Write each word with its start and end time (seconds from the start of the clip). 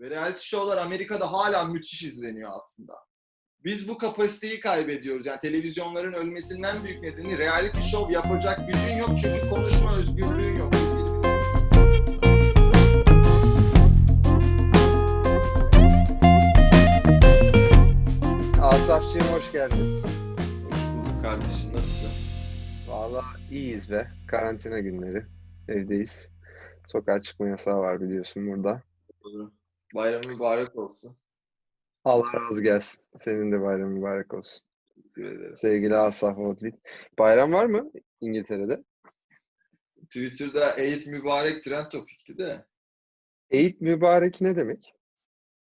Ve 0.00 0.10
reality 0.10 0.40
show'lar 0.40 0.76
Amerika'da 0.76 1.32
hala 1.32 1.64
müthiş 1.64 2.02
izleniyor 2.02 2.50
aslında. 2.56 2.92
Biz 3.64 3.88
bu 3.88 3.98
kapasiteyi 3.98 4.60
kaybediyoruz. 4.60 5.26
Yani 5.26 5.38
televizyonların 5.38 6.12
ölmesinin 6.12 6.62
en 6.62 6.84
büyük 6.84 7.02
nedeni 7.02 7.38
reality 7.38 7.80
show 7.80 8.12
yapacak 8.12 8.60
gücün 8.68 8.96
yok 8.96 9.10
çünkü 9.22 9.50
konuşma 9.50 9.96
özgürlüğün 9.96 10.58
yok. 10.58 10.74
Asafçığım 18.62 19.28
hoş 19.32 19.52
geldin. 19.52 20.02
Hoş 20.70 20.82
bulduk 20.96 21.22
kardeşim. 21.22 21.72
Nasılsın? 21.72 22.10
Valla 22.88 23.24
iyiyiz 23.50 23.90
be. 23.90 24.10
Karantina 24.26 24.78
günleri. 24.78 25.26
Evdeyiz. 25.68 26.30
Sokağa 26.86 27.20
çıkma 27.20 27.48
yasağı 27.48 27.78
var 27.78 28.00
biliyorsun 28.00 28.46
burada. 28.46 28.82
Bayram 29.94 30.22
mübarek 30.26 30.76
olsun. 30.76 31.16
Allah 32.04 32.32
razı 32.32 32.62
gelsin. 32.62 33.04
Senin 33.18 33.52
de 33.52 33.60
bayram 33.60 33.90
mübarek 33.90 34.34
olsun. 34.34 34.62
Teşekkür 34.94 35.24
ederim. 35.24 35.56
Sevgili 35.56 35.96
Asaf 35.96 36.38
Otvit. 36.38 36.74
Bayram 37.18 37.52
var 37.52 37.66
mı 37.66 37.90
İngiltere'de? 38.20 38.84
Twitter'da 40.04 40.76
Eid 40.76 41.06
mübarek 41.06 41.64
trend 41.64 41.86
topikti 41.86 42.38
de. 42.38 42.64
Eid 43.50 43.80
mübarek 43.80 44.40
ne 44.40 44.56
demek? 44.56 44.94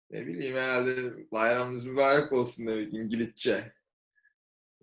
Ne 0.10 0.28
bileyim 0.28 0.56
herhalde 0.56 0.96
bayramınız 1.32 1.86
mübarek 1.86 2.32
olsun 2.32 2.68
demek 2.68 2.94
İngilizce. 2.94 3.74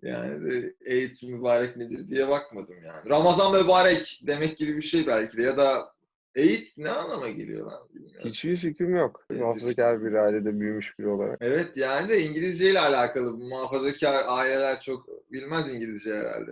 Yani 0.01 0.51
de 0.51 0.75
Eid 0.85 1.23
mübarek 1.23 1.77
nedir 1.77 2.07
diye 2.07 2.27
bakmadım 2.27 2.83
yani. 2.85 3.09
Ramazan 3.09 3.63
mübarek 3.63 4.21
demek 4.27 4.57
gibi 4.57 4.75
bir 4.75 4.81
şey 4.81 5.07
belki 5.07 5.37
de 5.37 5.41
ya 5.43 5.57
da 5.57 5.96
Eid 6.37 6.67
ne 6.77 6.89
anlama 6.89 7.29
geliyor 7.29 7.71
lan 7.71 7.89
bilmiyorum. 7.93 8.29
Hiçbir 8.29 8.57
fikrim 8.57 8.95
yok. 8.95 9.25
De 9.31 9.39
Muhafazakar 9.39 10.03
bir 10.03 10.13
ailede 10.13 10.59
büyümüş 10.59 10.99
biri 10.99 11.07
olarak. 11.07 11.37
Evet 11.41 11.71
yani 11.75 12.09
de 12.09 12.23
İngilizce 12.23 12.71
ile 12.71 12.79
alakalı 12.79 13.33
muhafazakar 13.33 14.23
aileler 14.27 14.81
çok 14.81 15.31
bilmez 15.31 15.73
İngilizce 15.73 16.15
herhalde. 16.15 16.51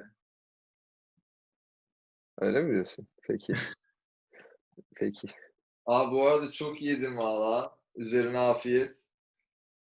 Öyle 2.39 2.61
mi 2.61 2.73
diyorsun? 2.73 3.07
Peki. 3.21 3.53
Peki. 4.95 5.27
Abi 5.85 6.15
bu 6.15 6.27
arada 6.27 6.51
çok 6.51 6.81
yedim 6.81 7.17
valla. 7.17 7.77
Üzerine 7.95 8.39
afiyet. 8.39 8.97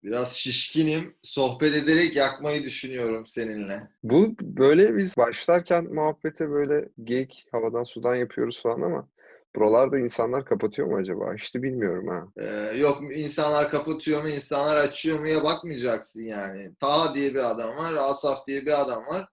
Biraz 0.03 0.35
şişkinim. 0.35 1.15
Sohbet 1.21 1.75
ederek 1.75 2.15
yakmayı 2.15 2.63
düşünüyorum 2.63 3.25
seninle. 3.25 3.87
Bu 4.03 4.35
böyle 4.41 4.97
biz 4.97 5.17
başlarken 5.17 5.93
muhabbete 5.93 6.49
böyle 6.49 6.89
geyik 7.03 7.47
havadan 7.51 7.83
sudan 7.83 8.15
yapıyoruz 8.15 8.61
falan 8.61 8.81
ama 8.81 9.09
buralarda 9.55 9.99
insanlar 9.99 10.45
kapatıyor 10.45 10.87
mu 10.87 10.97
acaba? 10.97 11.35
Hiç 11.35 11.55
de 11.55 11.63
bilmiyorum 11.63 12.07
ha. 12.07 12.27
Ee, 12.37 12.77
yok 12.77 13.01
insanlar 13.15 13.69
kapatıyor 13.69 14.21
mu, 14.21 14.29
insanlar 14.29 14.77
açıyor 14.77 15.19
muya 15.19 15.43
bakmayacaksın 15.43 16.23
yani. 16.23 16.75
Taha 16.79 17.15
diye 17.15 17.33
bir 17.33 17.51
adam 17.51 17.77
var, 17.77 17.93
Asaf 17.93 18.47
diye 18.47 18.61
bir 18.61 18.81
adam 18.81 19.05
var. 19.05 19.27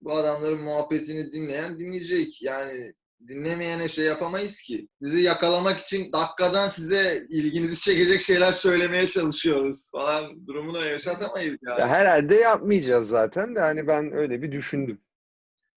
Bu 0.00 0.12
adamların 0.12 0.62
muhabbetini 0.62 1.32
dinleyen 1.32 1.78
dinleyecek. 1.78 2.42
Yani 2.42 2.92
dinlemeyene 3.28 3.88
şey 3.88 4.04
yapamayız 4.04 4.60
ki. 4.60 4.88
Bizi 5.02 5.20
yakalamak 5.20 5.80
için 5.80 6.12
dakikadan 6.12 6.68
size 6.70 7.22
ilginizi 7.28 7.80
çekecek 7.80 8.20
şeyler 8.20 8.52
söylemeye 8.52 9.06
çalışıyoruz 9.06 9.90
falan 9.90 10.46
durumunu 10.46 10.84
yaşatamayız 10.84 11.56
yani. 11.62 11.80
Ya 11.80 11.88
herhalde 11.88 12.34
yapmayacağız 12.34 13.08
zaten 13.08 13.56
de 13.56 13.60
hani 13.60 13.86
ben 13.86 14.12
öyle 14.12 14.42
bir 14.42 14.52
düşündüm. 14.52 15.00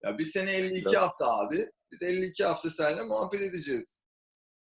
Ya 0.05 0.19
bir 0.19 0.25
sene 0.25 0.53
52 0.53 0.97
hafta 0.97 1.27
abi. 1.27 1.71
Biz 1.93 2.03
52 2.03 2.45
hafta 2.45 2.71
seninle 2.71 3.03
muhabbet 3.03 3.43
edeceğiz. 3.43 4.05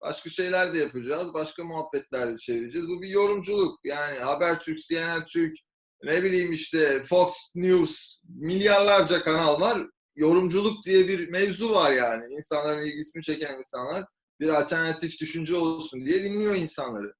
Başka 0.01 0.29
şeyler 0.29 0.73
de 0.73 0.77
yapacağız. 0.77 1.33
Başka 1.33 1.63
muhabbetler 1.63 2.33
de 2.33 2.37
çevireceğiz. 2.37 2.89
Bu 2.89 3.01
bir 3.01 3.07
yorumculuk. 3.07 3.79
Yani 3.83 4.19
Habertürk, 4.19 4.79
CNN 4.79 5.25
Türk, 5.25 5.57
ne 6.03 6.23
bileyim 6.23 6.51
işte 6.51 7.03
Fox 7.03 7.33
News, 7.55 8.17
milyarlarca 8.29 9.23
kanal 9.23 9.61
var. 9.61 9.87
Yorumculuk 10.15 10.85
diye 10.85 11.07
bir 11.07 11.29
mevzu 11.29 11.73
var 11.73 11.91
yani. 11.91 12.33
İnsanların 12.33 12.85
ilgisini 12.85 13.23
çeken 13.23 13.57
insanlar 13.57 14.05
bir 14.39 14.47
alternatif 14.47 15.19
düşünce 15.19 15.55
olsun 15.55 16.05
diye 16.05 16.23
dinliyor 16.23 16.55
insanları. 16.55 17.13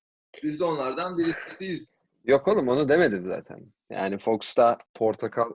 Biz 0.44 0.60
de 0.60 0.64
onlardan 0.64 1.18
birisiyiz. 1.18 2.02
Yok 2.26 2.48
oğlum 2.48 2.68
onu 2.68 2.90
demedim 2.90 3.26
zaten. 3.28 3.74
Yani 3.90 4.18
Fox'ta 4.18 4.78
portakal 4.94 5.52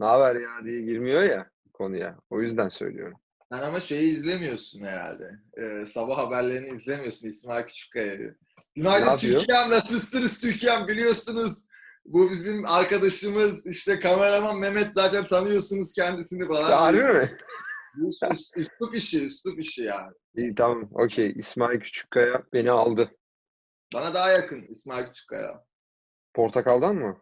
ne 0.00 0.06
haber 0.06 0.36
ya 0.36 0.64
diye 0.64 0.80
girmiyor 0.80 1.22
ya 1.22 1.50
konuya. 1.72 2.18
O 2.30 2.40
yüzden 2.40 2.68
söylüyorum. 2.68 3.18
Sen 3.52 3.62
ama 3.62 3.80
şeyi 3.80 4.12
izlemiyorsun 4.12 4.84
herhalde. 4.84 5.30
Ee, 5.58 5.86
sabah 5.86 6.18
haberlerini 6.18 6.68
izlemiyorsun 6.76 7.28
İsmail 7.28 7.66
Küçükkaya'yı. 7.66 8.36
Günaydın? 8.74 9.16
Türkiye'm 9.16 9.70
nasılsınız 9.70 10.40
Türkiye'm 10.40 10.88
biliyorsunuz. 10.88 11.64
Bu 12.04 12.30
bizim 12.30 12.64
arkadaşımız 12.66 13.66
işte 13.66 14.00
kameraman 14.00 14.58
Mehmet 14.58 14.94
zaten 14.94 15.26
tanıyorsunuz 15.26 15.92
kendisini 15.92 16.48
falan. 16.48 16.70
Ya, 16.70 16.80
harbi 16.80 16.98
mi? 16.98 17.38
Bu 17.96 18.10
Üslup 18.56 18.94
işi, 18.94 19.24
üslup 19.24 19.60
işi 19.60 19.82
yani. 19.82 20.12
İyi 20.36 20.54
tamam 20.54 20.90
okey. 20.94 21.32
İsmail 21.36 21.80
Küçükkaya 21.80 22.42
beni 22.52 22.70
aldı. 22.70 23.10
Bana 23.94 24.14
daha 24.14 24.30
yakın 24.30 24.62
İsmail 24.62 25.06
Küçükkaya. 25.06 25.64
Portakaldan 26.34 26.94
mı? 26.94 27.18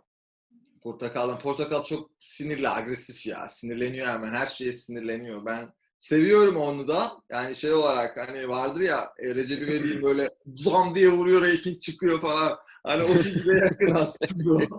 Portakal'dan. 0.82 1.38
Portakal 1.38 1.84
çok 1.84 2.10
sinirli, 2.20 2.68
agresif 2.68 3.26
ya. 3.26 3.48
Sinirleniyor 3.48 4.06
hemen. 4.06 4.34
Her 4.34 4.46
şeye 4.46 4.72
sinirleniyor. 4.72 5.46
Ben 5.46 5.72
seviyorum 5.98 6.56
onu 6.56 6.88
da. 6.88 7.12
Yani 7.30 7.56
şey 7.56 7.72
olarak 7.72 8.16
hani 8.28 8.48
vardır 8.48 8.80
ya 8.80 9.12
e, 9.18 9.34
Recep 9.34 9.62
İvedik'in 9.62 10.02
böyle 10.08 10.30
zam 10.46 10.94
diye 10.94 11.08
vuruyor 11.08 11.42
reyting 11.42 11.80
çıkıyor 11.80 12.20
falan. 12.20 12.58
Hani 12.82 13.04
o 13.04 13.22
şekilde 13.22 13.52
yakın 13.52 13.94
aslında. 13.94 14.66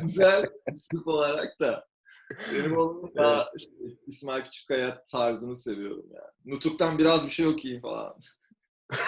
Güzel 0.00 0.46
üslup 0.72 1.08
olarak 1.08 1.60
da. 1.60 1.88
Benim 2.52 2.76
onun 2.76 3.14
daha 3.16 3.50
işte, 3.56 3.72
İsmail 4.06 4.42
Küçükkaya 4.42 5.02
tarzını 5.02 5.56
seviyorum 5.56 6.06
yani. 6.14 6.54
Nutuk'tan 6.54 6.98
biraz 6.98 7.26
bir 7.26 7.30
şey 7.30 7.46
okuyayım 7.46 7.82
falan. 7.82 8.16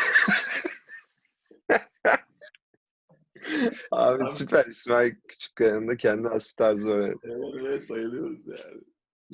Abi 3.90 4.24
Abi- 4.24 4.34
süper 4.34 4.66
İsmail 4.66 5.14
Küçükkaya'nın 5.28 5.88
da 5.88 5.96
kendi 5.96 6.28
has 6.28 6.48
bir 6.50 6.56
tarzı 6.56 6.90
var. 6.90 7.14
Evet, 7.24 7.54
evet 7.60 7.90
bayılıyoruz 7.90 8.46
yani. 8.46 8.80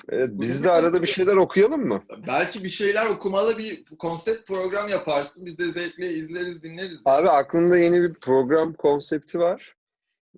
Evet, 0.08 0.30
biz 0.32 0.64
de 0.64 0.70
arada 0.70 1.02
bir 1.02 1.06
şeyler 1.06 1.36
okuyalım 1.36 1.86
mı? 1.86 2.02
Belki 2.26 2.64
bir 2.64 2.68
şeyler 2.68 3.06
okumalı 3.06 3.58
bir 3.58 3.84
konsept 3.84 4.48
program 4.48 4.88
yaparsın. 4.88 5.46
Biz 5.46 5.58
de 5.58 5.72
zevkle 5.72 6.12
izleriz, 6.12 6.62
dinleriz. 6.62 7.00
Abi 7.04 7.28
aklımda 7.28 7.78
yeni 7.78 8.02
bir 8.02 8.14
program 8.14 8.72
konsepti 8.72 9.38
var. 9.38 9.76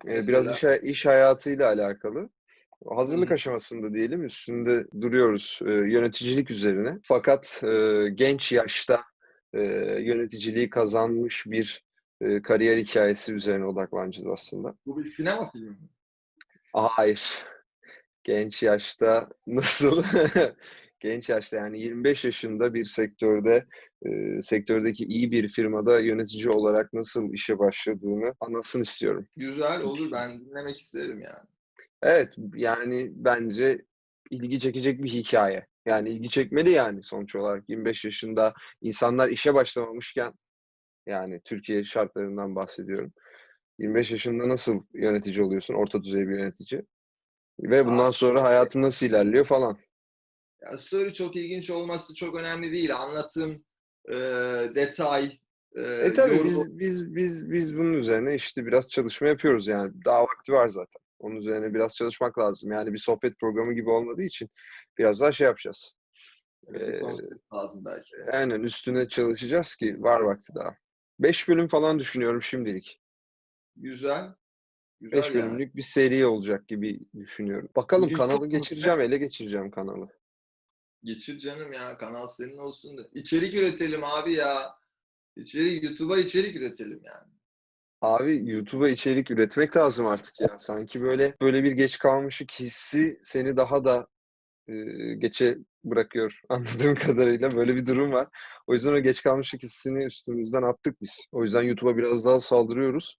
Ee, 0.07 0.09
Mesela? 0.09 0.27
biraz 0.27 0.55
iş, 0.55 0.63
iş 0.83 1.05
hayatıyla 1.05 1.67
alakalı. 1.67 2.29
Hazırlık 2.87 3.29
Hı. 3.29 3.33
aşamasında 3.33 3.93
diyelim 3.93 4.25
üstünde 4.25 4.85
duruyoruz 5.01 5.59
e, 5.65 5.71
yöneticilik 5.71 6.51
üzerine. 6.51 6.99
Fakat 7.03 7.63
e, 7.63 8.05
genç 8.15 8.51
yaşta 8.51 9.03
e, 9.53 9.61
yöneticiliği 10.01 10.69
kazanmış 10.69 11.45
bir 11.47 11.83
e, 12.21 12.41
kariyer 12.41 12.77
hikayesi 12.77 13.33
üzerine 13.33 13.65
odaklanacağız 13.65 14.27
aslında. 14.27 14.75
Bu 14.85 15.03
bir 15.03 15.07
sinema 15.07 15.51
filmi 15.51 15.69
mi? 15.69 15.89
Hayır. 16.73 17.45
Genç 18.29 18.63
yaşta 18.63 19.29
nasıl? 19.47 20.03
Genç 20.99 21.29
yaşta 21.29 21.57
yani 21.57 21.81
25 21.81 22.25
yaşında 22.25 22.73
bir 22.73 22.85
sektörde, 22.85 23.65
e, 24.05 24.41
sektördeki 24.41 25.05
iyi 25.05 25.31
bir 25.31 25.49
firmada 25.49 25.99
yönetici 25.99 26.49
olarak 26.49 26.93
nasıl 26.93 27.33
işe 27.33 27.59
başladığını 27.59 28.33
anlatsın 28.39 28.81
istiyorum. 28.81 29.27
Güzel 29.37 29.81
olur. 29.81 30.11
Ben 30.11 30.39
dinlemek 30.39 30.77
isterim 30.77 31.19
yani. 31.19 31.47
Evet, 32.01 32.33
yani 32.55 33.11
bence 33.13 33.85
ilgi 34.29 34.59
çekecek 34.59 35.03
bir 35.03 35.09
hikaye. 35.09 35.67
Yani 35.85 36.09
ilgi 36.09 36.29
çekmeli 36.29 36.71
yani 36.71 37.03
sonuç 37.03 37.35
olarak 37.35 37.69
25 37.69 38.05
yaşında 38.05 38.53
insanlar 38.81 39.29
işe 39.29 39.53
başlamamışken 39.53 40.33
yani 41.07 41.41
Türkiye 41.45 41.83
şartlarından 41.83 42.55
bahsediyorum. 42.55 43.13
25 43.79 44.11
yaşında 44.11 44.49
nasıl 44.49 44.83
yönetici 44.93 45.43
oluyorsun? 45.43 45.73
Orta 45.73 46.03
düzey 46.03 46.27
bir 46.27 46.39
yönetici. 46.39 46.85
Ve 47.59 47.85
bundan 47.85 48.09
Aa. 48.09 48.11
sonra 48.11 48.43
hayatın 48.43 48.81
nasıl 48.81 49.05
ilerliyor 49.05 49.45
falan. 49.45 49.77
Ya, 50.61 50.77
story 50.77 51.13
çok 51.13 51.35
ilginç 51.35 51.69
olması 51.69 52.15
çok 52.15 52.35
önemli 52.35 52.71
değil. 52.71 52.95
Anlatım, 52.95 53.63
e, 54.09 54.15
detay, 54.75 55.39
e, 55.77 55.81
E 55.81 56.13
tabii 56.13 56.31
yorum- 56.35 56.45
biz 56.45 56.79
biz 56.79 57.15
biz 57.15 57.51
biz 57.51 57.77
bunun 57.77 57.93
üzerine 57.93 58.35
işte 58.35 58.65
biraz 58.65 58.87
çalışma 58.87 59.27
yapıyoruz 59.27 59.67
yani. 59.67 59.91
Daha 60.05 60.23
vakti 60.23 60.53
var 60.53 60.67
zaten. 60.67 61.01
Onun 61.19 61.35
üzerine 61.35 61.73
biraz 61.73 61.95
çalışmak 61.95 62.39
lazım. 62.39 62.71
Yani 62.71 62.93
bir 62.93 62.97
sohbet 62.97 63.39
programı 63.39 63.73
gibi 63.73 63.89
olmadığı 63.89 64.23
için 64.23 64.49
biraz 64.97 65.21
daha 65.21 65.31
şey 65.31 65.45
yapacağız. 65.45 65.93
konsept 67.01 67.53
lazım 67.53 67.85
belki. 67.85 68.11
de. 68.17 68.31
Aynen 68.31 68.59
üstüne 68.61 69.07
çalışacağız 69.07 69.75
ki 69.75 69.95
var 70.03 70.19
vakti 70.19 70.53
daha. 70.55 70.75
5 71.19 71.49
bölüm 71.49 71.67
falan 71.67 71.99
düşünüyorum 71.99 72.41
şimdilik. 72.41 73.01
Güzel. 73.75 74.25
Güzel 75.01 75.17
5 75.17 75.25
yani. 75.25 75.35
bölümlük 75.35 75.75
bir 75.75 75.81
seri 75.81 76.25
olacak 76.25 76.67
gibi 76.67 76.99
düşünüyorum. 77.15 77.69
Bakalım 77.75 78.13
kanalı 78.13 78.47
geçireceğim, 78.47 79.01
ele 79.01 79.17
geçireceğim 79.17 79.71
kanalı. 79.71 80.09
Geçir 81.03 81.39
canım 81.39 81.73
ya. 81.73 81.97
Kanal 81.97 82.27
senin 82.27 82.57
olsun 82.57 82.97
da. 82.97 83.01
İçerik 83.13 83.53
üretelim 83.53 84.03
abi 84.03 84.33
ya. 84.33 84.75
İçerik, 85.35 85.83
YouTube'a 85.83 86.17
içerik 86.17 86.55
üretelim 86.55 87.01
yani. 87.03 87.27
Abi 88.01 88.49
YouTube'a 88.49 88.89
içerik 88.89 89.31
üretmek 89.31 89.77
lazım 89.77 90.05
artık 90.05 90.41
ya. 90.41 90.59
Sanki 90.59 91.01
böyle 91.01 91.35
böyle 91.41 91.63
bir 91.63 91.71
geç 91.71 91.97
kalmışlık 91.97 92.51
hissi 92.51 93.19
seni 93.23 93.57
daha 93.57 93.85
da 93.85 94.07
e, 94.67 94.73
geçe 95.17 95.57
bırakıyor 95.83 96.41
anladığım 96.49 96.95
kadarıyla. 96.95 97.51
Böyle 97.51 97.75
bir 97.75 97.87
durum 97.87 98.11
var. 98.11 98.27
O 98.67 98.73
yüzden 98.73 98.93
o 98.93 98.99
geç 98.99 99.23
kalmışlık 99.23 99.63
hissini 99.63 100.05
üstümüzden 100.05 100.63
attık 100.63 101.01
biz. 101.01 101.25
O 101.31 101.43
yüzden 101.43 101.63
YouTube'a 101.63 101.97
biraz 101.97 102.25
daha 102.25 102.39
saldırıyoruz. 102.39 103.17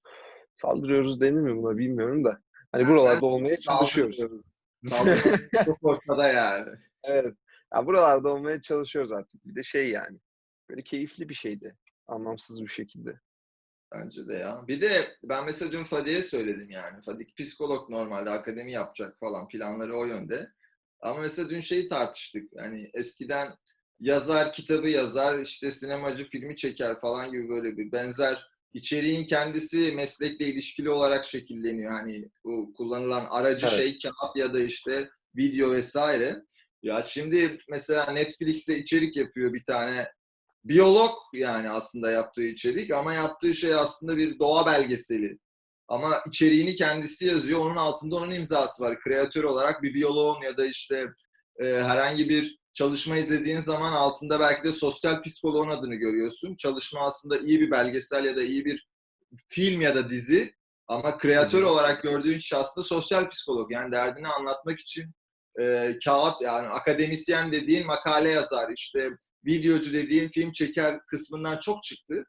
Saldırıyoruz 0.63 1.21
denir 1.21 1.41
mi 1.41 1.57
buna 1.57 1.79
bilmiyorum 1.79 2.25
da. 2.25 2.41
Hani 2.73 2.89
buralarda 2.89 3.27
olmaya 3.27 3.61
çalışıyoruz. 3.61 4.19
Çok 5.65 5.79
ortada 5.83 6.29
yani. 6.29 6.79
Evet. 7.05 7.35
Ya 7.75 7.87
buralarda 7.87 8.29
olmaya 8.29 8.63
çalışıyoruz 8.63 9.13
artık. 9.13 9.47
Bir 9.47 9.57
de 9.57 9.63
şey 9.63 9.91
yani. 9.91 10.19
Böyle 10.71 10.83
keyifli 10.83 11.29
bir 11.29 11.35
şeydi. 11.35 11.77
Anlamsız 12.07 12.63
bir 12.63 12.69
şekilde. 12.69 13.21
Bence 13.95 14.29
de 14.29 14.35
ya. 14.35 14.65
Bir 14.69 14.81
de 14.81 15.17
ben 15.25 15.45
mesela 15.45 15.73
dün 15.73 15.85
Fadi'ye 15.85 16.23
söyledim 16.23 16.71
yani. 16.71 17.03
Fadik 17.03 17.37
psikolog 17.37 17.91
normalde 17.91 18.31
akademi 18.31 18.73
yapacak 18.73 19.19
falan 19.21 19.49
planları 19.49 19.97
o 19.97 20.05
yönde. 20.05 20.53
Ama 21.01 21.21
mesela 21.21 21.51
dün 21.51 21.61
şeyi 21.61 21.89
tartıştık. 21.89 22.53
Yani 22.53 22.91
eskiden 22.95 23.53
yazar 24.01 24.53
kitabı 24.53 24.89
yazar, 24.89 25.39
işte 25.39 25.71
sinemacı 25.71 26.29
filmi 26.29 26.57
çeker 26.57 27.01
falan 27.01 27.31
gibi 27.31 27.49
böyle 27.49 27.77
bir 27.77 27.93
benzer 27.93 28.51
içeriğin 28.75 29.27
kendisi 29.27 29.93
meslekle 29.93 30.47
ilişkili 30.47 30.91
olarak 30.91 31.25
şekilleniyor. 31.25 31.93
Hani 31.93 32.29
bu 32.45 32.73
kullanılan 32.77 33.27
aracı 33.31 33.67
Evet. 33.67 33.79
şey 33.79 33.99
kağıt 33.99 34.37
ya 34.37 34.55
da 34.55 34.61
işte 34.61 35.09
video 35.37 35.71
vesaire. 35.71 36.43
Ya 36.83 37.03
şimdi 37.03 37.59
mesela 37.69 38.13
Netflix'e 38.13 38.79
içerik 38.79 39.17
yapıyor 39.17 39.53
bir 39.53 39.65
tane 39.65 40.09
biyolog 40.65 41.11
yani 41.33 41.71
aslında 41.71 42.11
yaptığı 42.11 42.45
içerik 42.45 42.93
ama 42.93 43.15
yaptığı 43.15 43.55
şey 43.55 43.75
aslında 43.75 44.17
bir 44.17 44.39
doğa 44.39 44.67
belgeseli. 44.67 45.39
Ama 45.89 46.15
içeriğini 46.29 46.75
kendisi 46.75 47.27
yazıyor. 47.27 47.61
Onun 47.61 47.77
altında 47.77 48.17
onun 48.17 48.31
imzası 48.31 48.83
var. 48.83 49.01
Kreatör 49.01 49.45
olarak 49.45 49.83
bir 49.83 49.95
biyoloğun 49.95 50.43
ya 50.43 50.57
da 50.57 50.67
işte 50.67 51.07
e, 51.61 51.65
herhangi 51.65 52.29
bir 52.29 52.60
çalışma 52.81 53.17
izlediğin 53.17 53.61
zaman 53.61 53.93
altında 53.93 54.41
belki 54.41 54.65
de 54.65 54.73
sosyal 54.73 55.23
psikoloğun 55.23 55.69
adını 55.69 55.95
görüyorsun. 55.95 56.57
Çalışma 56.57 57.01
aslında 57.01 57.39
iyi 57.39 57.61
bir 57.61 57.71
belgesel 57.71 58.25
ya 58.25 58.37
da 58.37 58.43
iyi 58.43 58.65
bir 58.65 58.89
film 59.49 59.81
ya 59.81 59.95
da 59.95 60.11
dizi 60.11 60.55
ama 60.89 61.19
kreatör 61.19 61.63
olarak 61.63 62.03
gördüğün 62.03 62.39
kişi 62.39 62.57
aslında 62.57 62.85
sosyal 62.87 63.29
psikolog. 63.29 63.73
Yani 63.73 63.93
derdini 63.93 64.29
anlatmak 64.29 64.81
için 64.81 65.05
e, 65.61 65.97
kağıt 66.05 66.41
yani 66.41 66.69
akademisyen 66.69 67.53
dediğin 67.53 67.87
makale 67.87 68.29
yazar 68.29 68.71
işte 68.77 69.11
videocu 69.45 69.93
dediğin 69.93 70.29
film 70.29 70.53
çeker 70.53 71.01
kısmından 71.07 71.61
çok 71.61 71.83
çıktı. 71.83 72.25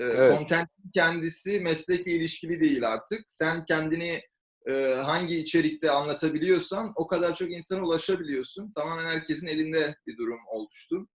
E, 0.00 0.02
Evet. 0.02 0.38
Content'in 0.38 0.90
kendisi 0.94 1.60
meslekle 1.60 2.12
ilişkili 2.12 2.60
değil 2.60 2.88
artık. 2.88 3.20
Sen 3.28 3.64
kendini 3.64 4.22
e, 4.70 4.94
hangi 4.94 5.36
içerikte 5.36 5.90
anlatabiliyorsan 5.90 6.92
o 6.96 7.06
kadar 7.06 7.34
çok 7.34 7.52
insana 7.52 7.82
ulaşabiliyorsun. 7.82 8.72
Tamamen 8.72 9.04
herkesin 9.04 9.46
elinde 9.46 9.96
bir 10.06 10.16
durum 10.16 10.38
oluştu. 10.50 11.06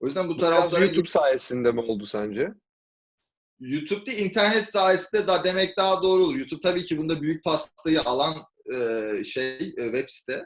O 0.00 0.06
yüzden 0.06 0.28
bu 0.28 0.36
taraflara 0.36 0.84
YouTube 0.84 1.08
sayesinde 1.08 1.72
mi 1.72 1.80
oldu 1.80 2.06
sence? 2.06 2.48
YouTube 3.60 4.06
değil, 4.06 4.18
internet 4.18 4.70
sayesinde 4.70 5.26
da 5.26 5.44
demek 5.44 5.76
daha 5.76 6.02
doğru 6.02 6.24
olur. 6.24 6.36
YouTube 6.36 6.60
tabii 6.60 6.84
ki 6.84 6.98
bunda 6.98 7.22
büyük 7.22 7.44
pastayı 7.44 8.02
alan 8.02 8.34
e, 8.74 9.24
şey 9.24 9.74
e, 9.78 9.84
web 9.84 10.08
site. 10.08 10.44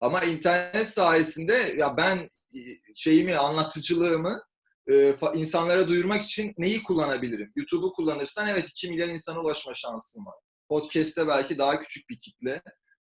Ama 0.00 0.22
internet 0.22 0.88
sayesinde 0.88 1.74
ya 1.76 1.96
ben 1.96 2.28
şeyimi, 2.94 3.36
anlatıcılığımı 3.36 4.42
e, 4.90 5.14
insanlara 5.34 5.88
duyurmak 5.88 6.24
için 6.24 6.54
neyi 6.58 6.82
kullanabilirim? 6.82 7.52
YouTube'u 7.56 7.92
kullanırsan 7.92 8.48
evet 8.48 8.68
2 8.68 8.90
milyon 8.90 9.08
insana 9.08 9.40
ulaşma 9.40 9.74
şansın 9.74 10.26
var. 10.26 10.34
Podcast'te 10.70 11.28
belki 11.28 11.58
daha 11.58 11.80
küçük 11.80 12.08
bir 12.08 12.20
kitle. 12.20 12.62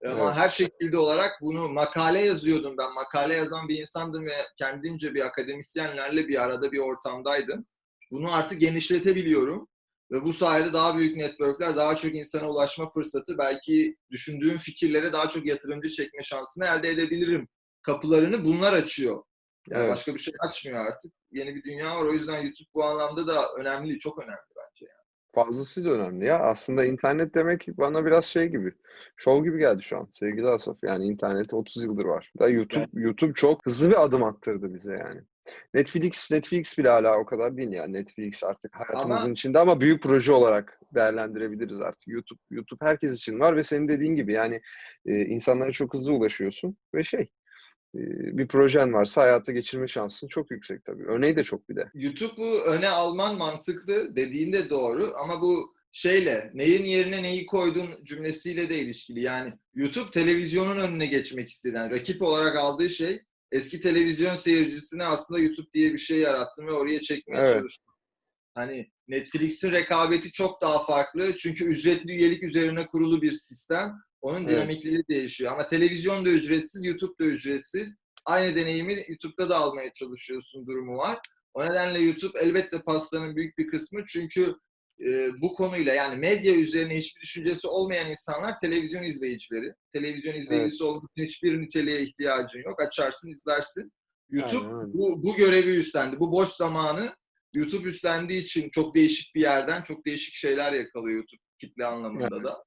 Ama 0.06 0.24
Evet. 0.24 0.34
her 0.36 0.50
şekilde 0.50 0.98
olarak 0.98 1.32
bunu 1.42 1.70
makale 1.70 2.20
yazıyordum 2.20 2.78
ben. 2.78 2.94
Makale 2.94 3.34
yazan 3.34 3.68
bir 3.68 3.80
insandım 3.80 4.26
ve 4.26 4.34
kendimce 4.58 5.14
bir 5.14 5.26
akademisyenlerle 5.26 6.28
bir 6.28 6.44
arada 6.44 6.72
bir 6.72 6.80
ortamdaydım. 6.80 7.66
Bunu 8.12 8.34
artık 8.34 8.60
genişletebiliyorum. 8.60 9.68
Ve 10.12 10.24
bu 10.24 10.34
sayede 10.34 10.74
daha 10.74 10.98
büyük 10.98 11.18
networkler, 11.18 11.76
daha 11.76 11.96
çok 11.96 12.16
insana 12.16 12.50
ulaşma 12.50 12.92
fırsatı, 12.92 13.38
belki 13.38 13.96
düşündüğüm 14.12 14.58
fikirlere 14.58 15.14
daha 15.14 15.30
çok 15.30 15.46
yatırımcı 15.46 15.90
çekme 15.90 16.24
şansını 16.24 16.66
elde 16.66 16.90
edebilirim. 16.90 17.48
Kapılarını 17.82 18.46
bunlar 18.46 18.74
açıyor. 18.74 19.24
Yani 19.70 19.82
Evet. 19.82 19.92
Başka 19.92 20.14
bir 20.14 20.20
şey 20.20 20.34
açmıyor 20.48 20.86
artık. 20.86 21.14
Yeni 21.32 21.56
bir 21.56 21.64
dünya 21.64 21.96
var. 21.98 22.06
O 22.06 22.14
yüzden 22.14 22.42
YouTube 22.42 22.70
bu 22.76 22.84
anlamda 22.84 23.28
da 23.28 23.54
önemli, 23.54 24.00
çok 24.00 24.20
önemli 24.20 24.52
bence. 24.58 24.92
Yani. 25.38 25.46
Fazlasıyla 25.46 25.92
önemli 25.92 26.26
ya. 26.26 26.40
Aslında 26.40 26.86
internet 26.86 27.36
demek 27.36 27.68
bana 27.78 28.06
biraz 28.06 28.26
şey 28.26 28.48
gibi. 28.48 28.72
Şov 29.16 29.44
gibi 29.44 29.60
geldi 29.60 29.84
şu 29.84 29.98
an 29.98 30.08
sevgili 30.12 30.48
Asaf. 30.48 30.78
Yani 30.84 31.06
internet 31.06 31.54
30 31.54 31.84
yıldır 31.84 32.06
var. 32.06 32.32
Da 32.40 32.50
YouTube 32.50 32.88
YouTube 32.94 33.34
çok 33.34 33.66
hızlı 33.66 33.90
bir 33.90 34.04
adım 34.04 34.24
attırdı 34.24 34.74
bize 34.74 34.94
yani. 34.94 35.22
Netflix 35.74 36.32
Netflix 36.32 36.78
bile 36.78 36.90
hala 36.90 37.18
o 37.20 37.26
kadar 37.26 37.58
değil 37.58 37.72
yani. 37.72 37.94
Netflix 37.94 38.44
artık 38.44 38.76
hayatımızın 38.76 39.26
Ama- 39.26 39.34
içinde 39.34 39.60
ama 39.60 39.82
büyük 39.82 40.04
proje 40.04 40.32
olarak 40.32 40.80
değerlendirebiliriz 40.96 41.82
artık. 41.82 42.08
YouTube 42.08 42.40
YouTube 42.52 42.86
herkes 42.86 43.18
için 43.18 43.40
var 43.40 43.56
ve 43.56 43.64
senin 43.64 43.88
dediğin 43.88 44.16
gibi 44.16 44.34
yani 44.34 44.62
e, 45.06 45.26
insanlara 45.26 45.72
çok 45.72 45.94
hızlı 45.94 46.14
ulaşıyorsun 46.14 46.78
ve 46.96 47.04
şey 47.04 47.30
bir 48.38 48.48
projen 48.48 48.94
varsa 48.94 49.22
hayata 49.22 49.52
geçirme 49.52 49.88
şansın 49.88 50.28
çok 50.28 50.52
yüksek 50.52 50.86
tabii. 50.86 51.04
Örneği 51.04 51.36
de 51.36 51.44
çok 51.44 51.70
bir 51.70 51.76
de. 51.76 51.90
YouTube'u 51.94 52.60
öne 52.62 52.90
alman 52.90 53.38
mantıklı 53.38 54.16
dediğin 54.16 54.54
de 54.54 54.70
doğru 54.70 55.08
ama 55.24 55.42
bu 55.42 55.76
şeyle 55.92 56.52
neyin 56.54 56.86
yerine 56.86 57.24
neyi 57.24 57.46
koydun 57.46 58.04
cümlesiyle 58.04 58.70
de 58.70 58.80
ilişkili. 58.80 59.22
Yani 59.22 59.54
YouTube 59.76 60.12
televizyonun 60.12 60.80
önüne 60.80 61.06
geçmek 61.06 61.50
isteden 61.50 61.92
rakip 61.92 62.22
olarak 62.22 62.56
aldığı 62.56 62.90
şey 62.90 63.22
eski 63.52 63.82
televizyon 63.82 64.36
seyircisine 64.36 65.04
aslında 65.06 65.40
YouTube 65.40 65.72
diye 65.74 65.94
bir 65.94 65.98
şey 65.98 66.20
yarattım 66.20 66.68
ve 66.68 66.72
oraya 66.72 67.02
çekmeye 67.02 67.42
Evet. 67.42 67.54
çalıştım. 67.58 67.94
Hani 68.54 68.92
Netflix'in 69.08 69.72
rekabeti 69.72 70.32
çok 70.32 70.62
daha 70.62 70.86
farklı 70.86 71.36
çünkü 71.38 71.66
ücretli 71.66 72.12
üyelik 72.12 72.44
üzerine 72.44 72.88
kurulu 72.88 73.22
bir 73.22 73.34
sistem. 73.34 73.94
Onun 74.26 74.42
Evet. 74.42 74.50
dinamikleri 74.50 75.08
değişiyor. 75.10 75.52
Ama 75.52 75.66
televizyon 75.66 76.26
da 76.26 76.30
ücretsiz, 76.30 76.86
YouTube 76.86 77.14
da 77.20 77.26
ücretsiz. 77.26 77.98
Aynı 78.26 78.56
deneyimi 78.56 78.96
YouTube'da 79.08 79.50
da 79.50 79.58
almaya 79.58 79.94
çalışıyorsun 79.94 80.68
durumu 80.68 80.98
var. 80.98 81.20
O 81.54 81.66
nedenle 81.66 82.00
YouTube 82.00 82.40
elbette 82.40 82.82
pastanın 82.82 83.36
büyük 83.36 83.58
bir 83.58 83.68
kısmı 83.68 84.06
çünkü 84.08 84.56
e, 85.06 85.30
bu 85.42 85.54
konuyla 85.54 85.94
yani 85.94 86.16
medya 86.16 86.56
üzerine 86.56 86.98
hiçbir 86.98 87.22
düşüncesi 87.22 87.68
olmayan 87.68 88.10
insanlar 88.10 88.60
televizyon 88.60 89.04
izleyicileri. 89.04 89.74
Televizyon 89.94 90.34
izleyicisi 90.36 90.84
olmak 90.84 91.12
için 91.12 91.26
hiçbir 91.26 91.62
niteliğe 91.62 92.02
ihtiyacın 92.02 92.60
yok. 92.60 92.82
Açarsın 92.82 93.32
izlersin. 93.32 93.92
YouTube 94.30 94.68
Aynen 94.68 94.94
bu, 94.94 95.24
bu 95.24 95.36
görevi 95.36 95.78
üstlendi. 95.78 96.20
Bu 96.20 96.32
boş 96.32 96.50
zamanı 96.50 97.16
YouTube 97.54 97.90
üstlendiği 97.90 98.42
için 98.44 98.70
çok 98.70 98.96
değişik 98.96 99.36
bir 99.36 99.42
yerden 99.42 99.82
çok 99.82 100.06
değişik 100.06 100.34
şeyler 100.34 100.74
yakalıyor 100.74 101.16
YouTube 101.16 101.42
kitle 101.60 101.86
anlamında 101.86 102.44
da. 102.44 102.64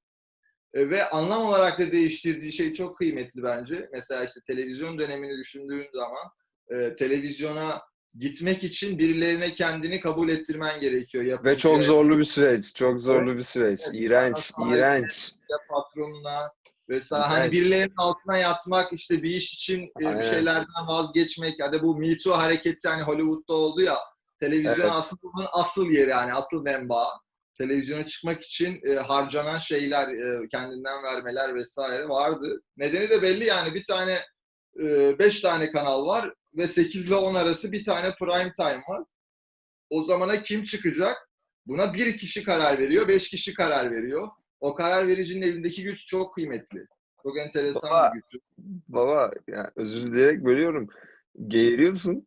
E, 0.73 0.89
Ve 0.89 1.09
anlam 1.09 1.41
olarak 1.45 1.79
da 1.79 1.91
değiştirdiği 1.91 2.53
şey 2.53 2.73
çok 2.73 2.97
kıymetli 2.97 3.43
bence. 3.43 3.89
Mesela 3.93 4.23
işte 4.25 4.39
televizyon 4.47 4.99
dönemini 4.99 5.37
düşündüğün 5.37 5.85
zaman 5.93 6.27
e, 6.69 6.95
televizyona 6.95 7.81
gitmek 8.17 8.63
için 8.63 8.99
birilerine 8.99 9.53
kendini 9.53 9.99
kabul 9.99 10.29
ettirmen 10.29 10.79
gerekiyor. 10.79 11.23
Ve 11.23 11.29
Yapımcıya, 11.29 11.55
çok 11.57 11.83
zorlu 11.83 12.19
bir 12.19 12.23
süreç. 12.25 12.73
Çok 12.75 13.01
zorlu 13.01 13.37
bir 13.37 13.43
süreç. 13.43 13.79
Evet, 13.83 13.95
İğrenç, 13.95 14.51
iğrenç. 14.67 15.31
patronuna 15.69 16.51
vesaire 16.89 17.25
Evet. 17.29 17.39
hani 17.39 17.51
birilerinin 17.51 17.93
altına 17.97 18.37
yatmak 18.37 18.93
işte 18.93 19.23
bir 19.23 19.29
iş 19.29 19.53
için 19.53 19.81
e, 19.99 20.07
Aynen. 20.07 20.19
bir 20.19 20.25
şeylerden 20.25 20.87
vazgeçmek 20.87 21.59
ya 21.59 21.73
da 21.73 21.81
bu 21.83 21.97
Me 21.97 22.17
Too 22.17 22.33
hareketi 22.37 22.87
hani 22.89 23.03
Hollywood'da 23.03 23.53
oldu 23.53 23.81
ya 23.81 23.97
televizyon 24.39 24.85
Evet. 24.85 24.95
aslında 24.95 25.21
bunun 25.21 25.47
asıl 25.51 25.89
yeri 25.89 26.09
yani 26.09 26.33
asıl 26.33 26.61
menbaı. 26.63 27.07
Televizyona 27.59 28.05
çıkmak 28.05 28.43
için 28.43 28.81
e, 28.87 28.95
harcanan 28.95 29.59
şeyler, 29.59 30.07
e, 30.07 30.47
kendinden 30.47 31.03
vermeler 31.03 31.55
vesaire 31.55 32.09
vardı. 32.09 32.61
Nedeni 32.77 33.09
de 33.09 33.21
belli 33.21 33.45
yani 33.45 33.73
bir 33.73 33.83
tane, 33.83 34.19
e, 34.83 35.19
beş 35.19 35.41
tane 35.41 35.71
kanal 35.71 36.07
var 36.07 36.33
ve 36.57 36.67
8 36.67 37.07
ile 37.07 37.15
10 37.15 37.35
arası 37.35 37.71
bir 37.71 37.83
tane 37.83 38.15
prime 38.19 38.53
time 38.53 38.83
var. 38.87 39.03
O 39.89 40.03
zamana 40.03 40.41
kim 40.41 40.63
çıkacak? 40.63 41.29
Buna 41.65 41.93
bir 41.93 42.17
kişi 42.17 42.43
karar 42.43 42.79
veriyor, 42.79 43.07
beş 43.07 43.29
kişi 43.29 43.53
karar 43.53 43.91
veriyor. 43.91 44.27
O 44.59 44.73
karar 44.73 45.07
vericinin 45.07 45.41
elindeki 45.41 45.83
güç 45.83 46.05
çok 46.05 46.35
kıymetli. 46.35 46.85
Çok 47.23 47.39
enteresan 47.39 47.91
Baba. 47.91 48.11
bir 48.13 48.21
güç. 48.21 48.41
Baba 48.87 49.31
ya 49.47 49.71
özür 49.75 50.11
dileyerek 50.11 50.45
bölüyorum. 50.45 50.89
Geğiriyorsun. 51.47 52.25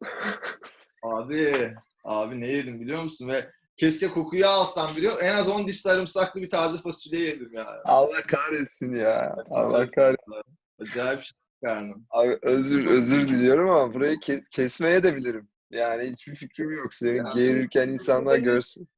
Abi, 1.02 1.74
abi 2.04 2.40
ne 2.40 2.46
yedim 2.46 2.80
biliyor 2.80 3.02
musun? 3.02 3.28
Ve 3.28 3.50
keşke 3.76 4.08
kokuyu 4.08 4.46
alsam 4.46 4.96
biliyor 4.96 5.20
En 5.22 5.34
az 5.34 5.48
10 5.48 5.66
diş 5.66 5.80
sarımsaklı 5.80 6.40
bir 6.42 6.48
taze 6.48 6.78
fasulye 6.82 7.20
yedim 7.20 7.52
ya. 7.54 7.82
Allah 7.84 8.22
kahretsin 8.30 8.94
ya. 8.94 9.36
Allah 9.50 9.90
kahretsin. 9.90 10.32
Acayip 10.80 11.22
şey 11.22 11.38
karnım. 11.64 12.06
Abi 12.10 12.38
özür 12.42 12.86
özür 12.86 13.28
diliyorum 13.28 13.70
ama 13.70 13.94
burayı 13.94 14.20
kes- 14.20 14.48
kesmeye 14.48 15.02
de 15.02 15.16
bilirim. 15.16 15.48
Yani 15.70 16.10
hiçbir 16.10 16.34
fikrim 16.34 16.70
yok. 16.72 16.94
Senin 16.94 17.16
Yani- 17.16 17.34
geğirirken 17.34 17.88
insanlar 17.88 18.38
görsün. 18.38 18.88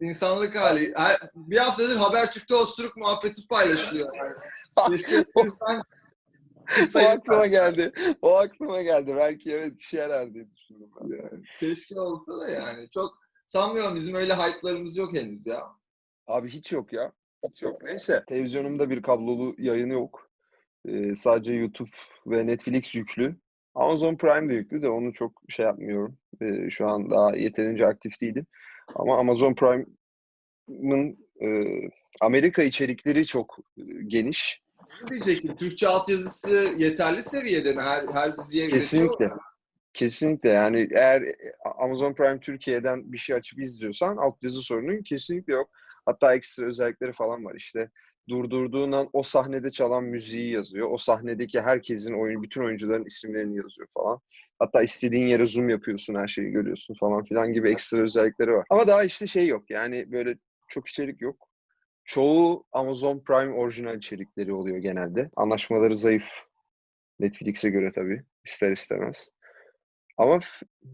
İnsanlık 0.00 0.56
hali. 0.56 0.92
Her, 0.96 1.16
bir 1.34 1.56
haftadır 1.56 1.96
Habertürk'te 1.96 2.54
osuruk 2.54 2.96
muhabbeti 2.96 3.48
paylaşılıyor. 3.48 4.08
Yani. 4.16 4.32
Keşke 4.88 5.24
insan- 6.80 7.04
o 7.04 7.08
aklıma 7.08 7.46
geldi. 7.46 7.92
O 8.22 8.34
aklıma 8.36 8.82
geldi. 8.82 9.14
Belki 9.16 9.52
evet 9.52 9.80
işe 9.80 9.96
yarar 9.96 10.34
diye 10.34 10.50
düşündüm 10.50 10.90
ben. 11.00 11.16
Yani. 11.16 11.42
Keşke 11.60 12.00
olsa 12.00 12.38
da 12.40 12.48
yani. 12.48 12.90
Çok 12.90 13.18
sanmıyorum 13.46 13.94
bizim 13.94 14.14
öyle 14.14 14.34
hype'larımız 14.34 14.96
yok 14.96 15.14
henüz 15.16 15.46
ya. 15.46 15.62
Abi 16.26 16.48
hiç 16.48 16.72
yok 16.72 16.92
ya. 16.92 17.12
Hiç 17.50 17.62
yok. 17.62 17.82
Neyse. 17.82 18.24
Televizyonumda 18.26 18.90
bir 18.90 19.02
kablolu 19.02 19.54
yayını 19.58 19.92
yok. 19.92 20.30
Ee, 20.88 21.14
sadece 21.14 21.54
YouTube 21.54 21.90
ve 22.26 22.46
Netflix 22.46 22.94
yüklü. 22.94 23.36
Amazon 23.74 24.16
Prime 24.16 24.48
de 24.48 24.54
yüklü 24.54 24.82
de 24.82 24.88
onu 24.88 25.12
çok 25.12 25.42
şey 25.48 25.66
yapmıyorum. 25.66 26.18
Ee, 26.42 26.70
şu 26.70 26.88
an 26.88 27.10
daha 27.10 27.36
yeterince 27.36 27.86
aktif 27.86 28.20
değilim. 28.20 28.46
Ama 28.94 29.18
Amazon 29.18 29.54
Prime'ın 29.54 31.18
e, 31.42 31.48
Amerika 32.20 32.62
içerikleri 32.62 33.26
çok 33.26 33.58
e, 33.78 33.82
geniş. 34.06 34.62
Ne 35.02 35.08
diyecektim? 35.08 35.56
Türkçe 35.56 35.88
altyazısı 35.88 36.74
yeterli 36.78 37.22
seviyede 37.22 37.72
mi? 37.74 37.82
Her, 37.82 38.04
her 38.12 38.38
diziye 38.38 38.68
Kesinlikle. 38.68 39.08
üretiyor 39.08 39.30
mu? 39.36 39.42
Kesinlikle 39.94 40.48
yani 40.48 40.88
eğer 40.92 41.22
Amazon 41.78 42.14
Prime 42.14 42.40
Türkiye'den 42.40 43.12
bir 43.12 43.18
şey 43.18 43.36
açıp 43.36 43.58
izliyorsan 43.58 44.16
altyazı 44.16 44.62
sorunun 44.62 45.02
kesinlikle 45.02 45.52
yok. 45.52 45.70
Hatta 46.06 46.34
ekstra 46.34 46.66
özellikleri 46.66 47.12
falan 47.12 47.44
var 47.44 47.54
işte. 47.54 47.90
Durdurduğun 48.28 49.10
o 49.12 49.22
sahnede 49.22 49.70
çalan 49.70 50.04
müziği 50.04 50.52
yazıyor. 50.52 50.90
O 50.90 50.96
sahnedeki 50.96 51.60
herkesin 51.60 52.20
oyun, 52.20 52.42
bütün 52.42 52.64
oyuncuların 52.64 53.04
isimlerini 53.04 53.56
yazıyor 53.56 53.88
falan. 53.94 54.20
Hatta 54.58 54.82
istediğin 54.82 55.26
yere 55.26 55.46
zoom 55.46 55.68
yapıyorsun, 55.68 56.14
her 56.14 56.28
şeyi 56.28 56.50
görüyorsun 56.50 56.94
falan 57.00 57.24
filan 57.24 57.52
gibi 57.52 57.70
ekstra 57.70 58.02
özellikleri 58.02 58.52
var. 58.52 58.66
Ama 58.70 58.86
daha 58.86 59.04
işte 59.04 59.26
şey 59.26 59.46
yok 59.46 59.70
yani 59.70 60.12
böyle 60.12 60.38
çok 60.68 60.88
içerik 60.88 61.20
yok. 61.20 61.48
Çoğu 62.04 62.64
Amazon 62.72 63.24
Prime 63.24 63.52
orijinal 63.52 63.98
içerikleri 63.98 64.52
oluyor 64.52 64.78
genelde. 64.78 65.30
Anlaşmaları 65.36 65.96
zayıf. 65.96 66.28
Netflix'e 67.20 67.70
göre 67.70 67.92
tabii 67.92 68.22
ister 68.44 68.70
istemez. 68.72 69.28
Ama 70.16 70.40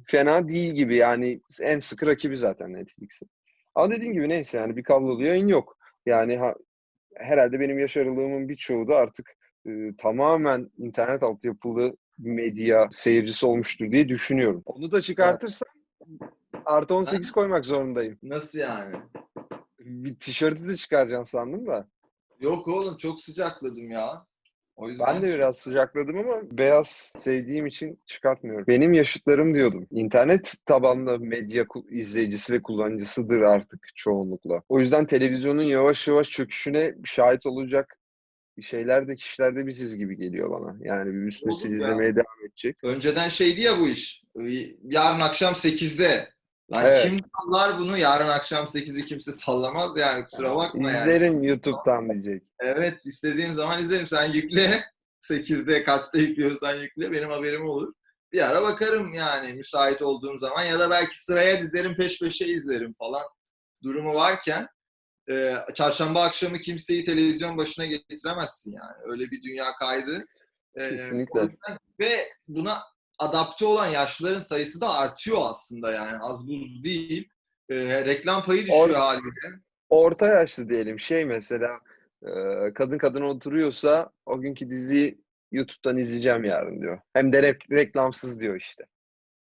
fena 0.07 0.49
değil 0.49 0.75
gibi 0.75 0.97
yani 0.97 1.41
en 1.61 1.79
sıkı 1.79 2.07
rakibi 2.07 2.37
zaten 2.37 2.73
Netflix'in. 2.73 3.31
Ama 3.75 3.91
dediğim 3.91 4.13
gibi 4.13 4.29
neyse 4.29 4.59
yani 4.59 4.77
bir 4.77 4.83
kablolu 4.83 5.25
yayın 5.25 5.49
yok. 5.49 5.79
Yani 6.07 6.37
ha, 6.37 6.55
herhalde 7.17 7.61
benim 7.61 7.79
yaş 7.79 7.97
aralığımın 7.97 8.49
birçoğu 8.49 8.89
da 8.89 8.97
artık 8.97 9.37
e, 9.67 9.71
tamamen 9.99 10.71
internet 10.79 11.23
altyapılı 11.23 11.97
medya 12.19 12.89
seyircisi 12.93 13.47
olmuştur 13.47 13.93
diye 13.93 14.09
düşünüyorum. 14.09 14.63
Onu 14.67 14.93
da 14.93 15.01
çıkartırsam 15.01 15.69
artı 16.65 16.95
18 16.95 17.33
koymak 17.33 17.67
zorundayım. 17.67 18.19
Nasıl 18.23 18.59
yani? 18.59 18.97
Bir 19.79 20.15
tişörtü 20.17 20.69
de 20.69 20.77
çıkaracaksın 20.77 21.39
sandım 21.39 21.67
da. 21.67 21.89
Yok 22.41 22.69
oğlum 22.69 22.97
çok 22.97 23.21
sıcakladım 23.21 23.91
ya. 23.91 24.27
O 24.81 24.89
yüzden 24.89 25.07
Ben 25.07 25.23
de 25.23 25.35
biraz 25.35 25.57
sıcakladım 25.57 26.19
ama 26.19 26.43
beyaz 26.53 27.13
sevdiğim 27.19 27.67
için 27.67 27.99
çıkartmıyorum. 28.07 28.67
Benim 28.67 28.93
yaşıtlarım 28.93 29.55
diyordum. 29.55 29.87
İnternet 29.91 30.55
tabanlı 30.67 31.19
medya 31.19 31.67
izleyicisi 31.91 32.53
ve 32.53 32.63
kullanıcısıdır 32.63 33.41
artık 33.41 33.87
çoğunlukla. 33.95 34.63
O 34.69 34.79
yüzden 34.79 35.07
televizyonun 35.07 35.63
yavaş 35.63 36.09
yavaş 36.09 36.31
çöküşüne 36.31 36.95
şahit 37.05 37.47
olacak 37.47 37.97
şeyler 38.63 39.09
de 39.09 39.17
kişiler 39.17 39.57
de 39.57 39.67
biziz 39.67 39.97
gibi 39.97 40.17
geliyor 40.17 40.51
bana. 40.51 40.77
Yani 40.81 41.15
bir 41.15 41.27
üst 41.27 41.47
nesil 41.47 41.73
izlemeye 41.73 42.17
devam 42.17 42.47
edecek. 42.47 42.85
Önceden 42.85 43.29
şeydi 43.29 43.61
ya 43.61 43.79
bu 43.81 43.89
iş. 43.89 44.23
Yarın 44.83 45.21
akşam 45.21 45.55
8'de. 45.55 46.29
Lan 46.73 46.87
Evet. 46.87 47.03
kim 47.03 47.19
sallar 47.39 47.79
bunu? 47.79 47.99
Yarın 47.99 48.29
akşam 48.29 48.65
8'i 48.67 49.07
kimse 49.07 49.33
sallamaz 49.33 49.99
yani 49.99 50.25
kusura 50.25 50.57
bakma 50.57 50.91
yani. 50.91 51.11
İzlerim 51.11 51.43
YouTube'dan 51.43 52.11
diyecek. 52.11 52.43
Evet 52.61 53.07
istediğim 53.07 53.55
zaman 53.55 53.83
izlerim. 53.83 54.07
Sen 54.07 54.33
yükle. 54.33 54.85
8'de 55.31 55.85
kaçta 55.85 56.19
yüklüyorsan 56.19 56.75
yükle. 56.75 57.13
Benim 57.13 57.31
haberim 57.31 57.69
olur. 57.69 57.93
Bir 58.33 58.51
ara 58.51 58.63
bakarım 58.63 59.15
yani 59.15 59.53
müsait 59.53 60.03
olduğum 60.03 60.39
zaman 60.39 60.65
ya 60.65 60.79
da 60.79 60.91
belki 60.91 61.25
sıraya 61.25 61.63
dizerim 61.63 61.97
peş 61.97 62.21
peşe 62.21 62.47
izlerim 62.47 62.95
falan 62.99 63.23
durumu 63.83 64.15
varken 64.15 64.69
e, 65.31 65.55
çarşamba 65.75 66.23
akşamı 66.23 66.59
kimseyi 66.61 67.05
televizyon 67.05 67.57
başına 67.57 67.87
getiremezsin 67.87 68.73
yani. 68.73 69.13
Öyle 69.13 69.31
bir 69.31 69.43
dünya 69.43 69.73
kaydı. 69.81 70.25
E, 70.75 70.91
Kesinlikle. 70.91 71.49
Ve 72.01 72.11
buna 72.49 72.79
adapte 73.21 73.65
olan 73.65 73.87
yaşlıların 73.87 74.39
sayısı 74.39 74.81
da 74.81 74.95
artıyor 74.99 75.39
aslında 75.41 75.93
yani 75.93 76.19
az 76.21 76.49
buz 76.49 76.83
değil. 76.85 77.29
E, 77.69 78.05
reklam 78.05 78.45
payı 78.45 78.61
düşüyor 78.63 78.89
Or- 78.89 78.95
haliyle. 78.95 79.61
Orta 79.89 80.27
yaşlı 80.27 80.69
diyelim 80.69 81.01
şey 81.01 81.25
mesela 81.25 81.81
e, 82.23 82.31
kadın 82.75 82.99
kadın 82.99 83.23
oturuyorsa 83.23 84.11
o 84.27 84.41
günkü 84.41 84.71
diziyi 84.71 85.21
YouTube'dan 85.53 85.99
izleyeceğim 85.99 86.45
yarın 86.45 86.81
diyor. 86.81 87.01
Hem 87.13 87.33
de 87.33 87.39
rek- 87.43 87.71
reklamsız 87.77 88.41
diyor 88.41 88.57
işte. 88.61 88.85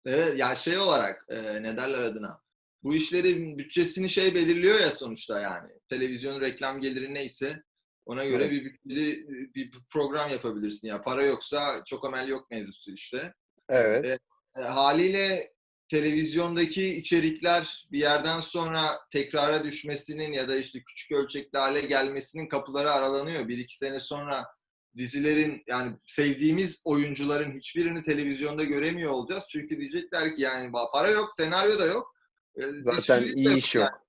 Evet 0.06 0.38
ya 0.38 0.56
şey 0.56 0.77
olarak 0.77 1.25
e, 1.30 1.63
ne 1.63 1.77
derler 1.77 2.01
adına 2.01 2.42
bu 2.84 2.96
işlerin 2.96 3.58
bütçesini 3.58 4.10
şey 4.10 4.36
belirliyor 4.36 4.80
ya 4.80 4.89
sonuçta 4.89 5.42
yani. 5.42 5.72
Televizyon 5.88 6.42
reklam 6.42 6.82
geliri 6.82 7.13
neyse 7.13 7.63
ona 8.06 8.25
göre 8.25 8.44
Evet. 8.46 8.51
bir 8.51 8.65
bütçeli 8.65 9.27
bir 9.56 9.72
program 9.94 10.30
yapabilirsin 10.30 10.88
ya. 10.88 11.01
Para 11.01 11.27
yoksa 11.27 11.84
çok 11.86 12.06
amel 12.06 12.27
yok 12.27 12.51
mevzusu 12.51 12.92
işte. 12.92 13.34
Evet. 13.70 14.20
E, 14.58 14.62
haliyle 14.62 15.53
televizyondaki 15.89 16.96
içerikler 16.96 17.88
bir 17.91 18.00
yerden 18.00 18.41
sonra 18.41 19.00
tekrara 19.12 19.63
düşmesinin 19.63 20.34
ya 20.34 20.48
da 20.48 20.55
işte 20.55 20.84
küçük 20.84 21.12
ölçekli 21.12 21.60
hale 21.60 21.82
gelmesinin 21.82 22.48
kapıları 22.48 22.91
aralanıyor. 22.91 23.48
Bir 23.48 23.58
iki 23.58 23.77
sene 23.77 24.00
sonra 24.00 24.46
dizilerin 24.98 25.63
yani 25.67 25.96
sevdiğimiz 26.08 26.82
oyuncuların 26.86 27.51
hiçbirini 27.51 28.01
televizyonda 28.01 28.63
göremiyor 28.63 29.12
olacağız. 29.12 29.48
Çünkü 29.50 29.79
diyecekler 29.79 30.36
ki 30.36 30.41
yani 30.41 30.72
para 30.93 31.10
yok, 31.10 31.36
senaryo 31.36 31.79
da 31.79 31.86
yok. 31.86 32.15
E, 32.55 32.62
Zaten 32.93 33.24
iyi 33.36 33.58
iş 33.58 33.75
yok. 33.75 34.03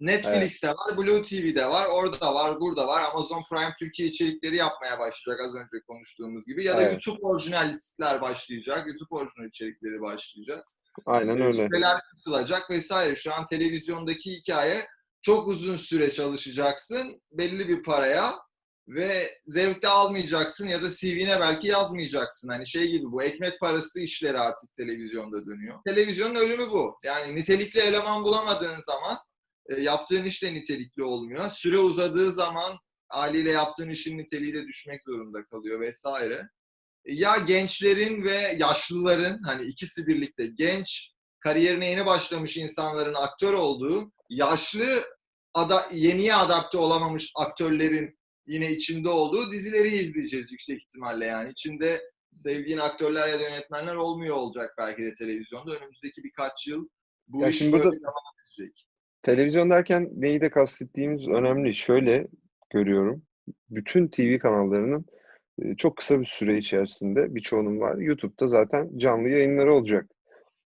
Netflix'te 0.00 0.68
var, 0.68 0.98
Blue 0.98 1.22
TV'de 1.22 1.66
var, 1.68 1.86
orada 1.86 2.34
var, 2.34 2.60
burada 2.60 2.86
var. 2.88 3.02
Amazon 3.14 3.42
Prime 3.50 3.74
Türkiye 3.78 4.08
içerikleri 4.08 4.56
yapmaya 4.56 4.98
başlayacak 4.98 5.44
az 5.46 5.54
önce 5.56 5.84
konuştuğumuz 5.86 6.46
gibi. 6.46 6.64
Ya 6.64 6.76
da 6.76 6.82
Evet. 6.82 6.92
YouTube 6.92 7.26
orijinalistler 7.26 8.20
başlayacak, 8.20 8.86
YouTube 8.86 9.14
orijinal 9.14 9.48
içerikleri 9.48 10.00
başlayacak. 10.00 10.64
Aynen 11.06 11.36
Ee, 11.36 11.44
öyle. 11.44 11.68
Süreler 11.68 12.00
kısılacak 12.14 12.70
vesaire. 12.70 13.14
Şu 13.14 13.34
an 13.34 13.46
televizyondaki 13.46 14.30
hikaye 14.32 14.86
çok 15.22 15.48
uzun 15.48 15.76
süre 15.76 16.12
çalışacaksın 16.12 17.22
belli 17.32 17.68
bir 17.68 17.82
paraya 17.82 18.34
ve 18.88 19.30
zevk 19.42 19.82
de 19.82 19.88
almayacaksın 19.88 20.68
ya 20.68 20.82
da 20.82 20.90
CV'ne 20.90 21.40
belki 21.40 21.68
yazmayacaksın. 21.68 22.48
Hani 22.48 22.66
şey 22.66 22.90
gibi 22.90 23.04
bu 23.12 23.22
ekmek 23.22 23.60
parası 23.60 24.00
işleri 24.00 24.38
artık 24.38 24.76
televizyonda 24.76 25.46
dönüyor. 25.46 25.78
Televizyonun 25.86 26.34
ölümü 26.34 26.70
bu. 26.70 26.98
Yani 27.04 27.34
nitelikli 27.34 27.80
eleman 27.80 28.24
bulamadığın 28.24 28.80
zaman 28.80 29.16
e, 29.70 29.80
yaptığın 29.80 30.24
iş 30.24 30.42
de 30.42 30.54
nitelikli 30.54 31.02
olmuyor. 31.02 31.50
Süre 31.50 31.78
uzadığı 31.78 32.32
zaman 32.32 32.78
haliyle 33.08 33.50
yaptığın 33.50 33.90
işin 33.90 34.18
niteliği 34.18 34.54
de 34.54 34.66
düşmek 34.66 35.04
zorunda 35.04 35.44
kalıyor 35.44 35.80
vesaire. 35.80 36.48
Ya 37.06 37.36
gençlerin 37.36 38.24
ve 38.24 38.56
yaşlıların 38.58 39.42
hani 39.44 39.64
ikisi 39.64 40.06
birlikte 40.06 40.46
genç 40.46 41.12
kariyerine 41.40 41.90
yeni 41.90 42.06
başlamış 42.06 42.56
insanların 42.56 43.14
aktör 43.14 43.52
olduğu, 43.52 44.12
yaşlı 44.30 44.86
ada, 45.54 45.86
yeniye 45.92 46.34
adapte 46.34 46.78
olamamış 46.78 47.32
aktörlerin 47.36 48.18
yine 48.46 48.72
içinde 48.72 49.08
olduğu 49.08 49.52
dizileri 49.52 49.88
izleyeceğiz 49.96 50.52
yüksek 50.52 50.82
ihtimalle 50.82 51.26
yani. 51.26 51.50
İçinde 51.50 52.02
sevdiğin 52.36 52.78
aktörler 52.78 53.28
ya 53.28 53.38
da 53.40 53.42
yönetmenler 53.42 53.94
olmuyor 53.94 54.36
olacak 54.36 54.74
belki 54.78 55.02
de 55.02 55.14
televizyonda. 55.14 55.76
Önümüzdeki 55.76 56.24
birkaç 56.24 56.66
yıl 56.66 56.88
bu 57.28 57.42
Ya 57.42 57.48
iş 57.48 57.58
şimdi 57.58 57.72
böyle 57.72 57.84
burada- 57.84 57.96
devam 58.00 58.34
edecek. 58.58 58.86
Televizyon 59.22 59.70
derken 59.70 60.08
neyi 60.16 60.40
de 60.40 60.50
kastettiğimiz 60.50 61.28
önemli. 61.28 61.74
Şöyle 61.74 62.26
görüyorum. 62.70 63.22
Bütün 63.70 64.08
TV 64.08 64.38
kanallarının 64.38 65.04
e, 65.62 65.76
çok 65.76 65.96
kısa 65.96 66.20
bir 66.20 66.26
süre 66.26 66.58
içerisinde 66.58 67.34
birçoğunun 67.34 67.80
var. 67.80 67.96
YouTube'da 67.96 68.48
zaten 68.48 68.98
canlı 68.98 69.28
yayınları 69.28 69.74
olacak. 69.74 70.06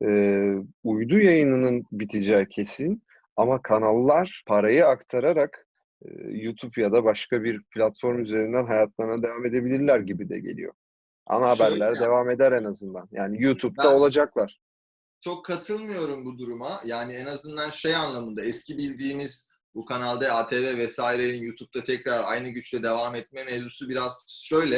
Ee, 0.05 0.53
uydu 0.83 1.19
yayınının 1.19 1.83
biteceği 1.91 2.47
kesin 2.49 3.03
ama 3.37 3.61
kanallar 3.61 4.43
parayı 4.47 4.85
aktararak 4.85 5.67
e, 6.05 6.09
YouTube 6.29 6.81
ya 6.81 6.91
da 6.91 7.03
başka 7.03 7.43
bir 7.43 7.61
platform 7.63 8.19
üzerinden 8.19 8.65
hayatlarına 8.65 9.23
devam 9.23 9.45
edebilirler 9.45 9.99
gibi 9.99 10.29
de 10.29 10.39
geliyor. 10.39 10.73
Ana 11.27 11.49
haberler 11.49 11.85
yani. 11.87 11.99
devam 11.99 12.29
eder 12.29 12.51
en 12.51 12.63
azından. 12.63 13.07
Yani 13.11 13.43
YouTube'da 13.43 13.83
Ben- 13.83 13.95
olacaklar. 13.95 14.59
Çok 15.23 15.45
katılmıyorum 15.45 16.25
bu 16.25 16.37
duruma. 16.37 16.81
Yani 16.85 17.13
en 17.13 17.25
azından 17.25 17.69
şey 17.69 17.95
anlamında 17.95 18.43
eski 18.45 18.77
bildiğimiz 18.77 19.47
bu 19.75 19.85
kanalda 19.85 20.35
ATV 20.35 20.77
vesairenin 20.77 21.43
YouTube'da 21.43 21.83
tekrar 21.83 22.23
aynı 22.23 22.49
güçle 22.49 22.83
devam 22.83 23.15
etme 23.15 23.43
mevzusu 23.43 23.89
biraz 23.89 24.25
şöyle. 24.43 24.77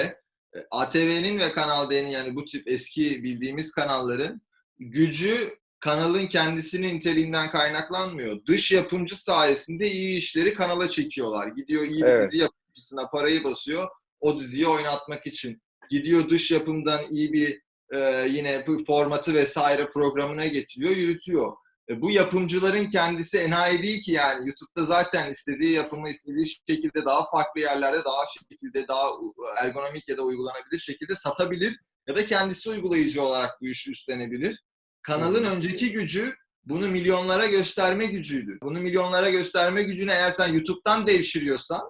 E, 0.56 0.60
ATV'nin 0.72 1.40
ve 1.40 1.52
Kanal 1.52 1.90
D'nin 1.90 2.08
yani 2.08 2.36
bu 2.36 2.46
tip 2.46 2.68
eski 2.68 3.24
bildiğimiz 3.24 3.72
kanalların 3.72 4.42
gücü 4.80 5.38
kanalın 5.80 6.28
kendisinin 6.28 6.96
niteliğinden 6.96 7.52
kaynaklanmıyor. 7.52 8.46
Dış 8.46 8.72
yapımcı 8.72 9.24
sayesinde 9.24 9.92
iyi 9.92 10.18
işleri 10.18 10.54
kanala 10.54 10.90
çekiyorlar. 10.90 11.48
Gidiyor 11.48 11.84
iyi 11.84 12.02
bir 12.02 12.08
Evet. 12.08 12.28
dizi 12.28 12.38
yapımcısına 12.38 13.10
parayı 13.10 13.44
basıyor 13.44 13.88
o 14.20 14.40
diziyi 14.40 14.68
oynatmak 14.68 15.28
için. 15.28 15.62
Gidiyor 15.90 16.30
dış 16.30 16.52
yapımdan 16.52 17.02
iyi 17.10 17.34
bir 17.34 17.65
e, 17.94 18.28
yine 18.30 18.68
bu 18.68 18.86
formatı 18.86 19.34
vesaire 19.34 19.90
programına 19.90 20.48
getiriyor, 20.48 20.96
yürütüyor. 20.96 21.54
E, 21.90 22.02
bu 22.02 22.12
yapımcıların 22.12 22.90
kendisi 22.90 23.38
enayi 23.38 23.84
değil 23.84 24.02
ki 24.02 24.12
yani. 24.12 24.48
YouTube'da 24.48 24.86
zaten 24.86 25.32
istediği 25.32 25.72
yapımı 25.72 26.10
istediği 26.10 26.48
şekilde 26.48 27.06
daha 27.06 27.30
farklı 27.30 27.62
yerlerde 27.62 27.98
daha 27.98 28.26
şekilde 28.50 28.88
daha 28.88 29.10
ergonomik 29.58 30.10
ya 30.10 30.18
da 30.18 30.22
uygulanabilir 30.22 30.80
şekilde 30.80 31.16
satabilir 31.16 31.80
ya 32.08 32.16
da 32.16 32.26
kendisi 32.26 32.70
uygulayıcı 32.70 33.22
olarak 33.22 33.62
bu 33.62 33.68
işi 33.68 33.92
üstlenebilir. 33.92 34.64
Kanalın 35.02 35.44
önceki 35.44 35.92
gücü 35.92 36.34
bunu 36.66 36.88
milyonlara 36.88 37.46
gösterme 37.46 38.06
gücüydü. 38.06 38.58
Bunu 38.64 38.80
milyonlara 38.80 39.30
gösterme 39.30 39.84
gücünü 39.84 40.12
eğer 40.12 40.32
sen 40.32 40.54
YouTube'dan 40.54 41.08
devşiriyorsan 41.08 41.82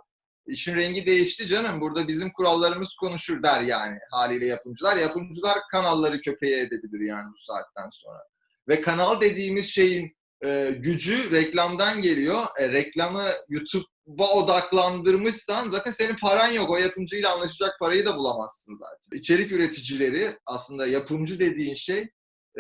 işin 0.48 0.76
rengi 0.76 1.06
değişti 1.06 1.48
canım. 1.48 1.82
Burada 1.82 2.08
bizim 2.08 2.32
kurallarımız 2.32 2.96
konuşur 2.96 3.44
der 3.44 3.62
yani 3.62 3.98
haliyle 4.12 4.46
yapımcılar. 4.46 4.96
Yapımcılar 4.98 5.60
kanalları 5.72 6.22
köpeğe 6.22 6.60
edebilir 6.62 7.08
yani 7.08 7.28
bu 7.34 7.38
saatten 7.38 7.90
sonra. 7.92 8.20
Ve 8.68 8.82
kanal 8.82 9.22
dediğimiz 9.22 9.66
şeyin 9.66 10.16
e, 10.46 10.72
gücü 10.80 11.32
reklamdan 11.32 12.02
geliyor. 12.02 12.44
E, 12.60 12.70
reklamı 12.70 13.24
YouTube'a 13.50 14.34
odaklandırmışsan 14.34 15.70
zaten 15.70 15.92
senin 15.92 16.16
paran 16.16 16.52
yok. 16.52 16.70
O 16.70 16.78
yapımcıyla 16.78 17.34
anlaşacak 17.34 17.80
parayı 17.80 18.06
da 18.06 18.18
bulamazsın 18.18 18.78
zaten. 18.80 19.18
İçerik 19.20 19.52
üreticileri 19.52 20.40
aslında 20.46 20.88
yapımcı 20.88 21.40
dediğin 21.40 21.76
şey 21.76 22.10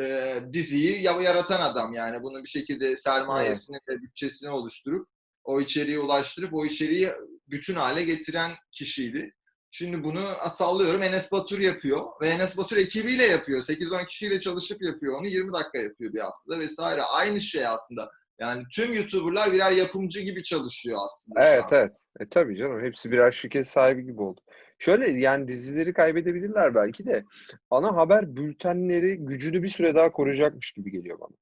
e, 0.02 0.36
diziyi 0.54 1.02
ya- 1.02 1.22
yaratan 1.22 1.62
adam 1.62 1.94
yani. 1.94 2.24
Bunu 2.24 2.44
bir 2.44 2.50
şekilde 2.50 2.98
sermayesini 2.98 3.78
ve 3.90 4.02
bütçesini 4.02 4.50
oluşturup 4.50 5.08
o 5.44 5.62
içeriği 5.62 6.00
ulaştırıp 6.00 6.54
o 6.54 6.66
içeriği 6.66 7.12
bütün 7.48 7.76
hale 7.76 8.04
getiren 8.04 8.52
kişiydi. 8.72 9.34
Şimdi 9.72 10.04
bunu 10.04 10.22
sallıyorum 10.54 11.04
Enes 11.04 11.32
Batur 11.32 11.60
yapıyor 11.60 12.06
ve 12.22 12.28
Enes 12.28 12.58
Batur 12.58 12.78
ekibiyle 12.78 13.26
yapıyor. 13.26 13.62
8-10 13.62 14.08
kişiyle 14.08 14.40
çalışıp 14.40 14.82
yapıyor. 14.82 15.20
Onu 15.20 15.28
20 15.28 15.54
dakika 15.54 15.78
yapıyor 15.78 16.14
bir 16.14 16.20
haftada 16.20 16.60
vesaire. 16.60 17.02
Aynı 17.02 17.42
şey 17.42 17.68
aslında. 17.68 18.12
Yani 18.40 18.64
tüm 18.72 18.94
YouTuber'lar 18.94 19.54
birer 19.54 19.72
yapımcı 19.72 20.22
gibi 20.22 20.44
çalışıyor 20.44 20.98
aslında. 21.06 21.50
Evet 21.50 21.66
evet. 21.72 21.92
E 22.20 22.30
tabii 22.30 22.58
canım 22.58 22.84
hepsi 22.84 23.12
birer 23.12 23.32
şirket 23.32 23.68
sahibi 23.68 24.06
gibi 24.06 24.22
oldu. 24.22 24.42
Şöyle 24.80 25.12
yani 25.12 25.48
dizileri 25.48 25.94
kaybedebilirler 25.94 26.76
belki 26.76 27.06
de 27.06 27.24
ana 27.70 27.96
haber 27.96 28.36
bültenleri 28.36 29.18
gücünü 29.18 29.64
bir 29.64 29.68
süre 29.68 29.96
daha 29.96 30.12
koruyacakmış 30.12 30.72
gibi 30.72 30.92
geliyor 30.92 31.20
bana. 31.20 31.36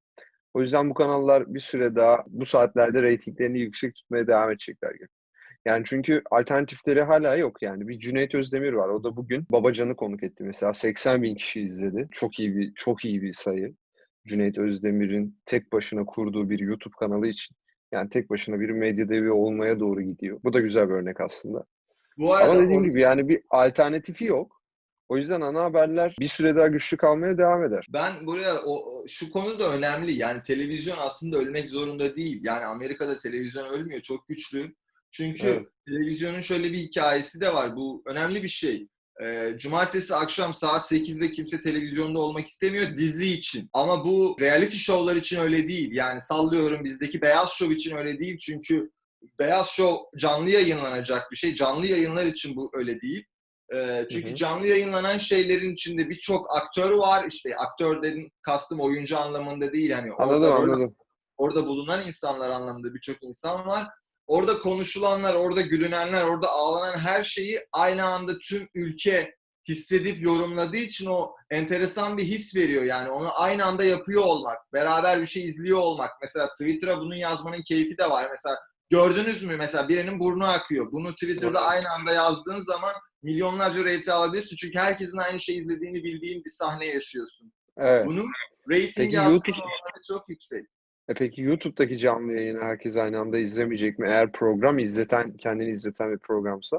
O 0.53 0.61
yüzden 0.61 0.89
bu 0.89 0.93
kanallar 0.93 1.53
bir 1.53 1.59
süre 1.59 1.95
daha 1.95 2.23
bu 2.27 2.45
saatlerde 2.45 3.01
reytinglerini 3.01 3.59
yüksek 3.59 3.95
tutmaya 3.95 4.27
devam 4.27 4.51
edecekler 4.51 4.93
gibi. 4.93 5.07
Yani 5.65 5.83
çünkü 5.85 6.21
alternatifleri 6.31 7.01
hala 7.01 7.35
yok 7.35 7.61
yani. 7.61 7.87
Bir 7.87 7.99
Cüneyt 7.99 8.35
Özdemir 8.35 8.73
var. 8.73 8.89
O 8.89 9.03
da 9.03 9.15
bugün 9.15 9.45
Babacan'ı 9.51 9.95
konuk 9.95 10.23
etti 10.23 10.43
mesela. 10.43 10.73
80 10.73 11.23
bin 11.23 11.35
kişi 11.35 11.61
izledi. 11.61 12.07
Çok 12.11 12.39
iyi 12.39 12.55
bir 12.55 12.73
çok 12.73 13.05
iyi 13.05 13.21
bir 13.21 13.33
sayı. 13.33 13.75
Cüneyt 14.27 14.57
Özdemir'in 14.57 15.39
tek 15.45 15.73
başına 15.73 16.05
kurduğu 16.05 16.49
bir 16.49 16.59
YouTube 16.59 16.93
kanalı 16.99 17.27
için. 17.27 17.55
Yani 17.91 18.09
tek 18.09 18.29
başına 18.29 18.59
bir 18.59 18.69
medya 18.69 19.09
devi 19.09 19.31
olmaya 19.31 19.79
doğru 19.79 20.01
gidiyor. 20.01 20.39
Bu 20.43 20.53
da 20.53 20.59
güzel 20.59 20.89
bir 20.89 20.93
örnek 20.93 21.21
aslında. 21.21 21.65
Bu 22.17 22.33
arada 22.33 22.51
Ama 22.51 22.61
dediğim 22.61 22.81
o- 22.81 22.85
gibi 22.85 23.01
yani 23.01 23.29
bir 23.29 23.41
alternatifi 23.49 24.25
yok. 24.25 24.61
O 25.09 25.17
yüzden 25.17 25.41
ana 25.41 25.63
haberler 25.63 26.15
bir 26.19 26.27
süre 26.27 26.55
daha 26.55 26.67
güçlü 26.67 26.97
kalmaya 26.97 27.37
devam 27.37 27.63
eder. 27.65 27.85
Ben 27.89 28.27
buraya 28.27 28.61
o, 28.65 28.75
o- 28.75 29.07
şu 29.07 29.31
konu 29.31 29.59
da 29.59 29.77
önemli. 29.77 30.11
Yani 30.11 30.43
televizyon 30.43 30.97
aslında 30.99 31.37
ölmek 31.37 31.69
zorunda 31.69 32.15
değil. 32.15 32.41
Yani 32.43 32.65
Amerika'da 32.65 33.17
televizyon 33.17 33.67
ölmüyor. 33.67 34.01
Çok 34.01 34.27
güçlü. 34.27 34.73
Çünkü 35.13 35.47
Evet. 35.47 35.67
televizyonun 35.87 36.41
şöyle 36.41 36.71
bir 36.73 36.77
hikayesi 36.77 37.41
de 37.41 37.53
var. 37.53 37.75
Bu 37.75 38.03
önemli 38.05 38.43
bir 38.43 38.47
şey. 38.47 38.87
Ee, 39.23 39.53
cumartesi 39.57 40.15
akşam 40.15 40.53
saat 40.53 40.91
8'de 40.91 41.31
kimse 41.31 41.61
televizyonda 41.61 42.19
olmak 42.19 42.47
istemiyor 42.47 42.97
dizi 42.97 43.33
için. 43.33 43.69
Ama 43.73 44.05
bu 44.05 44.35
reality 44.39 44.77
show'lar 44.77 45.15
için 45.15 45.37
öyle 45.39 45.67
değil. 45.67 45.91
Yani 45.91 46.21
sallıyorum 46.21 46.83
bizdeki 46.83 47.21
Beyaz 47.21 47.49
Show 47.49 47.75
için 47.75 47.95
öyle 47.95 48.19
değil. 48.19 48.37
Çünkü 48.37 48.91
Beyaz 49.39 49.67
Show 49.69 50.19
canlı 50.19 50.49
yayınlanacak 50.49 51.31
bir 51.31 51.35
şey. 51.35 51.55
Canlı 51.55 51.87
yayınlar 51.87 52.25
için 52.25 52.55
bu 52.55 52.71
öyle 52.73 53.01
değil. 53.01 53.25
Ee, 53.75 54.05
çünkü 54.11 54.27
Hı 54.27 54.31
hı. 54.31 54.35
canlı 54.35 54.67
yayınlanan 54.67 55.17
şeylerin 55.17 55.73
içinde 55.73 56.09
birçok 56.09 56.55
aktör 56.57 56.91
var. 56.91 57.25
İşte 57.27 57.55
aktörlerin 57.57 58.31
kastım 58.41 58.79
oyuncu 58.79 59.17
anlamında 59.17 59.73
değil. 59.73 59.91
Hani 59.91 60.13
orada 60.13 60.23
Anladım 60.35 60.53
rol- 60.53 60.63
anladım. 60.73 60.95
orada 61.37 61.65
bulunan 61.65 62.07
insanlar 62.07 62.49
anlamında 62.49 62.93
birçok 62.93 63.23
insan 63.23 63.65
var. 63.67 63.87
Orada 64.27 64.59
konuşulanlar, 64.59 65.33
orada 65.33 65.61
gülünenler, 65.61 66.23
orada 66.23 66.49
ağlanan 66.49 66.97
her 66.97 67.23
şeyi 67.23 67.59
aynı 67.71 68.05
anda 68.05 68.39
tüm 68.39 68.67
ülke 68.75 69.35
hissedip 69.67 70.25
yorumladığı 70.25 70.77
için 70.77 71.05
o 71.05 71.35
enteresan 71.51 72.17
bir 72.17 72.23
his 72.23 72.55
veriyor. 72.55 72.83
Yani 72.83 73.09
onu 73.09 73.29
aynı 73.35 73.65
anda 73.65 73.83
yapıyor 73.83 74.23
olmak, 74.23 74.73
beraber 74.73 75.21
bir 75.21 75.27
şey 75.27 75.45
izliyor 75.45 75.79
olmak. 75.79 76.11
Mesela 76.21 76.47
Twitter'a 76.47 76.99
bunun 76.99 77.15
yazmanın 77.15 77.61
keyfi 77.61 77.97
de 77.97 78.09
var. 78.09 78.27
Mesela 78.29 78.59
gördünüz 78.89 79.43
mü 79.43 79.55
mesela 79.57 79.89
birinin 79.89 80.19
burnu 80.19 80.45
akıyor. 80.45 80.91
Bunu 80.91 81.11
Twitter'da 81.11 81.61
aynı 81.61 81.89
anda 81.89 82.13
yazdığın 82.13 82.61
zaman 82.61 82.93
milyonlarca 83.23 83.85
rate 83.85 84.13
alabilirsin. 84.13 84.55
Çünkü 84.55 84.79
herkesin 84.79 85.17
aynı 85.17 85.41
şeyi 85.41 85.57
izlediğini 85.57 86.03
bildiğin 86.03 86.43
bir 86.45 86.49
sahne 86.49 86.85
yaşıyorsun. 86.87 87.53
Evet. 87.77 88.05
Bunun 88.07 88.27
Peki 89.03 89.19
aslında 89.19 89.35
YouTube- 89.35 90.07
çok 90.07 90.29
yüksek. 90.29 90.65
E 91.09 91.13
peki 91.13 91.41
YouTube'daki 91.41 91.97
canlı 91.97 92.33
yayını 92.33 92.61
herkes 92.63 92.97
aynı 92.97 93.19
anda 93.19 93.37
izlemeyecek 93.37 93.99
mi? 93.99 94.07
Eğer 94.07 94.31
program 94.31 94.79
izleten, 94.79 95.37
kendini 95.37 95.71
izleten 95.71 96.11
bir 96.11 96.17
programsa. 96.17 96.77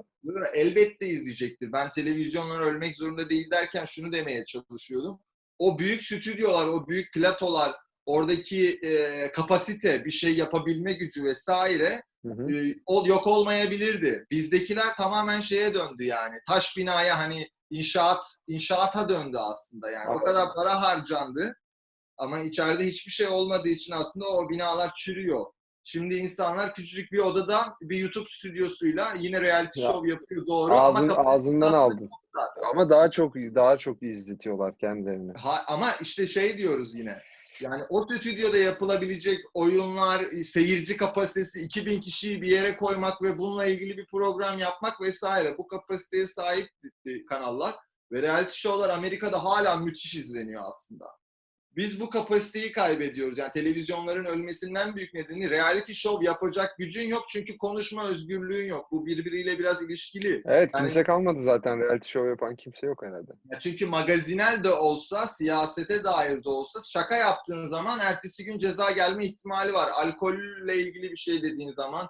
Elbette 0.54 1.06
izleyecektir. 1.06 1.72
Ben 1.72 1.90
televizyonlar 1.90 2.60
ölmek 2.60 2.96
zorunda 2.96 3.28
değil 3.28 3.50
derken 3.50 3.84
şunu 3.84 4.12
demeye 4.12 4.44
çalışıyordum. 4.44 5.20
O 5.58 5.78
büyük 5.78 6.02
stüdyolar, 6.02 6.68
o 6.68 6.88
büyük 6.88 7.12
platolar, 7.14 7.72
oradaki 8.06 8.78
e, 8.82 9.32
kapasite, 9.32 10.04
bir 10.04 10.10
şey 10.10 10.36
yapabilme 10.36 10.92
gücü 10.92 11.24
vesaire 11.24 12.02
Hı 12.26 12.32
hı. 12.32 12.52
e, 12.52 12.74
o 12.86 13.04
yok 13.06 13.26
olmayabilirdi. 13.26 14.26
Bizdekiler 14.30 14.96
tamamen 14.96 15.40
şeye 15.40 15.74
döndü 15.74 16.04
yani. 16.04 16.36
Taş 16.48 16.76
binaya 16.76 17.18
hani 17.18 17.48
inşaat 17.70 18.24
inşaata 18.46 19.08
döndü 19.08 19.36
aslında 19.40 19.90
yani. 19.90 20.08
O 20.08 20.10
Anladım. 20.10 20.24
kadar 20.24 20.54
para 20.54 20.82
harcandı. 20.82 21.56
Ama 22.18 22.40
içeride 22.40 22.86
hiçbir 22.86 23.12
şey 23.12 23.26
olmadığı 23.26 23.68
için 23.68 23.92
aslında 23.92 24.26
o 24.26 24.50
binalar 24.50 24.92
çürüyor. 24.94 25.46
Şimdi 25.84 26.14
insanlar 26.14 26.74
küçücük 26.74 27.12
bir 27.12 27.18
odada 27.18 27.76
bir 27.82 27.98
YouTube 27.98 28.28
stüdyosuyla 28.28 29.14
yine 29.18 29.40
reality 29.40 29.80
Ya, 29.80 29.92
show 29.92 30.10
yapıyor 30.10 30.46
doğru 30.46 30.74
Ağzın, 30.74 31.08
ama 31.08 31.30
ağzından 31.30 31.72
aldın. 31.72 32.08
Ama 32.70 32.90
daha 32.90 33.10
çok 33.10 33.34
daha 33.34 33.78
çok 33.78 34.02
izletiyorlar 34.02 34.78
kendilerini. 34.78 35.32
Ha- 35.32 35.64
ama 35.66 35.90
işte 36.00 36.26
şey 36.26 36.58
diyoruz 36.58 36.94
yine. 36.94 37.18
Yani 37.60 37.82
o 37.88 38.02
stüdyoda 38.04 38.58
yapılabilecek 38.58 39.38
oyunlar, 39.54 40.24
seyirci 40.24 40.96
kapasitesi 40.96 41.60
2000 41.60 42.00
kişiyi 42.00 42.42
bir 42.42 42.48
yere 42.48 42.76
koymak 42.76 43.22
ve 43.22 43.38
bununla 43.38 43.66
ilgili 43.66 43.96
bir 43.96 44.06
program 44.06 44.58
yapmak 44.58 45.00
vesaire. 45.00 45.58
Bu 45.58 45.66
kapasiteye 45.66 46.26
sahip 46.26 46.68
kanallar 47.28 47.74
ve 48.12 48.22
reality 48.22 48.52
show'lar 48.52 48.90
Amerika'da 48.90 49.44
hala 49.44 49.76
müthiş 49.76 50.14
izleniyor 50.14 50.62
aslında. 50.68 51.04
Biz 51.76 52.00
bu 52.00 52.10
kapasiteyi 52.10 52.72
kaybediyoruz. 52.72 53.38
Yani 53.38 53.50
televizyonların 53.50 54.24
ölmesinden 54.24 54.96
büyük 54.96 55.14
nedeni 55.14 55.50
reality 55.50 55.92
show 55.92 56.26
yapacak 56.26 56.78
gücün 56.78 57.08
yok 57.08 57.24
çünkü 57.28 57.58
konuşma 57.58 58.08
özgürlüğün 58.08 58.66
yok. 58.66 58.92
Bu 58.92 59.06
birbiriyle 59.06 59.58
biraz 59.58 59.82
ilişkili. 59.82 60.42
Evet 60.46 60.70
Yani- 60.74 60.82
kimse 60.82 61.02
kalmadı 61.04 61.42
zaten. 61.42 61.80
Reality 61.80 62.08
show 62.08 62.28
yapan 62.30 62.56
kimse 62.56 62.86
yok 62.86 63.02
herhalde. 63.02 63.32
Ya 63.52 63.58
Çünkü 63.58 63.86
magazinel 63.86 64.64
de 64.64 64.70
olsa, 64.70 65.26
siyasete 65.26 66.04
dair 66.04 66.44
de 66.44 66.48
olsa 66.48 66.80
şaka 66.88 67.16
yaptığın 67.16 67.66
zaman 67.68 67.98
ertesi 68.00 68.44
gün 68.44 68.58
ceza 68.58 68.90
gelme 68.90 69.24
ihtimali 69.24 69.72
var. 69.72 69.90
Alkolle 69.94 70.76
ilgili 70.76 71.10
bir 71.10 71.16
şey 71.16 71.42
dediğin 71.42 71.72
zaman, 71.72 72.08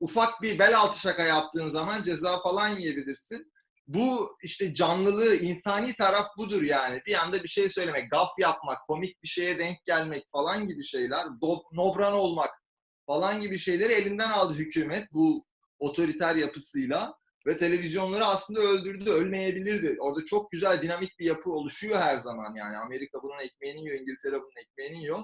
ufak 0.00 0.42
bir 0.42 0.58
bel 0.58 0.78
altı 0.78 1.00
şaka 1.00 1.22
yaptığın 1.22 1.68
zaman 1.68 2.02
ceza 2.02 2.40
falan 2.42 2.68
yiyebilirsin. 2.68 3.52
Bu 3.86 4.36
işte 4.42 4.74
canlılığı, 4.74 5.36
insani 5.36 5.94
taraf 5.94 6.26
budur 6.36 6.62
yani. 6.62 7.00
Bir 7.06 7.22
anda 7.22 7.42
bir 7.42 7.48
şey 7.48 7.68
söylemek, 7.68 8.10
gaf 8.10 8.30
yapmak, 8.38 8.86
komik 8.86 9.22
bir 9.22 9.28
şeye 9.28 9.58
denk 9.58 9.84
gelmek 9.84 10.24
falan 10.32 10.68
gibi 10.68 10.84
şeyler, 10.84 11.24
do- 11.24 11.62
nobran 11.72 12.12
olmak 12.12 12.50
falan 13.06 13.40
gibi 13.40 13.58
şeyleri 13.58 13.92
elinden 13.92 14.30
aldı 14.30 14.54
hükümet 14.54 15.12
bu 15.12 15.44
otoriter 15.78 16.36
yapısıyla. 16.36 17.14
Ve 17.46 17.56
televizyonları 17.56 18.26
aslında 18.26 18.60
öldürdü, 18.60 19.10
ölmeyebilirdi. 19.10 19.96
Orada 20.00 20.24
çok 20.24 20.50
güzel 20.52 20.82
dinamik 20.82 21.18
bir 21.18 21.24
yapı 21.24 21.50
oluşuyor 21.50 22.00
her 22.00 22.18
zaman 22.18 22.54
yani. 22.54 22.76
Amerika 22.76 23.22
bunun 23.22 23.40
ekmeğini 23.40 23.80
yiyor, 23.80 24.00
İngiltere 24.00 24.34
bunun 24.34 24.62
ekmeğini 24.62 25.02
yiyor. 25.02 25.22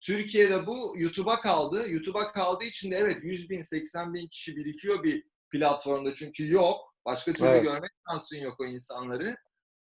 Türkiye'de 0.00 0.66
bu 0.66 0.94
YouTube'a 0.96 1.40
kaldı. 1.40 1.88
YouTube'a 1.88 2.32
kaldığı 2.32 2.64
için 2.64 2.90
de 2.90 2.96
evet 2.96 3.18
100 3.22 3.50
bin, 3.50 3.62
80 3.62 4.14
bin 4.14 4.28
kişi 4.28 4.56
birikiyor 4.56 5.02
bir 5.02 5.24
platformda 5.52 6.14
çünkü 6.14 6.52
yok. 6.52 6.89
Başka 7.06 7.32
türlü 7.32 7.48
Evet. 7.48 7.64
görmek 7.64 7.90
şansın 8.10 8.36
yok 8.36 8.60
o 8.60 8.64
insanları. 8.64 9.36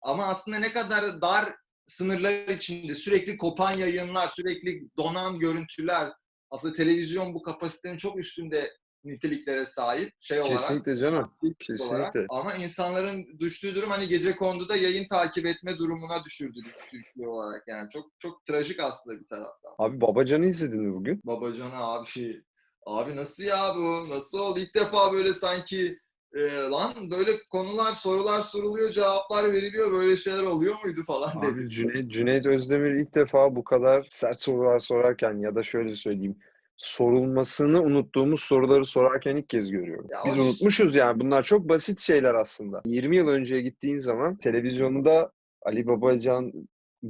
Ama 0.03 0.27
aslında 0.27 0.59
ne 0.59 0.73
kadar 0.73 1.23
dar 1.23 1.55
sınırlar 1.87 2.49
içinde 2.49 2.95
sürekli 2.95 3.37
kopan 3.37 3.73
yayınlar, 3.73 4.29
sürekli 4.29 4.89
donan 4.97 5.39
görüntüler. 5.39 6.13
Aslında 6.51 6.75
televizyon 6.75 7.35
bu 7.35 7.43
kapasitenin 7.43 7.97
çok 7.97 8.19
üstünde 8.19 8.73
niteliklere 9.05 9.67
sahip 9.67 10.13
şey 10.21 10.41
olarak. 10.41 10.59
Kesinlikle 10.59 10.97
canım. 10.97 11.25
aktif 11.25 11.81
olarak. 11.81 12.13
Kesinlikle. 12.13 12.37
Ama 12.37 12.55
insanların 12.55 13.39
düştüğü 13.41 13.75
durum 13.75 13.91
hani 13.91 14.09
gece 14.09 14.37
konduda 14.37 14.77
yayın 14.77 15.09
takip 15.09 15.47
etme 15.47 15.79
durumuna 15.79 16.25
düşürdü 16.25 16.61
Türkiye 16.91 17.29
olarak. 17.29 17.63
Yani 17.69 17.91
çok 17.91 18.07
çok 18.19 18.45
trajik 18.47 18.81
aslında 18.81 19.21
bir 19.21 19.27
taraftan. 19.27 19.73
Abi 19.79 20.01
Babacan'ı 20.01 20.47
izledin 20.47 20.81
mi 20.83 20.95
bugün? 20.95 21.21
Babacana 21.25 21.79
abi. 21.95 22.43
Abi 22.87 23.17
nasıl 23.17 23.43
ya 23.43 23.73
bu? 23.77 24.09
Nasıl 24.09 24.39
oldu? 24.39 24.59
İlk 24.59 24.75
defa 24.75 25.13
böyle 25.13 25.33
sanki 25.33 25.99
e, 26.35 26.41
lan 26.71 26.93
böyle 27.11 27.31
konular, 27.51 27.93
sorular 27.93 28.41
soruluyor, 28.41 28.91
cevaplar 28.91 29.53
veriliyor. 29.53 29.93
Böyle 29.93 30.17
şeyler 30.17 30.43
oluyor 30.43 30.75
muydu 30.85 31.01
falan 31.07 31.43
dedi. 31.43 31.53
Abi 31.53 31.71
Cüneyt, 31.71 32.11
Cüneyt 32.11 32.47
Özdemir 32.47 32.91
ilk 32.91 33.15
defa 33.15 33.57
bu 33.57 33.65
kadar 33.65 34.07
sert 34.11 34.41
sorular 34.41 34.79
sorarken 34.79 35.39
ya 35.39 35.55
da 35.55 35.63
şöyle 35.63 35.95
söyleyeyim 35.95 36.37
sorulmasını 36.77 37.83
unuttuğumuz 37.83 38.41
soruları 38.41 38.87
sorarken 38.87 39.37
ilk 39.37 39.49
kez 39.49 39.71
görüyorum. 39.71 40.07
Ya 40.11 40.19
Biz 40.27 40.39
unutmuşuz 40.39 40.95
yani. 40.95 41.21
Bunlar 41.21 41.43
çok 41.43 41.69
basit 41.69 42.01
şeyler 42.01 42.35
aslında. 42.35 42.83
20 42.87 43.17
yıl 43.17 43.29
önceye 43.29 43.63
gittiğin 43.63 43.99
zaman 43.99 44.37
televizyonda 44.37 45.33
Ali 45.63 45.87
Babacan 45.87 46.53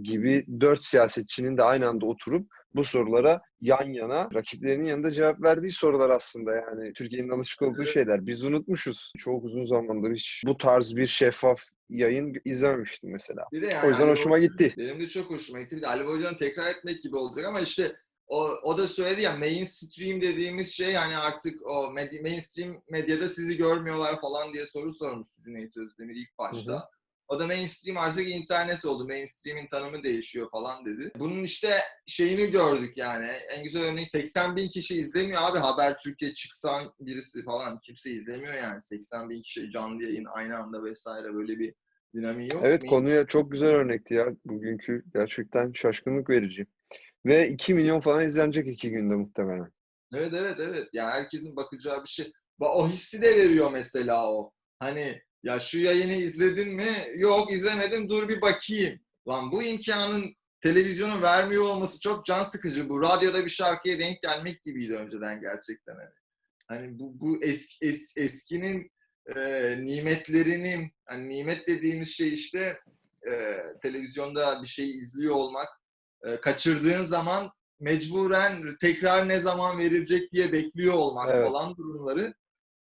gibi 0.02 0.46
dört 0.60 0.84
siyasetçinin 0.84 1.56
de 1.56 1.62
aynı 1.62 1.88
anda 1.88 2.06
oturup 2.06 2.48
bu 2.74 2.84
sorulara 2.84 3.40
yan 3.60 3.92
yana 3.92 4.28
rakiplerinin 4.34 4.86
yanında 4.86 5.10
cevap 5.10 5.42
verdiği 5.42 5.72
sorular 5.72 6.10
aslında 6.10 6.54
yani 6.54 6.92
Türkiye'nin 6.92 7.30
alışık 7.30 7.62
olduğu 7.62 7.86
şeyler. 7.86 8.26
Biz 8.26 8.44
unutmuşuz. 8.44 9.12
Çok 9.18 9.44
uzun 9.44 9.64
zamandır 9.64 10.14
hiç 10.14 10.42
bu 10.46 10.56
tarz 10.56 10.96
bir 10.96 11.06
şeffaf 11.06 11.62
yayın 11.88 12.34
izlememiştim 12.44 13.12
mesela. 13.12 13.44
Bir 13.52 13.62
de 13.62 13.66
yani 13.66 13.86
O 13.86 13.88
yüzden 13.88 14.02
Ali 14.02 14.10
hoşuma 14.10 14.38
gitti. 14.38 14.74
Benim 14.78 15.00
de 15.00 15.06
çok 15.06 15.30
hoşuma 15.30 15.60
gitti. 15.60 15.76
Bir 15.76 15.82
de 15.82 15.86
Ali 15.86 16.06
Babacan'ı 16.06 16.38
tekrar 16.38 16.66
etmek 16.66 17.02
gibi 17.02 17.16
olacak 17.16 17.46
ama 17.46 17.60
işte 17.60 17.96
o, 18.26 18.48
o 18.62 18.78
da 18.78 18.88
söyledi 18.88 19.22
ya 19.22 19.36
mainstream 19.36 20.20
dediğimiz 20.20 20.72
şey 20.72 20.94
hani 20.94 21.16
artık 21.16 21.66
o 21.66 21.84
med- 21.94 22.22
mainstream 22.22 22.82
medyada 22.90 23.28
sizi 23.28 23.56
görmüyorlar 23.56 24.20
falan 24.20 24.54
diye 24.54 24.66
soru 24.66 24.92
sormuştu 24.92 25.42
Cüneyt 25.44 25.76
Özdemir 25.76 26.14
ilk 26.14 26.38
başta. 26.38 26.72
Hı 26.72 26.76
hı. 26.76 26.82
O 27.28 27.40
da 27.40 27.46
mainstream 27.46 27.96
artık 27.98 28.28
internet 28.28 28.84
oldu. 28.84 29.06
Mainstream'in 29.08 29.66
tanımı 29.66 30.02
değişiyor 30.02 30.50
falan 30.50 30.84
dedi. 30.86 31.10
Bunun 31.18 31.42
işte 31.44 31.70
şeyini 32.06 32.50
gördük 32.50 32.96
yani. 32.96 33.26
En 33.56 33.64
güzel 33.64 33.82
örneği 33.82 34.06
80 34.06 34.56
bin 34.56 34.68
kişi 34.68 34.94
izlemiyor 35.00 35.42
abi. 35.42 35.58
Haber 35.58 35.98
Türkiye 35.98 36.34
çıksan 36.34 36.92
birisi 37.00 37.44
falan. 37.44 37.78
Kimse 37.82 38.10
izlemiyor 38.10 38.54
yani. 38.54 38.82
80 38.82 39.30
bin 39.30 39.42
kişi 39.42 39.70
canlı 39.70 40.02
yayın 40.04 40.26
aynı 40.34 40.56
anda 40.56 40.84
vesaire 40.84 41.34
böyle 41.34 41.58
bir 41.58 41.74
dinamiği 42.14 42.48
yok. 42.52 42.62
Evet 42.64 42.82
Main- 42.82 42.90
konuya 42.90 43.26
çok 43.26 43.52
güzel 43.52 43.70
örnekti 43.70 44.14
ya. 44.14 44.26
Bugünkü 44.44 45.04
gerçekten 45.14 45.72
şaşkınlık 45.72 46.30
verici. 46.30 46.66
Ve 47.26 47.48
2 47.48 47.74
milyon 47.74 48.00
falan 48.00 48.26
izlenecek 48.26 48.68
iki 48.68 48.90
günde 48.90 49.14
muhtemelen. 49.14 49.72
Evet 50.14 50.32
evet 50.34 50.56
evet. 50.60 50.88
Yani 50.92 51.10
herkesin 51.10 51.56
bakacağı 51.56 52.02
bir 52.04 52.08
şey. 52.08 52.32
O 52.60 52.88
hissi 52.88 53.22
de 53.22 53.36
veriyor 53.36 53.70
mesela 53.72 54.32
o. 54.32 54.52
Hani 54.78 55.22
ya 55.42 55.60
şu 55.60 55.78
yayını 55.78 56.12
izledin 56.12 56.74
mi? 56.74 56.92
Yok 57.16 57.52
izlemedim 57.52 58.08
dur 58.08 58.28
bir 58.28 58.40
bakayım. 58.40 59.00
Lan 59.28 59.52
bu 59.52 59.62
imkanın 59.62 60.36
televizyonun 60.60 61.22
vermiyor 61.22 61.62
olması 61.62 62.00
çok 62.00 62.24
can 62.24 62.44
sıkıcı. 62.44 62.88
Bu 62.88 63.02
radyoda 63.02 63.44
bir 63.44 63.50
şarkıya 63.50 63.98
denk 63.98 64.22
gelmek 64.22 64.62
gibiydi 64.62 64.94
önceden 64.94 65.40
gerçekten. 65.40 65.94
Hani, 65.94 66.10
hani 66.68 66.98
bu, 66.98 67.20
bu 67.20 67.42
es, 67.42 67.78
es, 67.82 68.16
eskinin 68.16 68.90
e, 69.36 69.76
nimetlerinin 69.80 70.92
hani 71.04 71.28
nimet 71.28 71.68
dediğimiz 71.68 72.08
şey 72.08 72.34
işte 72.34 72.80
e, 73.30 73.58
televizyonda 73.82 74.62
bir 74.62 74.68
şey 74.68 74.90
izliyor 74.90 75.34
olmak 75.34 75.68
e, 76.24 76.40
kaçırdığın 76.40 77.04
zaman 77.04 77.50
mecburen 77.80 78.76
tekrar 78.80 79.28
ne 79.28 79.40
zaman 79.40 79.78
verilecek 79.78 80.32
diye 80.32 80.52
bekliyor 80.52 80.94
olmak 80.94 81.28
Evet. 81.30 81.46
falan 81.46 81.76
durumları 81.76 82.34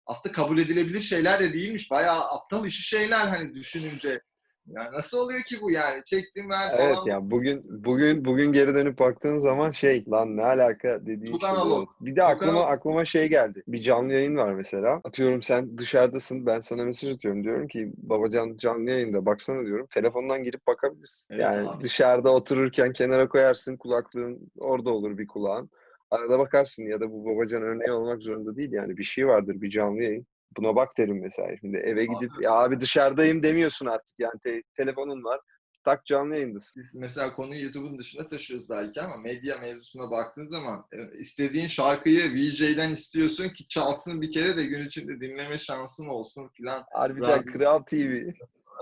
aslında 0.06 0.36
kabul 0.36 0.58
edilebilir 0.58 1.02
şeyler 1.02 1.40
de 1.40 1.54
değilmiş. 1.54 1.92
Bayağı 1.92 2.22
aptal 2.22 2.66
işi 2.66 2.84
şeyler 2.84 3.28
hani 3.28 3.54
düşününce. 3.54 4.22
Yani 4.68 4.92
nasıl 4.94 5.18
oluyor 5.18 5.42
ki 5.42 5.58
bu 5.62 5.72
yani? 5.72 6.04
Çektim 6.06 6.50
ver 6.50 6.72
falan. 6.72 6.82
Evet 6.82 6.98
ya 7.06 7.32
bugün 7.32 7.84
bugün 7.84 8.26
bugün 8.26 8.52
geri 8.52 8.74
dönüp 8.74 9.00
baktığın 9.00 9.40
zaman 9.40 9.72
şey 9.72 10.06
lan 10.10 10.38
ne 10.38 10.44
alaka 10.44 11.06
dediğin 11.06 11.38
Çok 11.38 11.42
şey. 11.42 11.86
Bir 12.02 12.16
de 12.16 12.24
aklıma 12.24 12.52
analog. 12.52 12.78
aklıma 12.78 13.06
şey 13.06 13.30
geldi. 13.30 13.64
Bir 13.68 13.82
canlı 13.82 14.14
yayın 14.14 14.36
var 14.36 14.54
mesela. 14.54 15.02
Atıyorum 15.04 15.42
sen 15.42 15.78
dışarıdasın 15.78 16.46
ben 16.46 16.60
sana 16.60 16.84
mesaj 16.84 17.12
atıyorum 17.12 17.44
diyorum 17.44 17.68
ki 17.68 17.92
babacan 17.98 18.58
canlı 18.58 18.90
yayında 18.90 19.26
baksana 19.26 19.66
diyorum. 19.66 19.88
Telefondan 19.94 20.44
girip 20.44 20.68
bakabilirsin. 20.68 21.34
Evet 21.34 21.44
yani 21.44 21.70
abi. 21.70 21.84
dışarıda 21.84 22.34
otururken 22.34 22.94
kenara 22.94 23.30
koyarsın 23.30 23.78
kulaklığın 23.78 24.52
orada 24.60 24.90
olur 24.90 25.18
bir 25.18 25.28
kulağın. 25.28 25.70
Arada 26.12 26.40
bakarsın 26.40 26.86
ya 26.86 27.00
da 27.00 27.12
bu 27.12 27.26
babacan 27.26 27.62
örneği 27.62 27.92
olmak 27.92 28.22
zorunda 28.22 28.56
değil 28.56 28.72
yani 28.72 28.98
bir 28.98 29.04
şey 29.04 29.28
vardır 29.28 29.62
bir 29.62 29.70
canlı 29.70 30.04
yayın. 30.04 30.28
Buna 30.58 30.76
bak 30.76 30.98
derim 30.98 31.22
mesela. 31.22 31.58
Şimdi 31.62 31.78
eve 31.78 32.06
gidip 32.06 32.32
ya 32.42 32.52
abi 32.52 32.80
dışarıdayım 32.80 33.44
demiyorsun 33.44 33.86
artık. 33.86 34.20
Yani 34.20 34.40
te- 34.44 34.64
telefonun 34.76 35.24
var. 35.24 35.40
Tak 35.84 36.06
canlı 36.06 36.36
yayındasın. 36.36 36.82
Biz 36.82 36.96
mesela 36.96 37.36
konuyu 37.36 37.64
YouTube'un 37.64 38.00
dışına 38.00 38.28
taşıyoruz 38.28 38.70
belki 38.70 39.02
ama 39.02 39.18
medya 39.18 39.58
mevzusuna 39.58 40.12
baktığın 40.12 40.48
zaman 40.48 40.86
e, 40.94 41.18
istediğin 41.18 41.68
şarkıyı 41.68 42.34
VJ'den 42.34 42.92
istiyorsun 42.92 43.50
ki 43.50 43.68
çalsın 43.68 44.22
bir 44.22 44.32
kere 44.32 44.58
de 44.58 44.64
gün 44.66 44.86
içinde 44.86 45.20
dinleme 45.22 45.58
şansın 45.58 46.08
olsun 46.08 46.50
filan. 46.54 46.84
Harbiden 46.94 47.40
Radyo- 47.40 47.52
Kral 47.52 47.80
TV. 47.80 48.32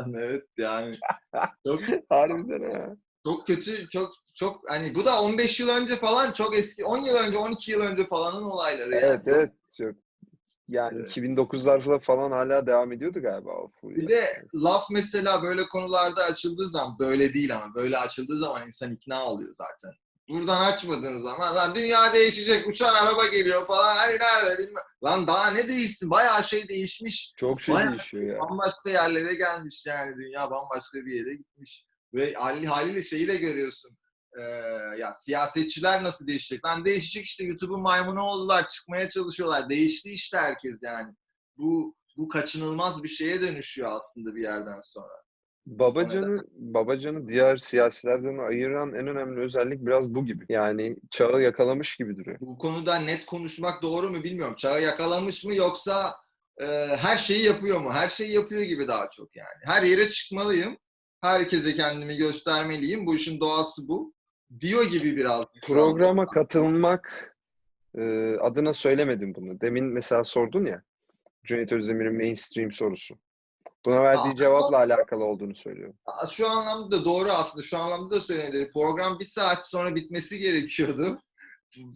evet 0.15 0.45
yani 0.57 0.95
çok 1.67 1.81
Harbiden 2.09 2.71
ha. 2.71 2.95
Çok 3.25 3.47
kötü 3.47 3.89
çok 3.89 4.13
çok 4.35 4.69
hani 4.69 4.95
bu 4.95 5.05
da 5.05 5.21
15 5.21 5.59
yıl 5.59 5.69
önce 5.69 5.95
falan 5.95 6.31
çok 6.31 6.57
eski 6.57 6.85
10 6.85 6.97
yıl 6.97 7.15
önce 7.15 7.37
12 7.37 7.71
yıl 7.71 7.81
önce 7.81 8.07
falanın 8.07 8.43
olayları 8.43 8.91
yani. 8.95 9.03
Evet 9.05 9.21
evet. 9.27 9.51
Çok. 9.77 9.95
Yani 10.69 10.97
Evet. 11.01 11.17
2009'larda 11.17 11.99
falan 12.01 12.31
hala 12.31 12.67
devam 12.67 12.91
ediyordu 12.91 13.21
galiba 13.21 13.51
o 13.51 13.71
furya. 13.81 13.97
Bir 13.97 14.07
de 14.09 14.25
laf 14.55 14.83
mesela 14.91 15.43
böyle 15.43 15.67
konularda 15.67 16.23
açıldığı 16.23 16.69
zaman 16.69 16.99
böyle 16.99 17.33
değil 17.33 17.55
ama 17.55 17.75
böyle 17.75 17.97
açıldığı 17.97 18.39
zaman 18.39 18.67
insan 18.67 18.91
ikna 18.91 19.25
oluyor 19.25 19.55
zaten. 19.55 19.91
Buradan 20.29 20.61
açmadığın 20.61 21.21
zaman 21.21 21.55
lan 21.55 21.75
dünya 21.75 22.13
değişecek 22.13 22.67
uçan 22.67 22.93
araba 22.93 23.25
geliyor 23.27 23.65
falan 23.65 23.95
hani 23.95 24.13
nerede 24.19 24.57
bilmem. 24.63 24.83
Lan 25.03 25.27
daha 25.27 25.51
ne 25.51 25.67
değişsin 25.67 26.09
bayağı 26.09 26.43
şey 26.43 26.67
değişmiş. 26.67 27.33
Çok 27.37 27.61
şey 27.61 27.75
Bayağı- 27.75 27.89
değişiyor 27.91 28.23
ya. 28.23 28.39
Bambaşka 28.39 28.89
yerlere 28.89 29.33
gelmiş 29.35 29.83
yani 29.87 30.15
dünya 30.15 30.51
bambaşka 30.51 30.97
bir 31.05 31.13
yere 31.13 31.33
gitmiş. 31.35 31.85
Ve 32.13 32.33
hali, 32.33 32.67
haliyle 32.67 33.01
şeyi 33.01 33.27
de 33.27 33.35
görüyorsun. 33.35 33.97
Ee, 34.39 34.41
ya 34.99 35.13
siyasetçiler 35.13 36.03
nasıl 36.03 36.27
değişecek? 36.27 36.65
Lan 36.65 36.85
değişecek 36.85 37.25
işte 37.25 37.43
YouTube'un 37.43 37.81
maymunu 37.81 38.21
oldular 38.21 38.67
çıkmaya 38.67 39.09
çalışıyorlar. 39.09 39.69
Değişti 39.69 40.13
işte 40.13 40.37
herkes 40.37 40.79
yani. 40.81 41.13
Bu 41.57 41.95
bu 42.17 42.27
kaçınılmaz 42.27 43.03
bir 43.03 43.09
şeye 43.09 43.41
dönüşüyor 43.41 43.89
aslında 43.91 44.35
bir 44.35 44.41
yerden 44.41 44.81
sonra. 44.83 45.13
Babacan'ı 45.65 46.43
Babacan'ı 46.51 47.29
diğer 47.29 47.57
siyasilerden 47.57 48.37
ayıran 48.37 48.93
en 48.93 49.07
önemli 49.07 49.39
özellik 49.41 49.85
biraz 49.85 50.09
bu 50.09 50.25
gibi. 50.25 50.45
Yani 50.49 50.95
çağı 51.11 51.41
yakalamış 51.41 51.95
gibi 51.95 52.17
duruyor. 52.17 52.37
Bu 52.41 52.57
konuda 52.57 52.95
net 52.95 53.25
konuşmak 53.25 53.81
doğru 53.81 54.09
mu 54.09 54.23
bilmiyorum. 54.23 54.55
Çağı 54.55 54.81
yakalamış 54.81 55.45
mı 55.45 55.55
yoksa 55.55 56.15
e, 56.61 56.65
her 56.97 57.17
şeyi 57.17 57.45
yapıyor 57.45 57.81
mu? 57.81 57.93
Her 57.93 58.09
şeyi 58.09 58.31
yapıyor 58.31 58.61
gibi 58.61 58.87
daha 58.87 59.09
çok 59.09 59.35
yani. 59.35 59.59
Her 59.65 59.83
yere 59.83 60.09
çıkmalıyım. 60.09 60.77
Herkese 61.23 61.75
kendimi 61.75 62.17
göstermeliyim. 62.17 63.05
Bu 63.05 63.15
işin 63.15 63.39
doğası 63.39 63.87
bu. 63.87 64.13
Diyor 64.59 64.83
gibi 64.83 65.17
biraz. 65.17 65.43
Programa 65.67 66.25
katılmak 66.25 67.35
e, 67.97 68.35
adına 68.35 68.73
söylemedim 68.73 69.35
bunu. 69.35 69.61
Demin 69.61 69.85
mesela 69.85 70.23
sordun 70.23 70.65
ya 70.65 70.83
Cüneyt 71.43 71.71
Özdemir'in 71.71 72.15
mainstream 72.15 72.71
sorusu. 72.71 73.15
Buna 73.85 74.03
verdiği 74.03 74.33
Aa, 74.33 74.35
cevapla 74.35 74.77
alakalı 74.77 75.25
olduğunu 75.25 75.55
söylüyorum. 75.55 75.95
Şu 76.31 76.49
anlamda 76.49 76.91
da 76.91 77.05
doğru 77.05 77.29
aslında. 77.29 77.63
Şu 77.63 77.77
anlamda 77.77 78.15
da 78.15 78.21
söylenir. 78.21 78.71
Program 78.71 79.19
bir 79.19 79.25
saat 79.25 79.69
sonra 79.69 79.95
bitmesi 79.95 80.39
gerekiyordu. 80.39 81.19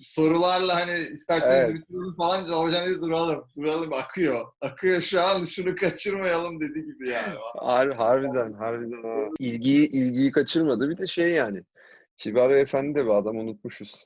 Sorularla 0.01 0.75
hani 0.75 0.97
isterseniz 1.13 1.69
Evet. 1.69 1.75
bitirelim 1.75 2.15
falan. 2.17 2.41
Hocam 2.47 2.85
dedi 2.85 3.01
duralım. 3.01 3.43
Duralım 3.57 3.93
akıyor. 3.93 4.45
Akıyor 4.61 5.01
şu 5.01 5.21
an 5.21 5.45
şunu 5.45 5.75
kaçırmayalım 5.75 6.59
dedi 6.59 6.85
gibi 6.85 7.09
yani. 7.09 7.33
Har 7.57 7.93
harbiden, 7.95 8.53
harbiden. 8.53 9.03
ha. 9.03 9.29
İlgiyi, 9.39 9.89
ilgiyi 9.89 10.31
kaçırmadı. 10.31 10.89
Bir 10.89 10.97
de 10.97 11.07
şey 11.07 11.29
yani. 11.31 11.63
Kibar 12.17 12.51
efendi 12.51 12.99
de 12.99 13.05
bir 13.05 13.09
adam 13.11 13.37
unutmuşuz. 13.37 14.05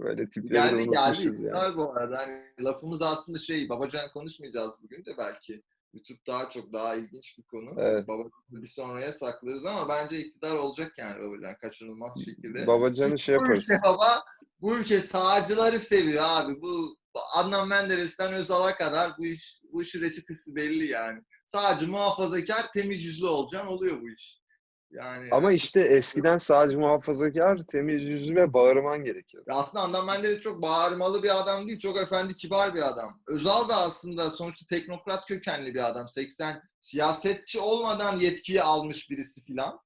Böyle 0.00 0.30
tipleri 0.30 0.54
de 0.54 0.68
Geldi 0.76 0.90
geldi. 0.90 0.98
unutmuşuz 0.98 1.44
yani. 1.44 1.76
Bu 1.76 1.92
arada. 1.92 2.18
Hani 2.18 2.42
lafımız 2.64 3.02
aslında 3.02 3.38
şey 3.38 3.68
Babacan 3.68 4.08
konuşmayacağız 4.14 4.70
bugün 4.82 5.04
de 5.04 5.10
belki. 5.18 5.62
YouTube 5.94 6.18
daha 6.26 6.50
çok 6.50 6.72
daha 6.72 6.94
ilginç 6.94 7.38
bir 7.38 7.42
konu. 7.42 7.70
Evet. 7.76 8.08
Babacan'ı 8.08 8.62
bir 8.62 8.66
sonraya 8.66 9.12
saklarız 9.12 9.66
ama 9.66 9.88
bence 9.88 10.18
iktidar 10.18 10.56
olacak 10.56 10.92
yani 10.98 11.20
Babacan 11.20 11.58
kaçınılmaz 11.58 12.24
şekilde. 12.24 12.66
Babacan'ı 12.66 13.18
şey 13.18 13.34
yaparız. 13.34 13.68
baba, 13.84 14.22
bu 14.60 14.76
ülke 14.76 15.00
sağcıları 15.00 15.80
seviyor 15.80 16.24
abi. 16.26 16.60
Bu 16.62 16.96
Adnan 17.36 17.68
Menderes'ten 17.68 18.32
Özal'a 18.32 18.76
kadar 18.76 19.12
bu 19.18 19.26
iş 19.26 19.60
bu 19.72 19.82
işin 19.82 20.00
reçetesi 20.00 20.56
belli 20.56 20.86
yani. 20.86 21.20
Sadece 21.46 21.86
muhafazakar, 21.86 22.72
temiz 22.74 23.04
yüzlü 23.04 23.26
olacaksın 23.26 23.68
oluyor 23.68 24.00
bu 24.00 24.10
iş. 24.10 24.38
Yani 24.90 25.28
Ama 25.32 25.52
işte 25.52 25.80
eskiden 25.80 26.38
sadece 26.38 26.76
muhafazakar, 26.76 27.58
temiz 27.70 28.02
yüzlü 28.02 28.36
ve 28.36 28.52
bağırman 28.52 29.04
gerekiyor. 29.04 29.44
Ya 29.48 29.54
aslında 29.54 29.84
Adnan 29.84 30.06
Menderes 30.06 30.40
çok 30.40 30.62
bağırmalı 30.62 31.22
bir 31.22 31.40
adam 31.40 31.68
değil, 31.68 31.78
çok 31.78 31.96
efendi, 31.96 32.34
kibar 32.34 32.74
bir 32.74 32.88
adam. 32.88 33.20
Özal 33.28 33.68
da 33.68 33.76
aslında 33.76 34.30
sonuçta 34.30 34.66
teknokrat 34.66 35.26
kökenli 35.26 35.74
bir 35.74 35.88
adam. 35.88 36.08
80 36.08 36.62
siyasetçi 36.80 37.60
olmadan 37.60 38.16
yetkiyi 38.16 38.62
almış 38.62 39.10
birisi 39.10 39.44
filan. 39.44 39.80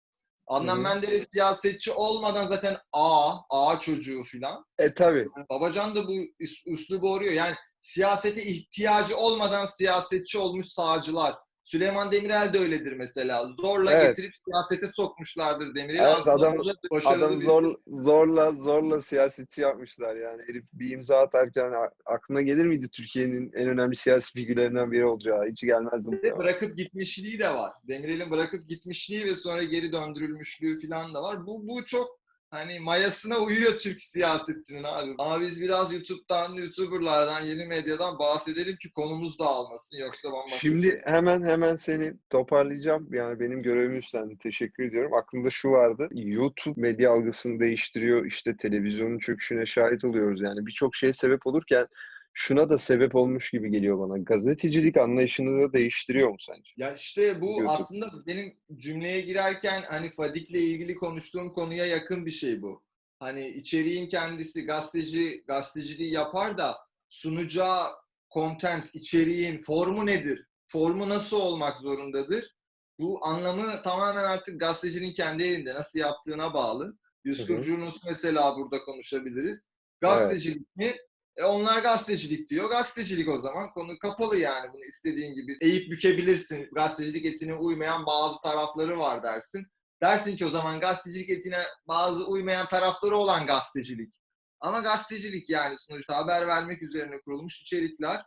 Adnan 0.52 0.76
hı. 0.76 0.80
Menderes 0.82 1.26
siyasetçi 1.32 1.92
olmadan 1.92 2.46
zaten 2.46 2.76
A, 2.92 3.36
A 3.50 3.80
çocuğu 3.80 4.22
filan. 4.22 4.64
E 4.78 4.94
tabi. 4.94 5.26
Babacan 5.50 5.94
da 5.96 6.06
bu 6.06 6.12
üs- 6.12 6.72
üslubu 6.72 7.14
arıyor. 7.14 7.32
Yani 7.32 7.54
siyasete 7.80 8.42
ihtiyacı 8.42 9.16
olmadan 9.16 9.66
siyasetçi 9.66 10.38
olmuş 10.38 10.66
sağcılar. 10.66 11.34
Süleyman 11.64 12.12
Demirel 12.12 12.52
de 12.54 12.58
öyledir 12.58 12.92
mesela. 12.92 13.48
Zorla 13.48 13.92
Evet. 13.92 14.16
getirip 14.16 14.32
siyasete 14.44 14.86
sokmuşlardır 14.86 15.74
Demirel'i. 15.74 15.98
Evet, 16.02 16.08
Aslında 16.18 16.36
adam- 16.36 16.56
Adam 17.04 17.34
bir- 17.40 17.44
zor, 17.44 17.74
zorla 17.86 18.50
zorla 18.52 19.00
siyasetçi 19.02 19.60
yapmışlar 19.60 20.16
yani. 20.16 20.42
Herif 20.46 20.64
bir 20.72 20.90
imza 20.90 21.18
atarken 21.20 21.72
aklına 22.06 22.42
gelir 22.42 22.66
miydi 22.66 22.88
Türkiye'nin 22.88 23.52
en 23.54 23.68
önemli 23.68 23.96
siyasi 23.96 24.32
figürlerinden 24.32 24.92
biri 24.92 25.04
olacağı? 25.06 25.48
Hiç 25.50 25.60
gelmezdi 25.62 26.22
de 26.22 26.38
bırakıp 26.38 26.76
gitmişliği 26.76 27.38
de 27.38 27.48
var. 27.48 27.72
Demirel'in 27.88 28.30
bırakıp 28.30 28.68
gitmişliği 28.68 29.24
ve 29.24 29.34
sonra 29.34 29.62
geri 29.62 29.92
döndürülmüşlüğü 29.92 30.78
falan 30.88 31.14
da 31.14 31.22
var. 31.22 31.46
Bu, 31.46 31.68
bu 31.68 31.84
çok 31.86 32.21
hani 32.52 32.80
mayasına 32.80 33.38
uyuyor 33.38 33.76
Türk 33.76 34.00
siyasetinin 34.00 34.84
abi. 34.84 35.14
Ama 35.18 35.40
biz 35.40 35.60
biraz 35.60 35.92
YouTube'dan, 35.92 36.54
YouTuber'lardan, 36.54 37.40
yeni 37.40 37.66
medyadan 37.66 38.18
bahsedelim 38.18 38.76
ki 38.76 38.92
konumuz 38.92 39.38
dağılmasın. 39.38 39.96
Yoksa 39.96 40.32
bambaşka 40.32 40.54
bir 40.54 40.58
şey. 40.60 40.70
Şimdi 40.70 41.02
hemen 41.04 41.44
hemen 41.44 41.76
seni 41.76 42.14
toparlayacağım. 42.30 43.14
Yani 43.14 43.40
benim 43.40 43.62
görevimi 43.62 43.98
üstlendin. 43.98 44.36
Teşekkür 44.36 44.84
ediyorum. 44.84 45.14
Aklımda 45.14 45.50
şu 45.50 45.70
vardı. 45.70 46.08
YouTube 46.12 46.80
medya 46.80 47.12
algısını 47.12 47.60
değiştiriyor. 47.60 48.26
İşte 48.26 48.56
televizyonun 48.56 49.18
çöküşüne 49.18 49.66
şahit 49.66 50.04
oluyoruz. 50.04 50.40
Yani 50.40 50.66
birçok 50.66 50.96
şeye 50.96 51.12
sebep 51.12 51.46
olurken 51.46 51.86
şuna 52.32 52.70
da 52.70 52.78
sebep 52.78 53.14
olmuş 53.14 53.50
gibi 53.50 53.70
geliyor 53.70 53.98
bana. 53.98 54.18
Gazetecilik 54.18 54.96
anlayışını 54.96 55.62
da 55.62 55.72
değiştiriyor 55.72 56.28
mu 56.28 56.36
sence? 56.40 56.70
Ya 56.76 56.94
işte 56.94 57.40
bu 57.40 57.46
YouTube. 57.46 57.68
aslında 57.68 58.26
benim 58.26 58.56
cümleye 58.76 59.20
girerken 59.20 59.82
hani 59.88 60.10
Fadik'le 60.10 60.54
ilgili 60.54 60.94
konuştuğum 60.94 61.52
konuya 61.52 61.86
yakın 61.86 62.26
bir 62.26 62.30
şey 62.30 62.62
bu. 62.62 62.82
Hani 63.18 63.48
içeriğin 63.48 64.08
kendisi 64.08 64.66
gazeteci 64.66 65.44
gazeteciliği 65.46 66.12
yapar 66.12 66.58
da 66.58 66.76
sunacağı 67.10 67.88
content, 68.34 68.94
içeriğin 68.94 69.58
formu 69.58 70.06
nedir? 70.06 70.46
Formu 70.66 71.08
nasıl 71.08 71.36
olmak 71.36 71.78
zorundadır? 71.78 72.56
Bu 73.00 73.26
anlamı 73.26 73.82
tamamen 73.84 74.24
artık 74.24 74.60
gazetecinin 74.60 75.12
kendi 75.12 75.42
elinde 75.42 75.74
nasıl 75.74 75.98
yaptığına 75.98 76.54
bağlı. 76.54 76.98
Yusuf 77.24 77.48
Hı 77.48 77.56
hı. 77.56 77.62
Cunus 77.62 78.04
mesela 78.04 78.56
burada 78.56 78.78
konuşabiliriz. 78.84 79.68
Gazetecilik 80.00 80.76
mi? 80.76 80.92
E 81.36 81.44
onlar 81.44 81.82
gazetecilik 81.82 82.48
diyor. 82.48 82.70
Gazetecilik 82.70 83.28
o 83.28 83.38
zaman. 83.38 83.70
Konu 83.70 83.98
kapalı 83.98 84.36
yani. 84.38 84.70
Bunu 84.72 84.84
istediğin 84.84 85.34
gibi 85.34 85.56
eğip 85.60 85.90
bükebilirsin. 85.92 86.68
Gazetecilik 86.72 87.26
etine 87.26 87.54
uymayan 87.54 88.06
bazı 88.06 88.40
tarafları 88.40 88.98
var 88.98 89.22
dersin. 89.22 89.66
Dersin 90.02 90.36
ki 90.36 90.46
o 90.46 90.48
zaman 90.48 90.80
gazetecilik 90.80 91.30
etine 91.30 91.58
bazı 91.88 92.26
uymayan 92.26 92.68
tarafları 92.68 93.16
olan 93.16 93.46
gazetecilik. 93.46 94.14
Ama 94.60 94.80
gazetecilik 94.80 95.50
yani 95.50 95.74
sonuçta 95.78 96.16
haber 96.16 96.46
vermek 96.46 96.82
üzerine 96.82 97.20
kurulmuş 97.20 97.60
içerikler. 97.60 98.20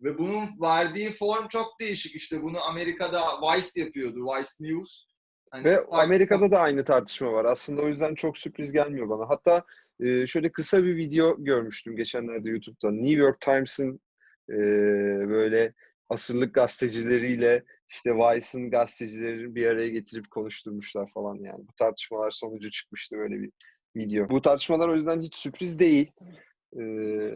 Ve 0.00 0.18
bunun 0.18 0.48
verdiği 0.62 1.10
form 1.12 1.48
çok 1.48 1.80
değişik. 1.80 2.14
İşte 2.14 2.42
bunu 2.42 2.62
Amerika'da 2.68 3.22
Vice 3.42 3.80
yapıyordu. 3.80 4.16
Vice 4.26 4.50
News. 4.60 5.04
Hani 5.50 5.64
Ve 5.64 5.76
farklı- 5.76 5.96
Amerika'da 5.96 6.50
da 6.50 6.60
aynı 6.60 6.84
tartışma 6.84 7.32
var. 7.32 7.44
Aslında 7.44 7.82
o 7.82 7.88
yüzden 7.88 8.14
çok 8.14 8.38
sürpriz 8.38 8.72
gelmiyor 8.72 9.08
bana. 9.08 9.28
Hatta 9.28 9.62
e, 10.00 10.26
şöyle 10.26 10.52
kısa 10.52 10.84
bir 10.84 10.96
video 10.96 11.44
görmüştüm 11.44 11.96
geçenlerde 11.96 12.50
YouTube'da. 12.50 12.90
New 12.90 13.22
York 13.22 13.40
Times'ın 13.40 14.00
e, 14.50 14.56
böyle 15.28 15.72
asırlık 16.08 16.54
gazetecileriyle 16.54 17.64
işte 17.90 18.14
Vice'ın 18.14 18.70
gazetecilerini 18.70 19.54
bir 19.54 19.66
araya 19.66 19.88
getirip 19.88 20.30
konuşturmuşlar 20.30 21.10
falan 21.14 21.34
yani. 21.34 21.68
Bu 21.68 21.72
tartışmalar 21.78 22.30
sonucu 22.30 22.70
çıkmıştı 22.70 23.16
böyle 23.16 23.40
bir 23.40 23.50
video. 23.96 24.30
Bu 24.30 24.42
tartışmalar 24.42 24.88
o 24.88 24.94
yüzden 24.94 25.20
hiç 25.20 25.36
sürpriz 25.36 25.78
değil. 25.78 26.12
E, 26.72 26.82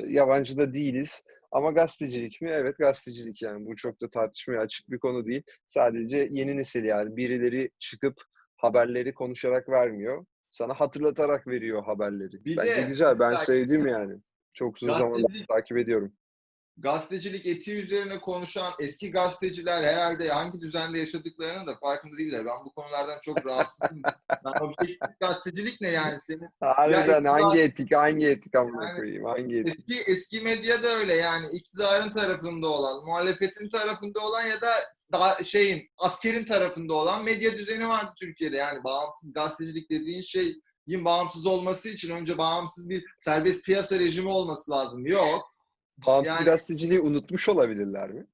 yabancı 0.09 0.59
da 0.59 0.75
değiliz. 0.75 1.25
Ama 1.53 1.71
gazetecilik 1.71 2.43
mi? 2.43 2.51
Evet 2.53 2.79
gazetecilik 2.79 3.43
yani. 3.43 3.67
Bu 3.67 3.77
çok 3.77 4.03
da 4.03 4.11
tartışmaya 4.11 4.61
açık 4.61 4.91
bir 4.91 4.99
konu 4.99 5.27
değil. 5.27 5.43
Sadece 5.67 6.29
yeni 6.31 6.57
nesil 6.57 6.85
yani. 6.85 7.17
Birileri 7.17 7.71
çıkıp 7.79 8.15
haberleri 8.57 9.15
konuşarak 9.15 9.69
vermiyor. 9.69 10.25
Sana 10.51 10.75
hatırlatarak 10.75 11.47
veriyor 11.47 11.85
haberleri. 11.85 12.45
Bir 12.45 12.57
Bence 12.57 12.77
de 12.77 12.83
güzel. 12.83 13.19
Ben 13.21 13.37
sevdim 13.37 13.87
yani. 13.87 14.17
Çok 14.55 14.77
uzun 14.77 14.93
zamandır 14.93 15.47
takip 15.49 15.79
ediyorum. 15.79 16.13
Gazetecilik 16.79 17.47
etiği 17.47 17.77
üzerine 17.77 18.21
konuşan 18.21 18.73
eski 18.81 19.11
gazeteciler 19.11 19.85
herhalde 19.85 20.29
hangi 20.29 20.61
düzende 20.61 20.99
yaşadıklarının 20.99 21.67
da 21.67 21.77
farkında 21.77 22.17
değiller. 22.17 22.45
Ben 22.45 22.65
bu 22.65 22.73
konulardan 22.73 23.19
çok 23.25 23.47
rahatsızım. 23.47 24.03
ben 24.45 24.65
objektif 24.65 25.21
gazetecilik 25.21 25.81
ne 25.81 25.89
yani 25.89 26.21
senin? 26.21 26.49
Harbiden 26.61 27.01
iktidar- 27.01 27.29
hangi 27.29 27.61
etik, 27.61 27.95
hangi 27.95 28.27
etik 28.27 28.55
amına 28.55 28.85
Yani 28.85 28.97
koyayım, 28.97 29.25
hangi 29.25 29.59
etik? 29.59 29.75
Eski 29.79 30.11
eski 30.11 30.41
medya 30.41 30.83
da 30.83 30.89
öyle 30.89 31.15
yani 31.15 31.47
iktidarın 31.53 32.11
tarafında 32.11 32.69
olan, 32.69 33.05
muhalefetin 33.05 33.69
tarafında 33.69 34.21
olan 34.21 34.43
ya 34.43 34.61
da 34.61 34.73
daha 35.13 35.45
şeyin 35.45 35.91
askerin 35.99 36.45
tarafında 36.45 36.95
olan 36.95 37.25
medya 37.25 37.53
düzeni 37.59 37.89
vardı 37.89 38.13
Türkiye'de. 38.21 38.57
Yani 38.57 38.85
bağımsız 38.85 39.33
gazetecilik 39.33 39.91
dediğin 39.91 40.23
şeyin 40.23 40.63
bağımsız 41.05 41.47
olması 41.47 41.89
için 41.89 42.11
önce 42.11 42.39
bağımsız 42.39 42.91
bir 42.91 43.05
serbest 43.19 43.65
piyasa 43.65 43.99
rejimi 43.99 44.29
olması 44.29 44.71
lazım. 44.71 45.07
Yok. 45.07 45.58
Bağımsız 46.07 46.35
yani- 46.35 46.45
gazeteciliği 46.45 47.01
unutmuş 47.01 47.49
olabilirler 47.49 48.11
mi? 48.11 48.27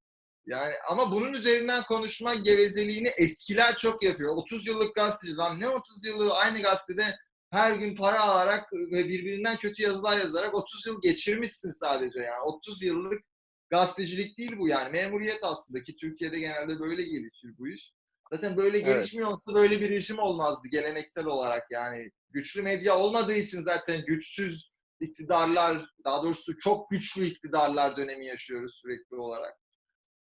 Yani 0.47 0.75
ama 0.91 1.13
bunun 1.13 1.33
üzerinden 1.33 1.83
konuşma 1.83 2.35
gevezeliğini 2.35 3.09
eskiler 3.09 3.77
çok 3.77 4.03
yapıyor. 4.03 4.37
30 4.37 4.67
yıllık 4.67 4.95
gazeteci 4.95 5.37
lan 5.37 5.61
ne 5.61 5.69
30 5.69 6.05
yıllığı 6.05 6.35
aynı 6.35 6.63
gazetede 6.63 7.17
her 7.51 7.73
gün 7.73 7.97
para 7.97 8.21
alarak 8.21 8.73
ve 8.73 9.09
birbirinden 9.09 9.57
kötü 9.57 9.83
yazılar 9.83 10.19
yazarak 10.19 10.55
30 10.55 10.87
yıl 10.87 11.03
geçirmişsin 11.03 11.71
sadece 11.71 12.19
yani. 12.21 12.41
30 12.45 12.83
yıllık 12.83 13.23
gazetecilik 13.71 14.39
değil 14.39 14.59
bu 14.59 14.69
yani. 14.69 14.93
Memuriyet 14.93 15.39
aslında 15.43 15.83
ki 15.83 15.97
Türkiye'de 15.97 16.39
genelde 16.41 16.81
böyle 16.81 17.03
gelişir 17.03 17.59
bu 17.59 17.69
iş. 17.69 17.93
Zaten 18.33 18.57
böyle 18.57 18.79
Evet. 18.79 18.87
gelişmiyor 18.87 19.29
olsa 19.29 19.55
böyle 19.55 19.81
bir 19.81 19.89
rejim 19.89 20.19
olmazdı 20.19 20.69
geleneksel 20.69 21.25
olarak 21.27 21.63
yani. 21.71 22.11
Güçlü 22.31 22.63
medya 22.63 22.99
olmadığı 22.99 23.35
için 23.35 23.63
zaten 23.63 24.05
güçsüz 24.07 24.71
iktidarlar, 25.05 25.87
daha 26.05 26.23
doğrusu 26.23 26.59
çok 26.59 26.91
güçlü 26.91 27.27
iktidarlar 27.27 27.97
dönemi 27.97 28.27
yaşıyoruz 28.27 28.75
sürekli 28.83 29.17
olarak. 29.17 29.55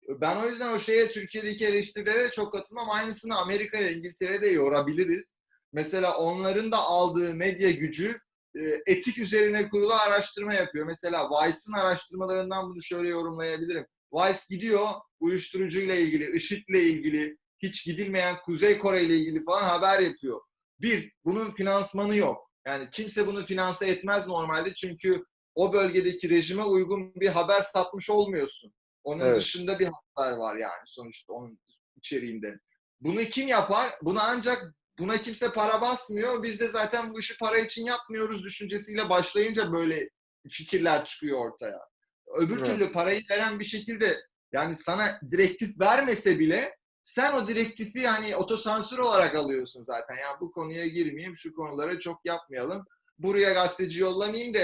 Ben 0.09 0.37
o 0.37 0.49
yüzden 0.49 0.73
o 0.73 0.79
şeye 0.79 1.11
Türkiye'deki 1.11 1.67
eleştirilere 1.67 2.31
çok 2.31 2.53
katılmam. 2.53 2.91
Aynısını 2.91 3.37
Amerika'ya, 3.37 3.91
İngiltere'de 3.91 4.43
de 4.43 4.47
yorabiliriz. 4.47 5.37
Mesela 5.73 6.19
onların 6.19 6.73
da 6.73 6.79
aldığı 6.79 7.35
medya 7.35 7.71
gücü 7.71 8.19
e, 8.57 8.61
etik 8.87 9.19
üzerine 9.19 9.69
kurulu 9.69 9.93
araştırma 9.93 10.55
yapıyor. 10.55 10.87
Mesela 10.87 11.29
Vice'ın 11.31 11.79
araştırmalarından 11.79 12.69
bunu 12.69 12.83
şöyle 12.83 13.09
yorumlayabilirim. 13.09 13.87
Vice 14.13 14.39
gidiyor 14.51 14.89
uyuşturucuyla 15.21 15.95
ilgili, 15.95 16.37
IŞİD'le 16.37 16.75
ilgili, 16.75 17.39
hiç 17.59 17.85
gidilmeyen 17.85 18.37
Kuzey 18.45 18.79
Kore 18.79 19.03
ile 19.03 19.17
ilgili 19.17 19.45
falan 19.45 19.63
haber 19.63 20.01
yapıyor. 20.01 20.41
Bir, 20.81 21.13
bunun 21.25 21.55
finansmanı 21.55 22.17
yok. 22.17 22.51
Yani 22.67 22.89
kimse 22.91 23.27
bunu 23.27 23.45
finanse 23.45 23.87
etmez 23.87 24.27
normalde 24.27 24.75
çünkü 24.75 25.25
o 25.55 25.73
bölgedeki 25.73 26.31
rejime 26.31 26.65
uygun 26.65 27.15
bir 27.15 27.29
haber 27.29 27.63
satmış 27.63 28.11
olmuyorsun. 28.11 28.75
Onun 29.05 29.21
Evet. 29.27 29.37
dışında 29.37 29.79
bir 29.79 29.89
haber 30.15 30.37
var 30.37 30.57
yani 30.57 30.83
sonuçta 30.87 31.33
onun 31.33 31.59
içeriğinde. 31.97 32.59
Bunu 33.01 33.21
kim 33.25 33.49
yapar? 33.49 33.95
Bunu 34.03 34.19
ancak 34.23 34.75
buna 34.99 35.17
kimse 35.19 35.53
para 35.53 35.81
basmıyor. 35.81 36.43
Biz 36.43 36.61
de 36.61 36.69
zaten 36.69 37.13
bu 37.13 37.21
işi 37.21 37.39
para 37.39 37.59
için 37.59 37.87
yapmıyoruz 37.87 38.45
düşüncesiyle 38.45 39.09
başlayınca 39.09 39.73
böyle 39.73 40.09
fikirler 40.49 41.05
çıkıyor 41.05 41.39
ortaya. 41.39 41.81
Öbür 42.27 42.57
Evet. 42.57 42.67
türlü 42.67 42.93
parayı 42.93 43.23
veren 43.31 43.61
bir 43.61 43.65
şekilde 43.65 44.17
yani 44.53 44.77
sana 44.77 45.21
direktif 45.31 45.81
vermese 45.81 46.39
bile 46.39 46.77
sen 47.05 47.33
o 47.33 47.49
direktifi 47.49 48.07
hani 48.07 48.37
otosansür 48.37 48.99
olarak 48.99 49.35
alıyorsun 49.37 49.85
zaten. 49.85 50.15
Ya 50.15 50.41
bu 50.41 50.53
konuya 50.53 50.87
girmeyeyim, 50.87 51.37
şu 51.37 51.55
konulara 51.55 51.99
çok 51.99 52.21
yapmayalım. 52.25 52.85
Buraya 53.19 53.53
gazeteci 53.53 54.01
yollamayayım 54.01 54.55
da 54.55 54.59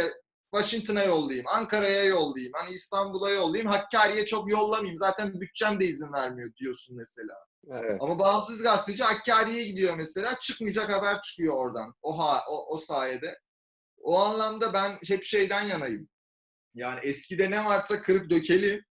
Washington'a 0.54 1.04
yollayayım, 1.04 1.46
Ankara'ya 1.48 2.04
yollayayım, 2.04 2.52
hani 2.56 2.70
İstanbul'a 2.70 3.30
yollayayım, 3.30 3.70
Hakkari'ye 3.70 4.26
çok 4.26 4.50
yollamayayım. 4.50 4.98
Zaten 4.98 5.40
bütçem 5.40 5.80
de 5.80 5.84
izin 5.86 6.12
vermiyor 6.12 6.50
diyorsun 6.56 6.96
mesela. 6.96 7.34
Evet. 7.70 7.96
Ama 8.00 8.18
bağımsız 8.18 8.62
gazeteci 8.62 9.02
Hakkari'ye 9.04 9.64
gidiyor 9.64 9.96
mesela. 9.96 10.38
Çıkmayacak 10.40 10.92
haber 10.92 11.22
çıkıyor 11.22 11.54
oradan. 11.54 11.94
O, 12.02 12.18
ha, 12.18 12.44
o, 12.48 12.74
o 12.74 12.78
sayede. 12.78 13.38
O 14.02 14.18
anlamda 14.18 14.72
ben 14.72 14.98
hep 15.08 15.24
şeyden 15.24 15.62
yanayım. 15.62 16.08
Yani 16.74 17.00
eskide 17.02 17.50
ne 17.50 17.64
varsa 17.64 18.02
kırıp 18.02 18.30
dökelim. 18.30 18.84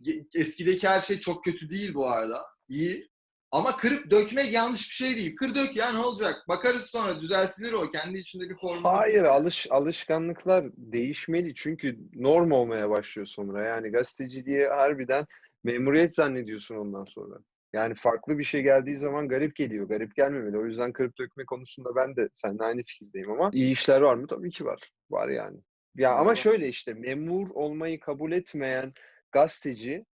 Ge- 0.00 0.26
Eskideki 0.34 0.88
her 0.88 1.00
şey 1.00 1.20
çok 1.20 1.44
kötü 1.44 1.70
değil 1.70 1.94
bu 1.94 2.06
arada. 2.08 2.51
İyi. 2.72 3.08
Ama 3.50 3.76
kırıp 3.76 4.10
dökmek 4.10 4.52
yanlış 4.52 4.88
bir 4.88 4.94
şey 4.94 5.16
değil. 5.16 5.36
Kır 5.36 5.54
dök 5.54 5.76
ya 5.76 5.92
ne 5.92 5.98
olacak? 5.98 6.44
Bakarız 6.48 6.82
sonra 6.82 7.20
düzeltilir 7.20 7.72
o. 7.72 7.90
Kendi 7.90 8.18
içinde 8.18 8.50
bir 8.50 8.56
formül. 8.56 8.82
Hayır, 8.82 9.22
alış 9.24 9.66
alışkanlıklar 9.70 10.64
değişmeli 10.76 11.54
çünkü 11.54 11.98
norm 12.14 12.52
olmaya 12.52 12.90
başlıyor 12.90 13.26
sonra. 13.26 13.68
Yani 13.68 13.88
gazeteciliğe 13.88 14.68
harbiden 14.68 15.26
memuriyet 15.64 16.14
zannediyorsun 16.14 16.76
ondan 16.76 17.04
sonra. 17.04 17.34
Yani 17.72 17.94
farklı 17.94 18.38
bir 18.38 18.44
şey 18.44 18.62
geldiği 18.62 18.96
zaman 18.96 19.28
garip 19.28 19.56
geliyor. 19.56 19.88
Garip 19.88 20.16
gelmemeli. 20.16 20.58
O 20.58 20.66
yüzden 20.66 20.92
kırıp 20.92 21.18
dökme 21.18 21.44
konusunda 21.44 21.96
ben 21.96 22.16
de 22.16 22.28
seninle 22.34 22.64
aynı 22.64 22.82
fikirdeyim 22.82 23.30
ama 23.30 23.50
iyi 23.52 23.72
işler 23.72 24.00
var 24.00 24.14
mı? 24.14 24.26
Tabii 24.26 24.50
ki 24.50 24.64
var. 24.64 24.90
Var 25.10 25.28
yani. 25.28 25.58
Ya 25.96 26.14
ama 26.14 26.34
şöyle 26.34 26.68
işte 26.68 26.94
memur 26.94 27.48
olmayı 27.54 28.00
kabul 28.00 28.32
etmeyen 28.32 28.92
gazeteci 29.32 30.04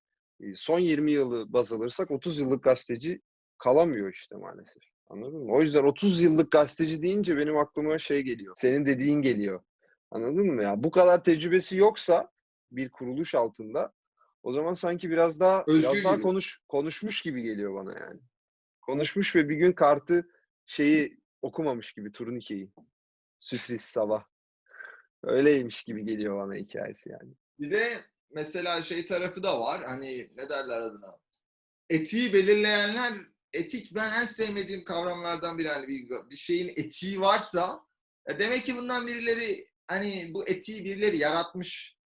son 0.56 0.78
20 0.78 1.12
yılı 1.12 1.52
baz 1.52 1.72
alırsak 1.72 2.10
30 2.10 2.40
yıllık 2.40 2.64
gazeteci 2.64 3.22
kalamıyor 3.58 4.12
işte 4.12 4.36
maalesef. 4.36 4.82
Anladın 5.08 5.44
mı? 5.44 5.52
O 5.52 5.62
yüzden 5.62 5.84
30 5.84 6.20
yıllık 6.20 6.52
gazeteci 6.52 7.02
deyince 7.02 7.36
benim 7.36 7.56
aklıma 7.56 7.98
şey 7.98 8.22
geliyor. 8.22 8.54
Senin 8.58 8.86
dediğin 8.86 9.22
geliyor. 9.22 9.62
Anladın 10.10 10.46
mı 10.46 10.62
ya? 10.62 10.82
Bu 10.82 10.90
kadar 10.90 11.24
tecrübesi 11.24 11.76
yoksa 11.76 12.30
bir 12.72 12.90
kuruluş 12.90 13.34
altında 13.34 13.92
o 14.42 14.52
zaman 14.52 14.74
sanki 14.74 15.10
biraz 15.10 15.40
daha 15.40 15.64
Özgür 15.66 15.82
biraz 15.82 16.04
daha 16.04 16.14
gibi. 16.14 16.22
konuş 16.22 16.60
konuşmuş 16.68 17.22
gibi 17.22 17.42
geliyor 17.42 17.74
bana 17.74 17.98
yani. 17.98 18.20
Konuşmuş 18.80 19.36
ve 19.36 19.48
bir 19.48 19.56
gün 19.56 19.72
kartı 19.72 20.28
şeyi 20.66 21.20
okumamış 21.42 21.92
gibi 21.92 22.12
turnikeyi. 22.12 22.72
Sürpriz 23.38 23.80
sabah. 23.80 24.24
Öyleymiş 25.22 25.84
gibi 25.84 26.04
geliyor 26.04 26.38
bana 26.38 26.54
hikayesi 26.54 27.10
yani. 27.10 27.34
Bir 27.60 27.70
de 27.70 27.88
mesela 28.30 28.82
şey 28.82 29.06
tarafı 29.06 29.42
da 29.42 29.60
var. 29.60 29.84
Hani 29.84 30.30
ne 30.36 30.48
derler 30.48 30.80
adına? 30.80 31.18
Etiği 31.90 32.32
belirleyenler 32.32 33.14
etik 33.52 33.94
ben 33.94 34.12
en 34.22 34.26
sevmediğim 34.26 34.84
kavramlardan 34.84 35.58
biri. 35.58 35.68
Hani 35.68 35.88
bir, 35.88 36.08
bir 36.30 36.36
şeyin 36.36 36.68
etiği 36.68 37.20
varsa 37.20 37.80
e, 38.28 38.38
demek 38.38 38.64
ki 38.64 38.76
bundan 38.76 39.06
birileri 39.06 39.68
hani 39.86 40.30
bu 40.34 40.48
etiği 40.48 40.84
birileri 40.84 41.18
yaratmış. 41.18 41.96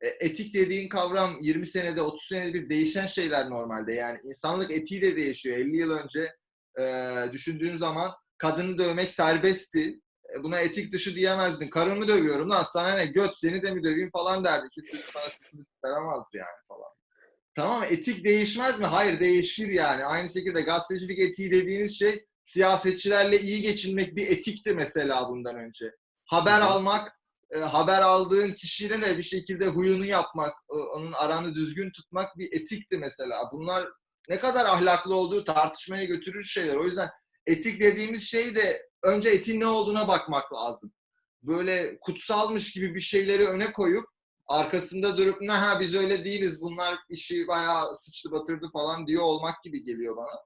E, 0.00 0.08
etik 0.08 0.54
dediğin 0.54 0.88
kavram 0.88 1.38
20 1.40 1.66
senede 1.66 2.02
30 2.02 2.28
senede 2.28 2.54
bir 2.54 2.68
değişen 2.68 3.06
şeyler 3.06 3.50
normalde. 3.50 3.92
Yani 3.92 4.20
insanlık 4.24 4.70
etiği 4.70 5.02
de 5.02 5.16
değişiyor. 5.16 5.58
50 5.58 5.76
yıl 5.76 5.90
önce 5.90 6.34
e, 6.80 7.14
düşündüğün 7.32 7.78
zaman 7.78 8.12
kadını 8.38 8.78
dövmek 8.78 9.10
serbestti. 9.10 10.00
E, 10.36 10.42
buna 10.42 10.60
etik 10.60 10.92
dışı 10.92 11.14
diyemezdin. 11.14 11.70
Karımı 11.70 12.08
dövüyorum 12.08 12.50
lan 12.50 12.62
sana 12.62 12.94
ne 12.94 13.06
göt 13.06 13.30
seni 13.36 13.62
de 13.62 13.70
mi 13.70 13.84
döveyim 13.84 14.10
falan 14.10 14.44
derdi. 14.44 14.68
Kimse 14.74 14.96
sana 14.96 15.24
sesini 15.24 15.64
çıkaramazdı 15.74 16.36
yani 16.36 16.58
falan. 16.68 16.90
Tamam 17.54 17.82
etik 17.90 18.24
değişmez 18.24 18.80
mi? 18.80 18.86
Hayır 18.86 19.20
değişir 19.20 19.68
yani. 19.68 20.04
Aynı 20.04 20.30
şekilde 20.30 20.60
gazetecilik 20.60 21.18
etiği 21.18 21.52
dediğiniz 21.52 21.98
şey 21.98 22.26
siyasetçilerle 22.44 23.40
iyi 23.40 23.62
geçinmek 23.62 24.16
bir 24.16 24.30
etikti 24.30 24.74
mesela 24.74 25.28
bundan 25.28 25.56
önce. 25.56 25.92
Haber 26.24 26.60
Hı 26.60 26.64
hı. 26.64 26.68
almak, 26.68 27.12
e, 27.50 27.58
haber 27.58 28.02
aldığın 28.02 28.52
kişiyle 28.52 29.02
de 29.02 29.18
bir 29.18 29.22
şekilde 29.22 29.66
huyunu 29.66 30.04
yapmak, 30.04 30.54
e, 30.70 30.74
onun 30.74 31.12
aranı 31.12 31.54
düzgün 31.54 31.90
tutmak 31.90 32.38
bir 32.38 32.52
etikti 32.60 32.98
mesela. 32.98 33.50
Bunlar 33.52 33.88
ne 34.28 34.40
kadar 34.40 34.64
ahlaklı 34.64 35.14
olduğu 35.14 35.44
tartışmaya 35.44 36.04
götürür 36.04 36.42
şeyler. 36.42 36.76
O 36.76 36.84
yüzden 36.84 37.10
etik 37.46 37.80
dediğimiz 37.80 38.22
şey 38.22 38.54
de 38.54 38.88
önce 39.02 39.28
etin 39.28 39.60
ne 39.60 39.66
olduğuna 39.66 40.08
bakmak 40.08 40.52
lazım. 40.52 40.92
Böyle 41.42 41.98
kutsalmış 42.00 42.72
gibi 42.72 42.94
bir 42.94 43.00
şeyleri 43.00 43.46
öne 43.46 43.72
koyup 43.72 44.04
arkasında 44.46 45.18
durup 45.18 45.40
ne 45.40 45.52
ha 45.52 45.80
biz 45.80 45.94
öyle 45.94 46.24
değiliz 46.24 46.60
bunlar 46.60 46.98
işi 47.10 47.48
bayağı 47.48 47.94
sıçtı 47.94 48.30
batırdı 48.30 48.70
falan 48.72 49.06
diyor 49.06 49.22
olmak 49.22 49.62
gibi 49.62 49.84
geliyor 49.84 50.16
bana. 50.16 50.40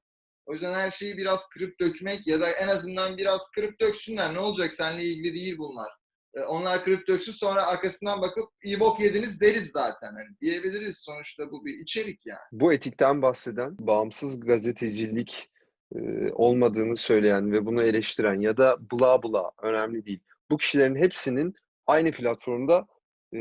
O 0.47 0.53
yüzden 0.53 0.75
her 0.75 0.91
şeyi 0.91 1.17
biraz 1.17 1.49
kırıp 1.49 1.81
dökmek 1.81 2.27
ya 2.27 2.41
da 2.41 2.51
en 2.51 2.69
azından 2.69 3.17
biraz 3.17 3.51
kırıp 3.51 3.81
döksünler. 3.81 4.35
Ne 4.35 4.39
olacak 4.39 4.75
seninle 4.75 5.05
ilgili 5.05 5.35
değil 5.35 5.59
bunlar. 5.59 5.93
Ee, 6.35 6.41
Onlar 6.41 6.85
kırıp 6.85 7.09
döksün 7.09 7.33
sonra 7.33 7.67
arkasından 7.67 8.23
bakıp 8.23 8.49
iyi 8.65 8.81
bok 8.81 9.01
yediniz 9.01 9.41
deriz 9.41 9.71
zaten. 9.71 10.09
Hani 10.09 10.37
diyebiliriz 10.41 10.99
sonuçta 10.99 11.51
bu 11.51 11.65
bir 11.65 11.79
içerik 11.79 12.27
yani. 12.27 12.41
Bu 12.53 12.73
etikten 12.73 13.23
bahseden, 13.23 13.77
bağımsız 13.79 14.41
gazetecilik 14.41 15.51
e, 15.95 16.33
olmadığını 16.33 16.97
söyleyen 16.97 17.53
ve 17.53 17.67
bunu 17.67 17.83
eleştiren 17.83 18.41
ya 18.41 18.57
da 18.57 18.77
bla 18.93 19.23
bla 19.23 19.51
önemli 19.63 20.07
değil. 20.07 20.21
Bu 20.51 20.57
kişilerin 20.57 20.97
hepsinin 20.97 21.55
aynı 21.87 22.13
platformda 22.13 22.87
e, 23.33 23.39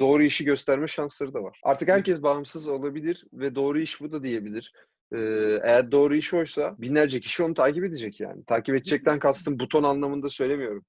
doğru 0.00 0.22
işi 0.22 0.44
gösterme 0.44 0.88
şansları 0.88 1.34
da 1.34 1.42
var. 1.42 1.60
Artık 1.64 1.88
herkes 1.88 2.22
bağımsız 2.22 2.68
olabilir 2.68 3.26
ve 3.32 3.54
doğru 3.54 3.80
iş 3.80 4.00
bu 4.00 4.12
da 4.12 4.22
diyebilir. 4.22 4.72
E, 5.12 5.18
eğer 5.62 5.92
doğru 5.92 6.14
iş 6.14 6.34
oysa 6.34 6.74
binlerce 6.78 7.20
kişi 7.20 7.42
onu 7.42 7.54
takip 7.54 7.84
edecek 7.84 8.20
yani. 8.20 8.44
Takip 8.44 8.74
edecekten 8.74 9.18
kastım 9.18 9.58
buton 9.58 9.82
anlamında 9.82 10.28
söylemiyorum. 10.28 10.84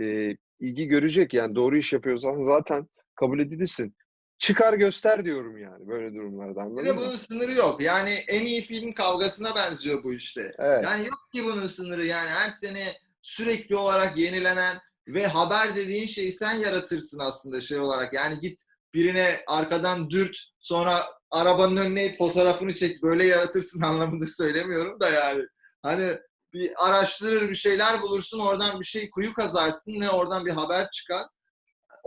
E, 0.00 0.36
ilgi 0.60 0.88
görecek 0.88 1.34
yani 1.34 1.54
doğru 1.54 1.76
iş 1.76 1.92
yapıyorsan 1.92 2.42
zaten 2.44 2.86
kabul 3.14 3.40
edilirsin. 3.40 3.94
Çıkar 4.38 4.74
göster 4.74 5.24
diyorum 5.24 5.58
yani 5.58 5.88
böyle 5.88 6.14
durumlarda 6.14 6.54
Bir 6.54 6.60
anladın 6.60 6.86
de 6.86 6.92
mı? 6.92 7.00
bunun 7.00 7.16
sınırı 7.16 7.52
yok. 7.52 7.80
Yani 7.80 8.10
en 8.10 8.44
iyi 8.44 8.62
film 8.62 8.92
kavgasına 8.92 9.54
benziyor 9.54 10.04
bu 10.04 10.14
işte. 10.14 10.52
Evet. 10.58 10.84
Yani 10.84 11.06
yok 11.06 11.28
ki 11.34 11.44
bunun 11.44 11.66
sınırı. 11.66 12.06
Yani 12.06 12.30
her 12.30 12.50
sene 12.50 12.92
sürekli 13.22 13.76
olarak 13.76 14.18
yenilenen 14.18 14.78
ve 15.08 15.26
haber 15.26 15.76
dediğin 15.76 16.06
şeyi 16.06 16.32
sen 16.32 16.54
yaratırsın 16.54 17.18
aslında 17.18 17.60
şey 17.60 17.78
olarak. 17.78 18.12
Yani 18.12 18.40
git 18.40 18.62
birine 18.94 19.40
arkadan 19.46 20.10
dürt 20.10 20.38
sonra 20.60 21.02
arabanın 21.30 21.76
önüne 21.76 22.06
it 22.06 22.18
fotoğrafını 22.18 22.74
çek 22.74 23.02
böyle 23.02 23.26
yaratırsın 23.26 23.82
anlamında 23.82 24.26
söylemiyorum 24.26 25.00
da 25.00 25.10
yani. 25.10 25.44
Hani 25.82 26.18
bir 26.52 26.72
araştırır 26.88 27.48
bir 27.48 27.54
şeyler 27.54 28.02
bulursun 28.02 28.40
oradan 28.40 28.80
bir 28.80 28.84
şey 28.84 29.10
kuyu 29.10 29.34
kazarsın 29.34 30.00
ve 30.00 30.10
oradan 30.10 30.46
bir 30.46 30.50
haber 30.50 30.90
çıkar. 30.90 31.26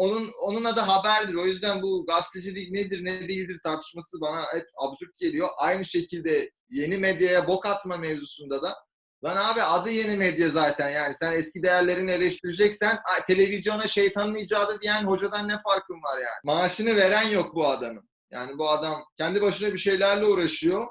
Onun 0.02 0.30
onun 0.44 0.64
adı 0.64 0.80
haberdir. 0.80 1.36
O 1.36 1.46
yüzden 1.46 1.82
bu 1.82 2.06
gazetecilik 2.06 2.72
nedir 2.72 3.06
ne 3.06 3.28
değildir 3.28 3.60
tartışması 3.64 4.22
bana 4.22 4.42
hep 4.54 4.66
absürt 4.78 5.18
geliyor. 5.18 5.48
Aynı 5.58 5.86
şekilde 5.86 6.52
yeni 6.70 6.98
medyaya 6.98 7.48
bok 7.48 7.66
atma 7.66 7.98
mevzusunda 7.98 8.62
da 8.62 8.76
Lan 9.24 9.38
abi 9.38 9.62
adı 9.62 9.90
yeni 9.90 10.18
medya 10.18 10.50
zaten 10.50 10.90
yani. 10.90 11.16
Sen 11.16 11.32
eski 11.32 11.64
değerlerini 11.64 12.12
eleştireceksen 12.12 13.00
televizyona 13.28 13.88
şeytanın 13.88 14.36
icadı 14.36 14.82
diyen 14.82 15.04
hocadan 15.04 15.48
ne 15.48 15.54
farkın 15.64 15.96
var 15.96 16.18
yani? 16.18 16.40
Maaşını 16.44 16.96
veren 16.96 17.30
yok 17.30 17.56
bu 17.56 17.68
adamın. 17.68 18.10
Yani 18.32 18.58
bu 18.58 18.70
adam 18.70 19.04
kendi 19.18 19.42
başına 19.42 19.74
bir 19.74 19.78
şeylerle 19.78 20.26
uğraşıyor. 20.26 20.88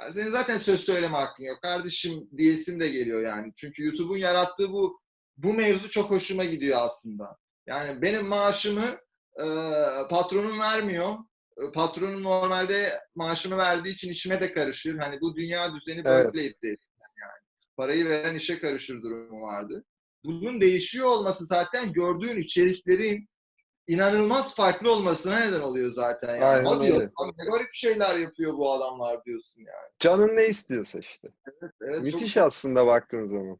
Yani 0.00 0.12
senin 0.12 0.30
zaten 0.30 0.58
söz 0.58 0.80
söyleme 0.80 1.16
hakkın 1.16 1.44
yok. 1.44 1.62
Kardeşim 1.62 2.28
diyesin 2.36 2.80
de 2.80 2.88
geliyor 2.88 3.22
yani. 3.22 3.52
Çünkü 3.56 3.84
YouTube'un 3.84 4.18
yarattığı 4.18 4.72
bu 4.72 5.00
bu 5.36 5.54
mevzu 5.54 5.90
çok 5.90 6.10
hoşuma 6.10 6.44
gidiyor 6.44 6.78
aslında. 6.80 7.36
Yani 7.66 8.02
benim 8.02 8.26
maaşımı 8.26 8.84
e, 9.40 9.46
patronum 10.10 10.60
vermiyor. 10.60 11.10
E, 11.56 11.72
Patronum 11.72 12.22
normalde 12.22 12.88
maaşımı 13.14 13.56
verdiği 13.56 13.94
için 13.94 14.10
işime 14.10 14.40
de 14.40 14.52
karışır. 14.52 14.98
Hani 14.98 15.20
bu 15.20 15.36
dünya 15.36 15.74
düzeni 15.74 16.02
Evet. 16.06 16.34
böyleydi 16.34 16.76
parayı 17.76 18.08
veren 18.08 18.34
işe 18.34 18.58
karışır 18.60 19.02
durumu 19.02 19.42
vardı. 19.42 19.84
Bunun 20.24 20.60
değişiyor 20.60 21.06
olması 21.06 21.44
zaten 21.46 21.92
gördüğün 21.92 22.36
içeriklerin 22.36 23.28
inanılmaz 23.86 24.54
farklı 24.54 24.92
olmasına 24.92 25.38
neden 25.38 25.60
oluyor 25.60 25.92
zaten. 25.92 26.34
Yani. 26.34 26.44
Aynen 26.44 26.64
Hadi 26.64 26.84
öyle. 26.92 27.10
ne 27.38 27.50
garip 27.50 27.72
şeyler 27.74 28.16
yapıyor 28.16 28.52
bu 28.52 28.72
adamlar 28.72 29.24
diyorsun 29.24 29.60
yani. 29.60 29.90
Canın 29.98 30.36
ne 30.36 30.46
istiyorsa 30.46 30.98
işte. 30.98 31.28
Evet, 31.80 31.94
çok- 31.94 32.02
Müthiş 32.02 32.36
aslında 32.36 32.86
baktığın 32.86 33.24
zaman. 33.24 33.58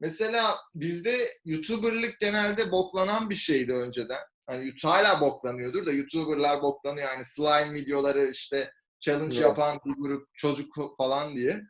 Mesela 0.00 0.56
bizde 0.74 1.28
YouTuber'lık 1.44 2.20
genelde 2.20 2.72
boklanan 2.72 3.30
bir 3.30 3.34
şeydi 3.34 3.72
önceden. 3.72 4.20
Hani 4.46 4.74
hala 4.82 5.20
boklanıyordur 5.20 5.86
da 5.86 5.92
YouTuber'lar 5.92 6.62
boklanıyor. 6.62 7.08
Yani 7.08 7.24
slime 7.24 7.74
videoları 7.74 8.30
işte 8.30 8.72
challenge 9.00 9.36
Evet. 9.36 9.46
yapan 9.46 9.80
bir 9.86 9.94
grup 9.98 10.28
çocuk 10.34 10.74
falan 10.96 11.36
diye. 11.36 11.62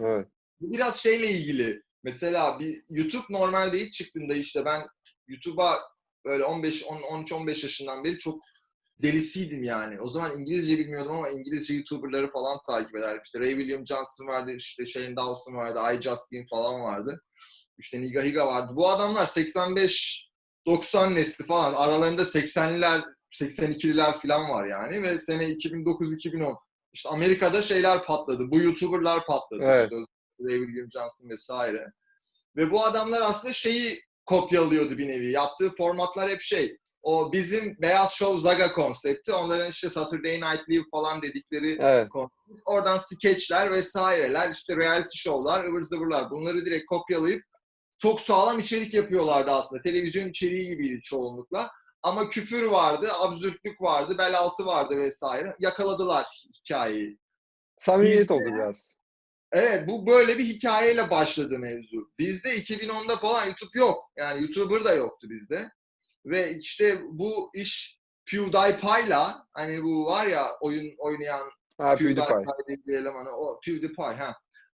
Evet. 0.00 0.28
Biraz 0.60 0.96
şeyle 0.96 1.30
ilgili. 1.30 1.82
Mesela 2.02 2.60
bir 2.60 2.82
YouTube 2.90 3.26
normalde 3.30 3.80
ilk 3.80 3.92
çıktığında 3.92 4.34
işte 4.34 4.64
ben 4.64 4.82
YouTube'a 5.28 5.78
böyle 6.24 6.44
15 6.44 6.84
10 6.84 7.02
13 7.02 7.32
15 7.32 7.62
yaşından 7.62 8.04
beri 8.04 8.18
çok 8.18 8.42
delisiydim 9.02 9.62
yani. 9.62 10.00
O 10.00 10.08
zaman 10.08 10.40
İngilizce 10.40 10.78
bilmiyordum 10.78 11.12
ama 11.12 11.28
İngilizce 11.28 11.74
YouTuber'ları 11.74 12.30
falan 12.30 12.58
takip 12.66 12.96
ederdim. 12.96 13.20
İşte 13.24 13.40
Ray 13.40 13.50
William 13.50 13.86
Johnson 13.86 14.26
vardı, 14.26 14.52
işte 14.56 14.86
Shane 14.86 15.16
Dawson 15.16 15.54
vardı, 15.54 15.80
I 15.94 16.02
Justin 16.02 16.46
falan 16.50 16.80
vardı. 16.80 17.22
İşte 17.78 18.00
Niga 18.00 18.22
Higa 18.22 18.46
vardı. 18.46 18.72
Bu 18.76 18.88
adamlar 18.88 19.26
85 19.26 20.28
90 20.66 21.14
nesli 21.14 21.46
falan. 21.46 21.74
Aralarında 21.74 22.22
80'liler, 22.22 23.02
82'liler 23.32 24.12
falan 24.12 24.50
var 24.50 24.66
yani 24.66 25.02
ve 25.02 25.18
sene 25.18 25.44
2009-2010 25.44 26.56
işte 26.92 27.08
Amerika'da 27.08 27.62
şeyler 27.62 28.04
patladı. 28.04 28.50
Bu 28.50 28.58
YouTuber'lar 28.58 29.26
patladı. 29.26 29.62
Evet. 29.64 29.92
İşte 29.92 29.96
Ray 30.40 30.58
William 30.58 30.90
Johnson 30.90 31.28
vesaire. 31.28 31.86
Ve 32.56 32.70
bu 32.70 32.84
adamlar 32.84 33.22
aslında 33.22 33.54
şeyi 33.54 34.02
kopyalıyordu 34.26 34.98
bir 34.98 35.08
nevi. 35.08 35.32
Yaptığı 35.32 35.74
formatlar 35.74 36.30
hep 36.30 36.42
şey. 36.42 36.76
O 37.02 37.32
bizim 37.32 37.76
Beyaz 37.82 38.12
Show 38.12 38.40
Zaga 38.40 38.72
konsepti. 38.72 39.32
Onların 39.32 39.70
işte 39.70 39.90
Saturday 39.90 40.34
Night 40.34 40.68
Live 40.70 40.84
falan 40.90 41.22
dedikleri 41.22 41.78
Evet. 41.80 42.08
oradan 42.66 42.98
skeçler 42.98 43.70
vesaireler, 43.70 44.50
işte 44.50 44.76
reality 44.76 45.18
show'lar, 45.18 45.64
ıvır 45.64 45.82
zıvırlar. 45.82 46.30
Bunları 46.30 46.66
direkt 46.66 46.86
kopyalayıp 46.86 47.42
çok 47.98 48.20
sağlam 48.20 48.60
içerik 48.60 48.94
yapıyorlardı 48.94 49.50
aslında. 49.50 49.82
Televizyon 49.82 50.28
içeriği 50.28 50.66
gibiydi 50.68 51.00
çoğunlukla. 51.02 51.70
Ama 52.02 52.28
küfür 52.30 52.62
vardı, 52.62 53.08
absürtlük 53.20 53.80
vardı, 53.82 54.14
bel 54.18 54.38
altı 54.38 54.66
vardı 54.66 54.96
vesaire. 54.96 55.56
Yakaladılar 55.60 56.26
hikayeyi. 56.60 57.18
Samimiyet 57.78 58.20
Bizde- 58.20 58.32
oldu 58.32 58.44
biraz. 58.46 58.96
Evet 59.52 59.88
bu 59.88 60.06
böyle 60.06 60.38
bir 60.38 60.44
hikayeyle 60.44 61.10
başladı 61.10 61.58
mevzu. 61.58 62.10
Bizde 62.18 62.56
2010'da 62.56 63.16
falan 63.16 63.46
YouTube 63.46 63.78
yok. 63.78 64.10
Yani 64.16 64.42
YouTuber 64.42 64.84
da 64.84 64.94
yoktu 64.94 65.26
bizde. 65.30 65.70
Ve 66.26 66.54
işte 66.58 67.02
bu 67.04 67.50
iş 67.54 67.98
PewDiePie'la 68.30 69.46
hani 69.52 69.82
bu 69.82 70.06
var 70.06 70.26
ya 70.26 70.46
oyun 70.60 70.94
oynayan 70.98 71.50
Ha 71.78 71.96
PewDiePie. 71.96 72.24
PewDiePie 72.26 72.76
dediği 72.78 72.96
elemanı 72.96 73.28
o 73.30 73.60
PewDiePie 73.64 74.04
ha. 74.04 74.36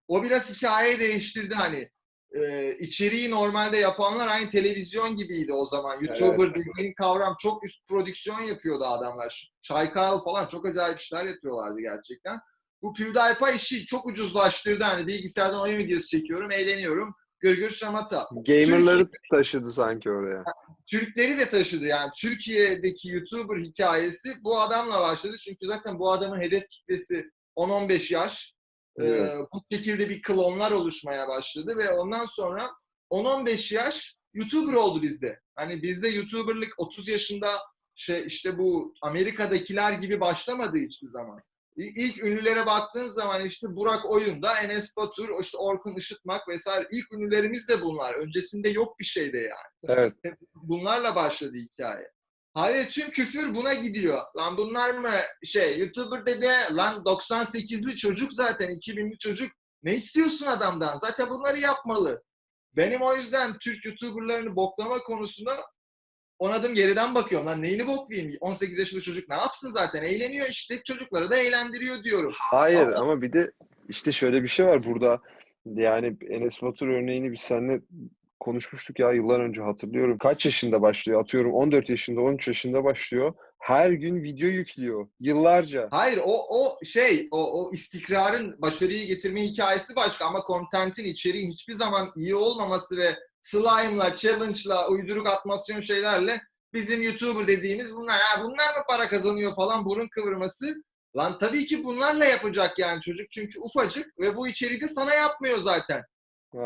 O 0.09 0.23
biraz 0.23 0.51
hikayeyi 0.57 1.01
değiştirdi 1.01 1.55
hani. 1.55 1.91
Ee, 2.35 2.77
içeriği 2.79 3.31
normalde 3.31 3.77
yapanlar 3.77 4.29
aynı 4.29 4.51
televizyon 4.51 5.17
gibiydi 5.17 5.53
o 5.53 5.65
zaman. 5.65 6.01
YouTuber 6.01 6.55
dediğin 6.55 6.95
kavram 6.95 7.37
çok 7.41 7.65
üst 7.65 7.89
prodüksiyon 7.89 8.41
yapıyordu 8.41 8.85
adamlar. 8.85 9.53
Çaykal 9.63 10.25
falan 10.25 10.47
çok 10.47 10.67
acayip 10.67 10.99
işler 10.99 11.25
yapıyorlardı 11.25 11.81
gerçekten. 11.81 12.39
Bu 12.83 12.95
PewDiePie 12.95 13.55
işi 13.57 13.87
çok 13.87 14.07
ucuzlaştırdı. 14.07 14.85
Hani 14.85 15.07
bilgisayardan 15.07 15.61
oyun 15.61 15.79
videosu 15.79 16.07
çekiyorum, 16.07 16.51
eğleniyorum. 16.51 17.15
Gırgır 17.41 17.71
şamata. 17.71 18.29
Gamer'ları 18.47 19.09
taşıdı 19.31 19.73
sanki 19.73 20.11
oraya. 20.11 20.45
Türkleri 20.91 21.39
de 21.39 21.49
taşıdı 21.49 21.85
yani. 21.85 22.11
Türkiye'deki 22.21 23.11
YouTuber 23.11 23.59
hikayesi 23.59 24.35
bu 24.45 24.61
adamla 24.61 25.01
başladı. 25.01 25.37
Çünkü 25.41 25.67
zaten 25.67 25.99
bu 25.99 26.13
adamın 26.13 26.41
hedef 26.41 26.69
kitlesi 26.71 27.31
10-15 27.57 28.15
yaş. 28.15 28.56
Evet. 28.99 29.21
Ee, 29.21 29.39
bu 29.53 29.63
şekilde 29.73 30.09
bir 30.09 30.23
klonlar 30.23 30.71
oluşmaya 30.71 31.29
başladı 31.29 31.77
ve 31.77 31.91
ondan 31.91 32.27
sonra 32.27 32.71
10-15 33.11 33.75
yaş 33.75 34.17
YouTuber 34.35 34.73
oldu 34.73 35.03
bizde. 35.03 35.41
Hani 35.55 35.83
bizde 35.83 36.09
YouTuber'lık 36.09 36.75
30 36.79 37.09
yaşında 37.09 37.51
şey 37.95 38.27
işte 38.27 38.59
bu 38.59 38.95
Amerika'dakiler 39.03 39.93
gibi 39.93 40.21
başlamadı 40.21 40.77
hiçbir 40.79 41.09
zaman. 41.09 41.41
İlk 41.77 42.25
ünlülere 42.25 42.67
baktığın 42.67 43.07
zaman 43.07 43.45
işte 43.45 43.67
Burak 43.77 44.11
Oyun'da, 44.11 44.59
Enes 44.59 44.97
Batur, 44.97 45.29
işte 45.43 45.59
Orkun 45.59 45.97
Işıtmak 45.97 46.49
vesaire 46.49 46.89
ilk 46.91 47.13
ünlülerimiz 47.13 47.69
de 47.69 47.83
bunlar. 47.83 48.15
Öncesinde 48.15 48.69
yok 48.69 48.99
bir 48.99 49.05
şeyde 49.05 49.39
yani 49.39 49.99
Evet. 49.99 50.13
bunlarla 50.55 51.15
başladı 51.15 51.53
hikaye. 51.57 52.11
Hayır 52.57 52.89
tüm 52.89 53.11
küfür 53.11 53.55
buna 53.55 53.75
gidiyor. 53.75 54.23
Lan 54.37 54.57
bunlar 54.57 54.91
mı 54.91 55.11
şey 55.45 55.79
YouTuber 55.79 56.27
dede 56.27 56.53
lan 56.73 57.03
98'li 57.03 57.97
çocuk 57.97 58.33
zaten 58.33 58.71
2000'li 58.71 59.19
çocuk. 59.19 59.53
Ne 59.83 59.95
istiyorsun 59.95 60.47
adamdan? 60.47 60.99
Zaten 60.99 61.31
bunları 61.31 61.59
yapmalı. 61.59 62.23
Benim 62.77 63.03
o 63.03 63.15
yüzden 63.15 63.59
Türk 63.59 63.85
YouTuber'larını 63.85 64.57
boklama 64.57 64.99
konusunda 64.99 65.57
on 66.39 66.51
adım 66.51 66.75
geriden 66.75 67.15
bakıyorum. 67.15 67.47
Lan 67.47 67.63
neyini 67.63 67.87
boklayayım? 67.87 68.33
18 68.41 68.79
yaşında 68.79 69.01
çocuk 69.01 69.29
ne 69.29 69.35
yapsın 69.35 69.71
zaten? 69.71 70.03
Eğleniyor 70.03 70.49
işte. 70.49 70.83
Çocukları 70.83 71.31
da 71.31 71.37
eğlendiriyor 71.37 72.05
diyorum. 72.05 72.33
Hayır 72.37 72.87
Ama- 72.87 72.97
ama 72.97 73.23
bir 73.23 73.33
de 73.33 73.53
işte 73.89 74.13
şöyle 74.13 74.43
bir 74.43 74.49
şey 74.49 74.67
var 74.67 74.85
burada. 74.85 75.21
Yani 75.67 76.17
Enes 76.31 76.63
Batur 76.63 76.89
örneğini 76.89 77.33
biz 77.33 77.41
seninle 77.41 77.81
konuşmuştuk 78.41 78.99
ya 78.99 79.13
yıllar 79.13 79.41
önce 79.41 79.63
hatırlıyorum. 79.63 80.19
Kaç 80.19 80.45
yaşında 80.45 80.83
başlıyor? 80.83 81.21
Atıyorum 81.21 81.53
14 81.53 81.91
yaşında, 81.91 82.21
13 82.21 82.49
yaşında 82.49 82.85
başlıyor. 82.85 83.35
Her 83.59 83.91
gün 83.91 84.23
video 84.23 84.49
yüklüyor. 84.49 85.09
Yıllarca. 85.21 85.89
Hayır 85.91 86.21
o 86.25 86.45
o 86.51 86.85
şey 86.85 87.29
o 87.31 87.63
o 87.65 87.73
istikrarın 87.73 88.63
başarıyı 88.63 89.07
getirme 89.07 89.43
hikayesi 89.43 89.97
başka 89.97 90.25
ama 90.27 90.41
kontentin 90.41 91.05
içeriğin 91.05 91.51
hiçbir 91.51 91.75
zaman 91.75 92.13
iyi 92.17 92.35
olmaması 92.35 92.97
ve 92.97 93.17
slime'la, 93.41 94.17
challenge'la, 94.17 94.89
uyduruk 94.89 95.27
atmasyon 95.27 95.81
şeylerle 95.81 96.41
bizim 96.73 97.03
YouTuber 97.03 97.47
dediğimiz 97.47 97.95
bunlar. 97.95 98.17
Ha, 98.21 98.45
bunlar 98.45 98.77
mı 98.77 98.83
para 98.89 99.09
kazanıyor 99.09 99.55
falan 99.55 99.85
burun 99.85 100.09
kıvırması. 100.09 100.75
Lan 101.17 101.39
tabii 101.39 101.67
ki 101.67 101.85
bunlarla 101.85 102.25
yapacak 102.25 102.79
yani 102.79 103.01
çocuk 103.01 103.31
çünkü 103.31 103.61
ufacık 103.61 104.21
ve 104.21 104.37
bu 104.37 104.49
içeriği 104.49 104.81
de 104.81 104.89
sana 104.89 105.15
yapmıyor 105.15 105.59
zaten. 105.59 106.05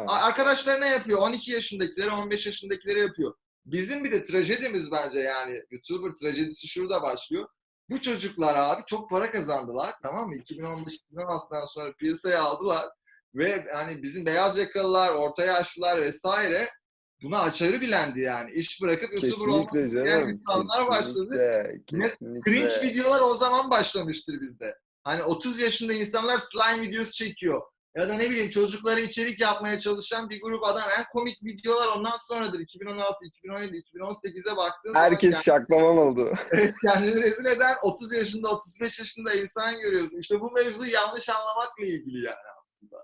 A- 0.08 0.22
Arkadaşlarına 0.26 0.86
yapıyor. 0.86 1.18
12 1.18 1.50
yaşındakilere, 1.52 2.10
15 2.10 2.46
yaşındakilere 2.46 3.00
yapıyor. 3.00 3.34
Bizim 3.66 4.04
bir 4.04 4.12
de 4.12 4.24
trajedimiz 4.24 4.90
bence 4.92 5.18
yani 5.18 5.62
YouTuber 5.70 6.10
trajedisi 6.16 6.68
şurada 6.68 7.02
başlıyor. 7.02 7.48
Bu 7.90 8.00
çocuklar 8.00 8.54
abi 8.56 8.82
çok 8.86 9.10
para 9.10 9.30
kazandılar 9.32 9.94
tamam 10.02 10.28
mı? 10.28 10.34
2015-2016'dan 10.36 11.66
sonra 11.66 11.92
piyasaya 11.92 12.42
aldılar. 12.42 12.88
Ve 13.34 13.66
hani 13.74 14.02
bizim 14.02 14.26
beyaz 14.26 14.58
yakalılar, 14.58 15.14
orta 15.14 15.44
yaşlılar 15.44 16.00
vesaire 16.00 16.68
buna 17.22 17.40
aşırı 17.40 17.80
bilendi 17.80 18.20
yani. 18.20 18.50
İş 18.52 18.82
bırakıp 18.82 19.14
YouTuber 19.14 19.30
olmak 19.52 19.74
isteyen 19.86 20.28
insanlar 20.28 20.88
başladı. 20.88 21.30
Kesinlikle. 22.08 22.50
Cringe 22.50 22.82
videolar 22.82 23.20
o 23.20 23.34
zaman 23.34 23.70
başlamıştır 23.70 24.40
bizde. 24.40 24.78
Hani 25.04 25.22
30 25.22 25.60
yaşında 25.60 25.92
insanlar 25.92 26.38
slime 26.38 26.82
videosu 26.88 27.12
çekiyor. 27.12 27.62
Ya 27.96 28.08
da 28.08 28.14
ne 28.14 28.30
bileyim 28.30 28.50
çocuklara 28.50 29.00
içerik 29.00 29.40
yapmaya 29.40 29.78
çalışan 29.80 30.30
bir 30.30 30.40
grup 30.40 30.64
adam. 30.64 30.82
En 30.98 31.04
komik 31.12 31.44
videolar 31.44 31.88
ondan 31.96 32.16
sonradır. 32.18 32.60
2016, 32.60 33.24
2017, 33.24 33.76
2018'e 33.76 34.56
baktığın 34.56 34.94
Herkes 34.94 35.30
zaman 35.30 35.42
şaklaman 35.42 35.98
oldu. 35.98 36.32
yani 36.52 36.74
kendini 36.84 37.22
rezil 37.22 37.44
eden 37.44 37.74
30 37.82 38.12
yaşında, 38.12 38.48
35 38.48 38.98
yaşında 38.98 39.34
insan 39.34 39.80
görüyorsun. 39.80 40.18
İşte 40.18 40.40
bu 40.40 40.50
mevzu 40.50 40.86
yanlış 40.86 41.28
anlamakla 41.28 41.84
ilgili 41.84 42.24
yani 42.24 42.46
aslında. 42.60 42.96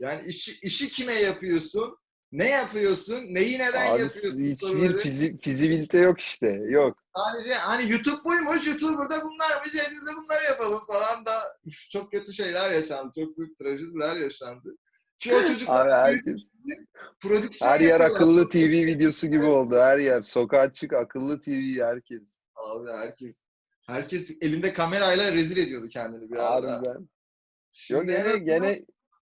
Yani 0.00 0.22
işi, 0.24 0.58
işi 0.62 0.88
kime 0.88 1.14
yapıyorsun? 1.14 1.98
Ne 2.32 2.48
yapıyorsun? 2.48 3.24
Neyi 3.28 3.58
neden 3.58 3.92
Abi 3.92 4.00
yapıyorsun? 4.00 4.42
hiçbir 4.42 4.98
fizi, 4.98 5.38
fizibilite 5.38 5.98
yok 5.98 6.20
işte. 6.20 6.48
Yok. 6.68 6.98
Sadece 7.16 7.54
hani 7.54 7.90
YouTube 7.90 8.24
buymuş, 8.24 8.66
YouTuber'da 8.66 9.24
bunlarmış, 9.24 9.74
ya 9.74 9.84
biz 9.90 10.06
de 10.06 10.10
bunları 10.16 10.44
yapalım 10.44 10.80
falan 10.86 11.26
da 11.26 11.32
üf, 11.66 11.90
çok 11.90 12.12
kötü 12.12 12.32
şeyler 12.32 12.70
yaşandı. 12.70 13.12
Çok 13.14 13.38
büyük 13.38 13.58
trajediler 13.58 14.16
yaşandı. 14.16 14.76
Ki 15.18 15.34
o 15.34 15.42
çocuklar 15.42 15.86
Abi 15.86 15.92
herkes. 15.92 16.50
prodüksiyon 17.20 17.70
Her 17.70 17.80
yer 17.80 18.00
akıllı 18.00 18.48
TV 18.48 18.86
videosu 18.86 19.26
gibi 19.26 19.44
oldu. 19.44 19.78
Her 19.78 19.98
yer. 19.98 20.22
Sokağa 20.22 20.72
çık 20.72 20.92
akıllı 20.92 21.40
TV 21.40 21.80
herkes. 21.80 22.44
Abi 22.54 22.90
herkes. 22.90 23.44
Herkes 23.86 24.38
elinde 24.40 24.72
kamerayla 24.72 25.32
rezil 25.32 25.56
ediyordu 25.56 25.88
kendini 25.88 26.30
bir 26.30 26.36
arada. 26.36 26.72
Harbiden. 26.72 26.92
Yok 26.92 27.02
Şimdi 27.72 28.12
en 28.12 28.24
gene 28.24 28.38
gene 28.38 28.84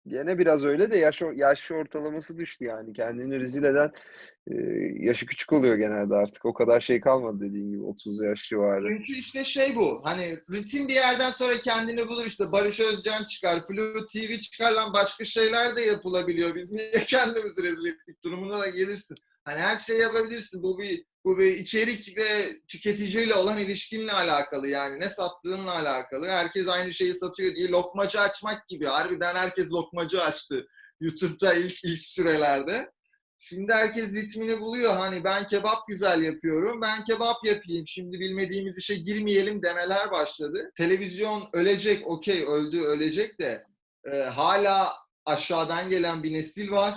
gene 0.07 0.37
biraz 0.37 0.65
öyle 0.65 0.91
de 0.91 0.97
yaş 0.97 1.21
yaş 1.35 1.71
ortalaması 1.71 2.37
düştü 2.37 2.65
yani. 2.65 2.93
Kendini 2.93 3.39
rezil 3.39 3.63
eden 3.63 3.91
e, 4.47 4.53
yaşı 5.05 5.25
küçük 5.25 5.53
oluyor 5.53 5.75
genelde 5.75 6.15
artık. 6.15 6.45
O 6.45 6.53
kadar 6.53 6.79
şey 6.79 7.01
kalmadı 7.01 7.39
dediğin 7.39 7.71
gibi 7.71 7.83
30 7.83 8.21
yaş 8.21 8.49
civarı. 8.49 8.87
Çünkü 8.87 9.11
işte 9.19 9.43
şey 9.43 9.75
bu. 9.75 10.01
Hani 10.03 10.39
ritim 10.53 10.87
bir 10.87 10.93
yerden 10.93 11.31
sonra 11.31 11.53
kendini 11.53 12.07
bulur 12.07 12.25
işte. 12.25 12.51
Barış 12.51 12.79
Özcan 12.79 13.23
çıkar, 13.23 13.67
Flu 13.67 14.05
TV 14.05 14.39
çıkar 14.39 14.71
lan 14.71 14.93
başka 14.93 15.25
şeyler 15.25 15.75
de 15.75 15.81
yapılabiliyor. 15.81 16.55
Biz 16.55 16.71
niye 16.71 16.91
kendimizi 17.07 17.63
rezil 17.63 17.85
ettik 17.85 18.23
durumuna 18.23 18.59
da 18.59 18.69
gelirsin. 18.69 19.17
Hani 19.45 19.59
her 19.59 19.77
şey 19.77 19.97
yapabilirsin. 19.97 20.63
Bu 20.63 20.79
bir 20.79 21.05
bu 21.27 21.37
bir 21.37 21.51
içerik 21.51 22.17
ve 22.17 22.59
tüketiciyle 22.67 23.35
olan 23.35 23.57
ilişkinle 23.57 24.11
alakalı 24.11 24.67
yani 24.67 24.99
ne 24.99 25.09
sattığınla 25.09 25.75
alakalı. 25.75 26.27
Herkes 26.27 26.67
aynı 26.67 26.93
şeyi 26.93 27.13
satıyor 27.13 27.55
diye 27.55 27.67
lokmacı 27.67 28.19
açmak 28.19 28.67
gibi. 28.67 28.85
Harbiden 28.85 29.35
herkes 29.35 29.69
lokmacı 29.69 30.23
açtı 30.23 30.67
YouTube'da 30.99 31.53
ilk 31.53 31.83
ilk 31.83 32.03
sürelerde. 32.03 32.91
Şimdi 33.39 33.73
herkes 33.73 34.15
ritmini 34.15 34.59
buluyor. 34.59 34.93
Hani 34.93 35.23
ben 35.23 35.47
kebap 35.47 35.87
güzel 35.87 36.21
yapıyorum. 36.21 36.81
Ben 36.81 37.03
kebap 37.03 37.45
yapayım. 37.45 37.87
Şimdi 37.87 38.19
bilmediğimiz 38.19 38.77
işe 38.77 38.95
girmeyelim 38.95 39.63
demeler 39.63 40.11
başladı. 40.11 40.71
Televizyon 40.77 41.49
ölecek. 41.53 42.07
Okey 42.07 42.45
öldü 42.45 42.81
ölecek 42.81 43.39
de 43.39 43.65
e, 44.11 44.17
hala 44.17 44.93
aşağıdan 45.25 45.89
gelen 45.89 46.23
bir 46.23 46.33
nesil 46.33 46.71
var. 46.71 46.95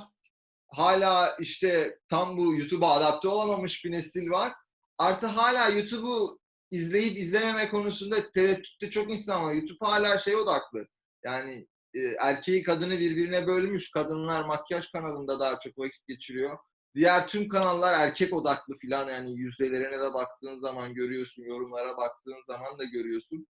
Hala 0.72 1.36
işte 1.40 1.98
tam 2.08 2.36
bu 2.36 2.54
YouTube'a 2.54 2.92
adapte 2.92 3.28
olamamış 3.28 3.84
bir 3.84 3.92
nesil 3.92 4.30
var. 4.30 4.52
Artı 4.98 5.26
hala 5.26 5.68
YouTube'u 5.68 6.38
izleyip 6.70 7.18
izlememe 7.18 7.68
konusunda 7.68 8.30
tereddütte 8.30 8.90
çok 8.90 9.12
insan 9.12 9.44
var. 9.44 9.52
YouTube 9.52 9.86
hala 9.86 10.18
şey 10.18 10.36
odaklı. 10.36 10.86
Yani 11.24 11.66
e, 11.94 12.00
erkeği 12.20 12.62
kadını 12.62 12.98
birbirine 12.98 13.46
bölmüş. 13.46 13.90
Kadınlar 13.90 14.44
makyaj 14.44 14.90
kanalında 14.92 15.40
daha 15.40 15.60
çok 15.60 15.78
vakit 15.78 16.08
geçiriyor. 16.08 16.58
Diğer 16.94 17.28
tüm 17.28 17.48
kanallar 17.48 18.00
erkek 18.00 18.34
odaklı 18.34 18.74
filan 18.76 19.08
yani 19.08 19.38
yüzdelerine 19.38 20.00
de 20.00 20.14
baktığın 20.14 20.60
zaman 20.60 20.94
görüyorsun, 20.94 21.42
yorumlara 21.42 21.96
baktığın 21.96 22.42
zaman 22.46 22.78
da 22.78 22.84
görüyorsun. 22.84 23.46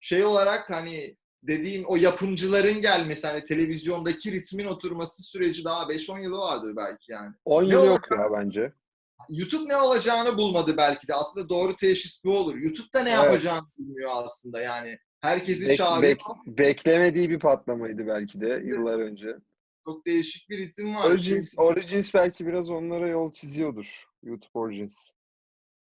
Şey 0.00 0.24
olarak 0.24 0.70
hani 0.70 1.16
dediğim 1.42 1.84
o 1.86 1.96
yapımcıların 1.96 2.80
gelmesi 2.80 3.26
hani 3.26 3.44
televizyondaki 3.44 4.32
ritmin 4.32 4.64
oturması 4.64 5.22
süreci 5.22 5.64
daha 5.64 5.82
5-10 5.84 6.22
yılı 6.22 6.38
vardır 6.38 6.74
belki 6.76 7.12
yani. 7.12 7.34
10 7.44 7.64
Ne 7.64 7.68
yıl 7.68 7.84
yok 7.86 8.00
ya 8.10 8.28
bence. 8.32 8.72
YouTube 9.30 9.68
ne 9.68 9.76
olacağını 9.76 10.38
bulmadı 10.38 10.76
belki 10.76 11.08
de. 11.08 11.14
Aslında 11.14 11.48
doğru 11.48 11.76
teşhis 11.76 12.24
bu 12.24 12.38
olur. 12.38 12.56
YouTube'da 12.56 13.00
ne 13.02 13.10
Evet. 13.10 13.24
yapacağını 13.24 13.66
bilmiyor 13.78 14.10
aslında 14.14 14.60
yani. 14.60 14.98
Herkesi 15.20 15.66
Bek- 15.66 15.76
çağırıyor. 15.76 16.16
bek- 16.16 16.58
beklemediği 16.58 17.30
bir 17.30 17.38
patlamaydı 17.38 18.06
belki 18.06 18.40
de 18.40 18.62
yıllar 18.64 18.98
önce. 18.98 19.36
Çok 19.84 20.06
değişik 20.06 20.50
bir 20.50 20.58
ritim 20.58 20.94
var. 20.94 21.10
Origins, 21.10 21.54
Origins 21.56 22.14
belki 22.14 22.46
biraz 22.46 22.70
onlara 22.70 23.08
yol 23.08 23.32
çiziyordur. 23.32 24.04
YouTube 24.22 24.50
Origins. 24.54 24.96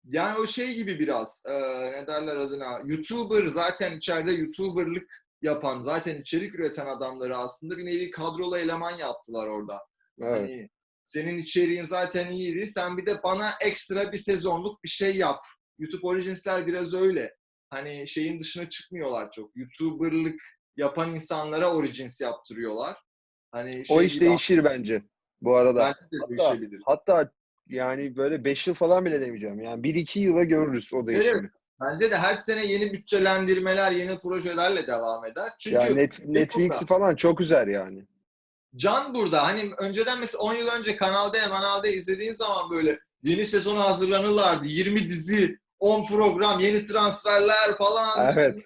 Yani 0.05 0.39
o 0.39 0.47
şey 0.47 0.75
gibi 0.75 0.99
biraz 0.99 1.43
e, 1.47 1.53
ne 1.93 2.07
derler 2.07 2.37
adına 2.37 2.81
YouTuber 2.85 3.49
zaten 3.49 3.97
içeride 3.97 4.33
YouTuber'lık 4.33 5.26
yapan 5.47 5.81
zaten 5.81 6.21
içerik 6.21 6.55
üreten 6.55 6.87
adamları 6.87 7.37
aslında 7.37 7.79
bir 7.79 7.87
nevi 7.87 8.11
kadrolu 8.11 8.59
eleman 8.59 8.91
yaptılar 8.99 9.49
orada. 9.49 9.79
Evet. 10.21 10.33
Hani 10.37 10.69
senin 11.05 11.39
içeriğin 11.39 11.85
zaten 11.85 12.29
iyiydi. 12.29 12.67
Sen 12.67 12.97
bir 12.99 13.07
de 13.07 13.23
bana 13.23 13.51
ekstra 13.65 14.13
bir 14.13 14.19
sezonluk 14.19 14.85
bir 14.85 14.89
şey 14.89 15.17
yap. 15.17 15.45
YouTube 15.79 16.07
Origins'ler 16.07 16.67
biraz 16.67 16.95
öyle. 16.95 17.35
Hani 17.71 18.09
şeyin 18.09 18.41
dışına 18.41 18.69
çıkmıyorlar 18.71 19.31
çok. 19.31 19.51
YouTuber'lık 19.57 20.41
yapan 20.77 21.15
insanlara 21.15 21.75
Origins 21.75 22.21
yaptırıyorlar. 22.21 22.97
Hani 23.53 23.85
o 23.89 23.99
şey 23.99 24.07
iş 24.07 24.15
gibi- 24.15 24.25
değişir 24.25 24.65
bence 24.65 25.03
bu 25.41 25.57
arada. 25.57 25.81
Bence 25.81 26.11
de 26.13 26.17
Hatta- 26.21 26.55
değişebilir. 26.55 26.83
Hatta 26.87 27.33
yani 27.69 28.17
böyle 28.17 28.45
5 28.45 28.67
yıl 28.67 28.75
falan 28.75 29.05
bile 29.05 29.21
demeyeceğim. 29.21 29.61
Yani 29.61 29.83
1-2 29.83 30.19
yıla 30.21 30.45
görürüz 30.45 30.95
o 30.95 31.07
değişimi. 31.07 31.51
Bence 31.81 32.11
de 32.11 32.17
her 32.17 32.37
sene 32.37 32.67
yeni 32.67 32.93
bütçelendirmeler, 32.93 33.93
yeni 33.93 34.19
projelerle 34.19 34.87
devam 34.87 35.25
eder. 35.25 35.53
Çünkü 35.59 35.77
Yani 35.77 35.97
net, 35.97 36.27
Netflix'i 36.27 36.87
falan 36.87 37.15
çok 37.17 37.41
üzer 37.41 37.67
yani. 37.67 38.07
Can 38.77 39.15
burada. 39.15 39.47
Hani 39.47 39.71
önceden 39.79 40.19
mesela 40.21 40.43
10 40.43 40.55
yıl 40.55 40.69
önce 40.69 40.97
Kanal 40.97 41.33
D, 41.33 41.47
Manal 41.49 41.83
D 41.83 41.93
izlediğin 41.93 42.35
zaman 42.35 42.71
böyle 42.71 42.99
yeni 43.23 43.47
sezona 43.47 43.85
hazırlanırlardı. 43.85 44.67
20 44.67 45.09
dizi, 45.09 45.59
10 45.79 46.07
program, 46.07 46.61
yeni 46.61 46.85
transferler 46.85 47.77
falan. 47.79 48.33
Evet. 48.33 48.63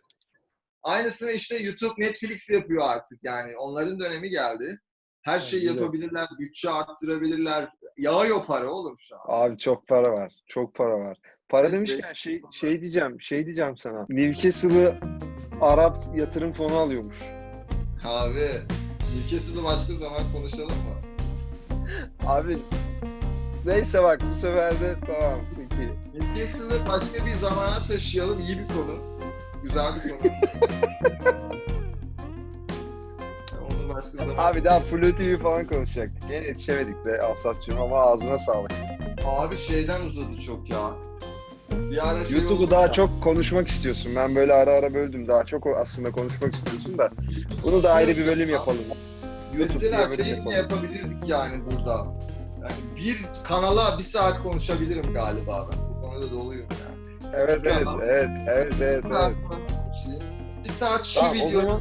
Aynısını 0.82 1.30
işte 1.30 1.56
YouTube, 1.56 1.94
Netflix 1.98 2.50
yapıyor 2.50 2.84
artık 2.88 3.18
yani. 3.22 3.56
Onların 3.56 4.00
dönemi 4.00 4.30
geldi. 4.30 4.78
Her 5.22 5.40
şeyi 5.40 5.68
Aynen 5.70 5.80
yapabilirler, 5.80 6.26
bütçe 6.40 6.70
arttırabilirler. 6.70 7.68
Yağıyor 7.96 8.44
para 8.46 8.70
oğlum 8.70 8.94
şu 8.98 9.16
an. 9.16 9.20
Abi 9.28 9.58
çok 9.58 9.88
para 9.88 10.12
var. 10.12 10.32
Çok 10.46 10.74
para 10.74 10.98
var. 10.98 11.18
Para 11.50 11.72
demişken 11.72 12.12
şey 12.12 12.42
şey 12.50 12.80
diyeceğim. 12.80 13.20
Şey 13.20 13.44
diyeceğim 13.46 13.76
sana. 13.76 14.06
Newcastle'ı 14.08 14.94
Arap 15.60 16.04
yatırım 16.14 16.52
fonu 16.52 16.76
alıyormuş. 16.76 17.16
Abi, 18.04 18.48
ülkesini 19.18 19.64
başka 19.64 19.94
zaman 19.94 20.22
konuşalım 20.32 20.68
mı? 20.68 20.94
Abi 22.26 22.58
neyse 23.66 24.02
bak 24.02 24.20
bu 24.32 24.38
sefer 24.38 24.80
de 24.80 24.94
tamam 25.06 25.40
peki. 25.56 25.90
Newcastle'ı 26.14 26.86
başka 26.88 27.26
bir 27.26 27.34
zamana 27.34 27.78
taşıyalım. 27.88 28.40
İyi 28.40 28.58
bir 28.58 28.68
konu. 28.68 28.98
Güzel 29.62 29.92
bir 29.96 30.00
konu. 30.10 30.20
Onu 33.60 33.94
başka 33.94 34.10
zaman... 34.18 34.34
Abi 34.38 34.64
daha 34.64 34.80
Flu 34.80 35.16
TV 35.16 35.36
falan 35.42 35.66
konuşacaktık. 35.66 36.24
Yine 36.24 36.46
yetişemedik 36.46 37.04
de 37.04 37.22
Asafçığım 37.22 37.80
ama 37.80 38.00
ağzına 38.00 38.38
sağlık. 38.38 38.72
Abi 39.26 39.56
şeyden 39.56 40.00
uzadı 40.00 40.40
çok 40.46 40.70
ya. 40.70 41.09
Ara 42.02 42.24
şey 42.24 42.36
YouTube'u 42.38 42.70
daha 42.70 42.82
ya. 42.82 42.92
çok 42.92 43.22
konuşmak 43.22 43.68
istiyorsun. 43.68 44.12
Ben 44.16 44.34
böyle 44.36 44.54
ara 44.54 44.70
ara 44.70 44.94
böldüm. 44.94 45.28
Daha 45.28 45.44
çok 45.44 45.66
o- 45.66 45.76
aslında 45.76 46.10
konuşmak 46.12 46.54
istiyorsun 46.54 46.98
da. 46.98 47.10
Bunu 47.64 47.82
da 47.82 47.92
ayrı 47.92 48.16
bir 48.16 48.26
bölüm 48.26 48.50
yapalım. 48.50 48.78
YouTube 49.54 49.72
Mesela 49.74 50.16
şey 50.16 50.26
yapalım. 50.26 50.56
yapabilirdik 50.56 51.28
yani 51.28 51.62
burada. 51.66 52.06
Yani 52.62 52.72
bir 52.96 53.24
kanala 53.44 53.98
bir 53.98 54.02
saat 54.02 54.42
konuşabilirim 54.42 55.14
galiba 55.14 55.68
ben. 55.72 55.78
Bu 55.96 56.00
konuda 56.06 56.30
doluyum 56.30 56.66
yani. 56.70 57.34
Evet 57.36 57.60
evet 57.64 57.86
evet 58.02 58.28
evet 58.48 58.72
evet. 58.80 59.04
Evet. 59.04 59.34
konuşayım. 59.48 60.22
Bir 60.64 60.68
saat 60.68 61.04
şu 61.04 61.20
Tamam, 61.20 61.36
o 61.42 61.48
video. 61.48 61.60
zaman- 61.60 61.80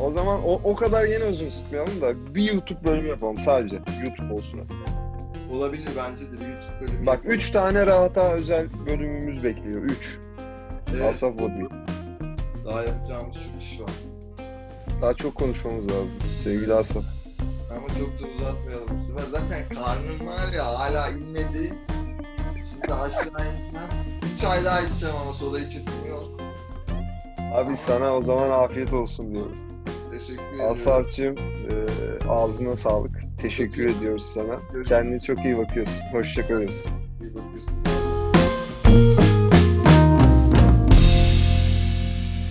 O 0.00 0.10
zaman 0.10 0.40
o, 0.44 0.60
o 0.64 0.76
kadar 0.76 1.04
yine 1.04 1.24
uzun 1.24 1.50
tutmayalım 1.50 2.00
da 2.00 2.34
bir 2.34 2.52
YouTube 2.52 2.84
bölümü 2.84 3.08
yapalım 3.08 3.38
sadece. 3.38 3.76
YouTube 4.06 4.34
olsun. 4.34 4.60
Olabilir 5.52 5.88
bence 5.96 6.32
de 6.32 6.40
bir 6.40 6.46
YouTube 6.48 6.80
bölümü. 6.80 7.06
Bak 7.06 7.14
yapalım. 7.16 7.34
3 7.36 7.50
tane 7.50 7.86
rahata 7.86 8.32
özel 8.32 8.66
bölümümüz 8.86 9.44
bekliyor. 9.44 9.82
3. 9.82 10.18
Evet, 10.90 11.02
Asaf 11.14 11.32
Vodbi. 11.34 11.68
daha 12.64 12.82
yapacağımız 12.82 13.36
çok 13.36 13.62
iş 13.62 13.80
var. 13.80 13.90
Daha 15.02 15.14
çok 15.14 15.34
konuşmamız 15.34 15.86
lazım. 15.90 16.10
Sevgili 16.44 16.74
Asaf. 16.74 17.04
Ama 17.76 17.88
çok 17.88 18.08
da 18.20 18.32
uzatmayalım 18.36 18.88
bu 18.90 19.06
sefer. 19.18 19.30
Zaten 19.40 19.68
karnım 19.68 20.26
var 20.26 20.52
ya 20.52 20.66
hala 20.66 21.08
inmedi. 21.08 21.72
Şimdi 22.70 22.94
aşağı 22.94 23.22
ineceğim. 23.22 23.88
Bir 24.22 24.40
çay 24.40 24.64
daha 24.64 24.80
içeceğim 24.80 25.16
ama 25.22 25.32
soda 25.32 25.60
içesim 25.60 26.06
yok. 26.08 26.24
Abi 27.54 27.76
sana 27.76 28.14
o 28.14 28.22
zaman 28.22 28.50
afiyet 28.50 28.92
olsun 28.92 29.34
diyorum. 29.34 29.56
Teşekkür 30.10 30.42
ediyorum. 30.48 30.72
Asaf'cığım 30.72 31.36
e, 31.38 32.28
ağzına 32.28 32.76
sağlık. 32.76 33.27
Teşekkür 33.38 33.84
ediyoruz 33.88 34.24
sana. 34.24 34.54
Görüşürüz. 34.54 34.88
Kendine 34.88 35.20
çok 35.20 35.44
iyi 35.44 35.58
bakıyorsun. 35.58 36.02
Hoşça 36.12 36.48
kalıyorsun. 36.48 36.92
İyi 37.22 37.34
bakıyorsun. 37.34 38.07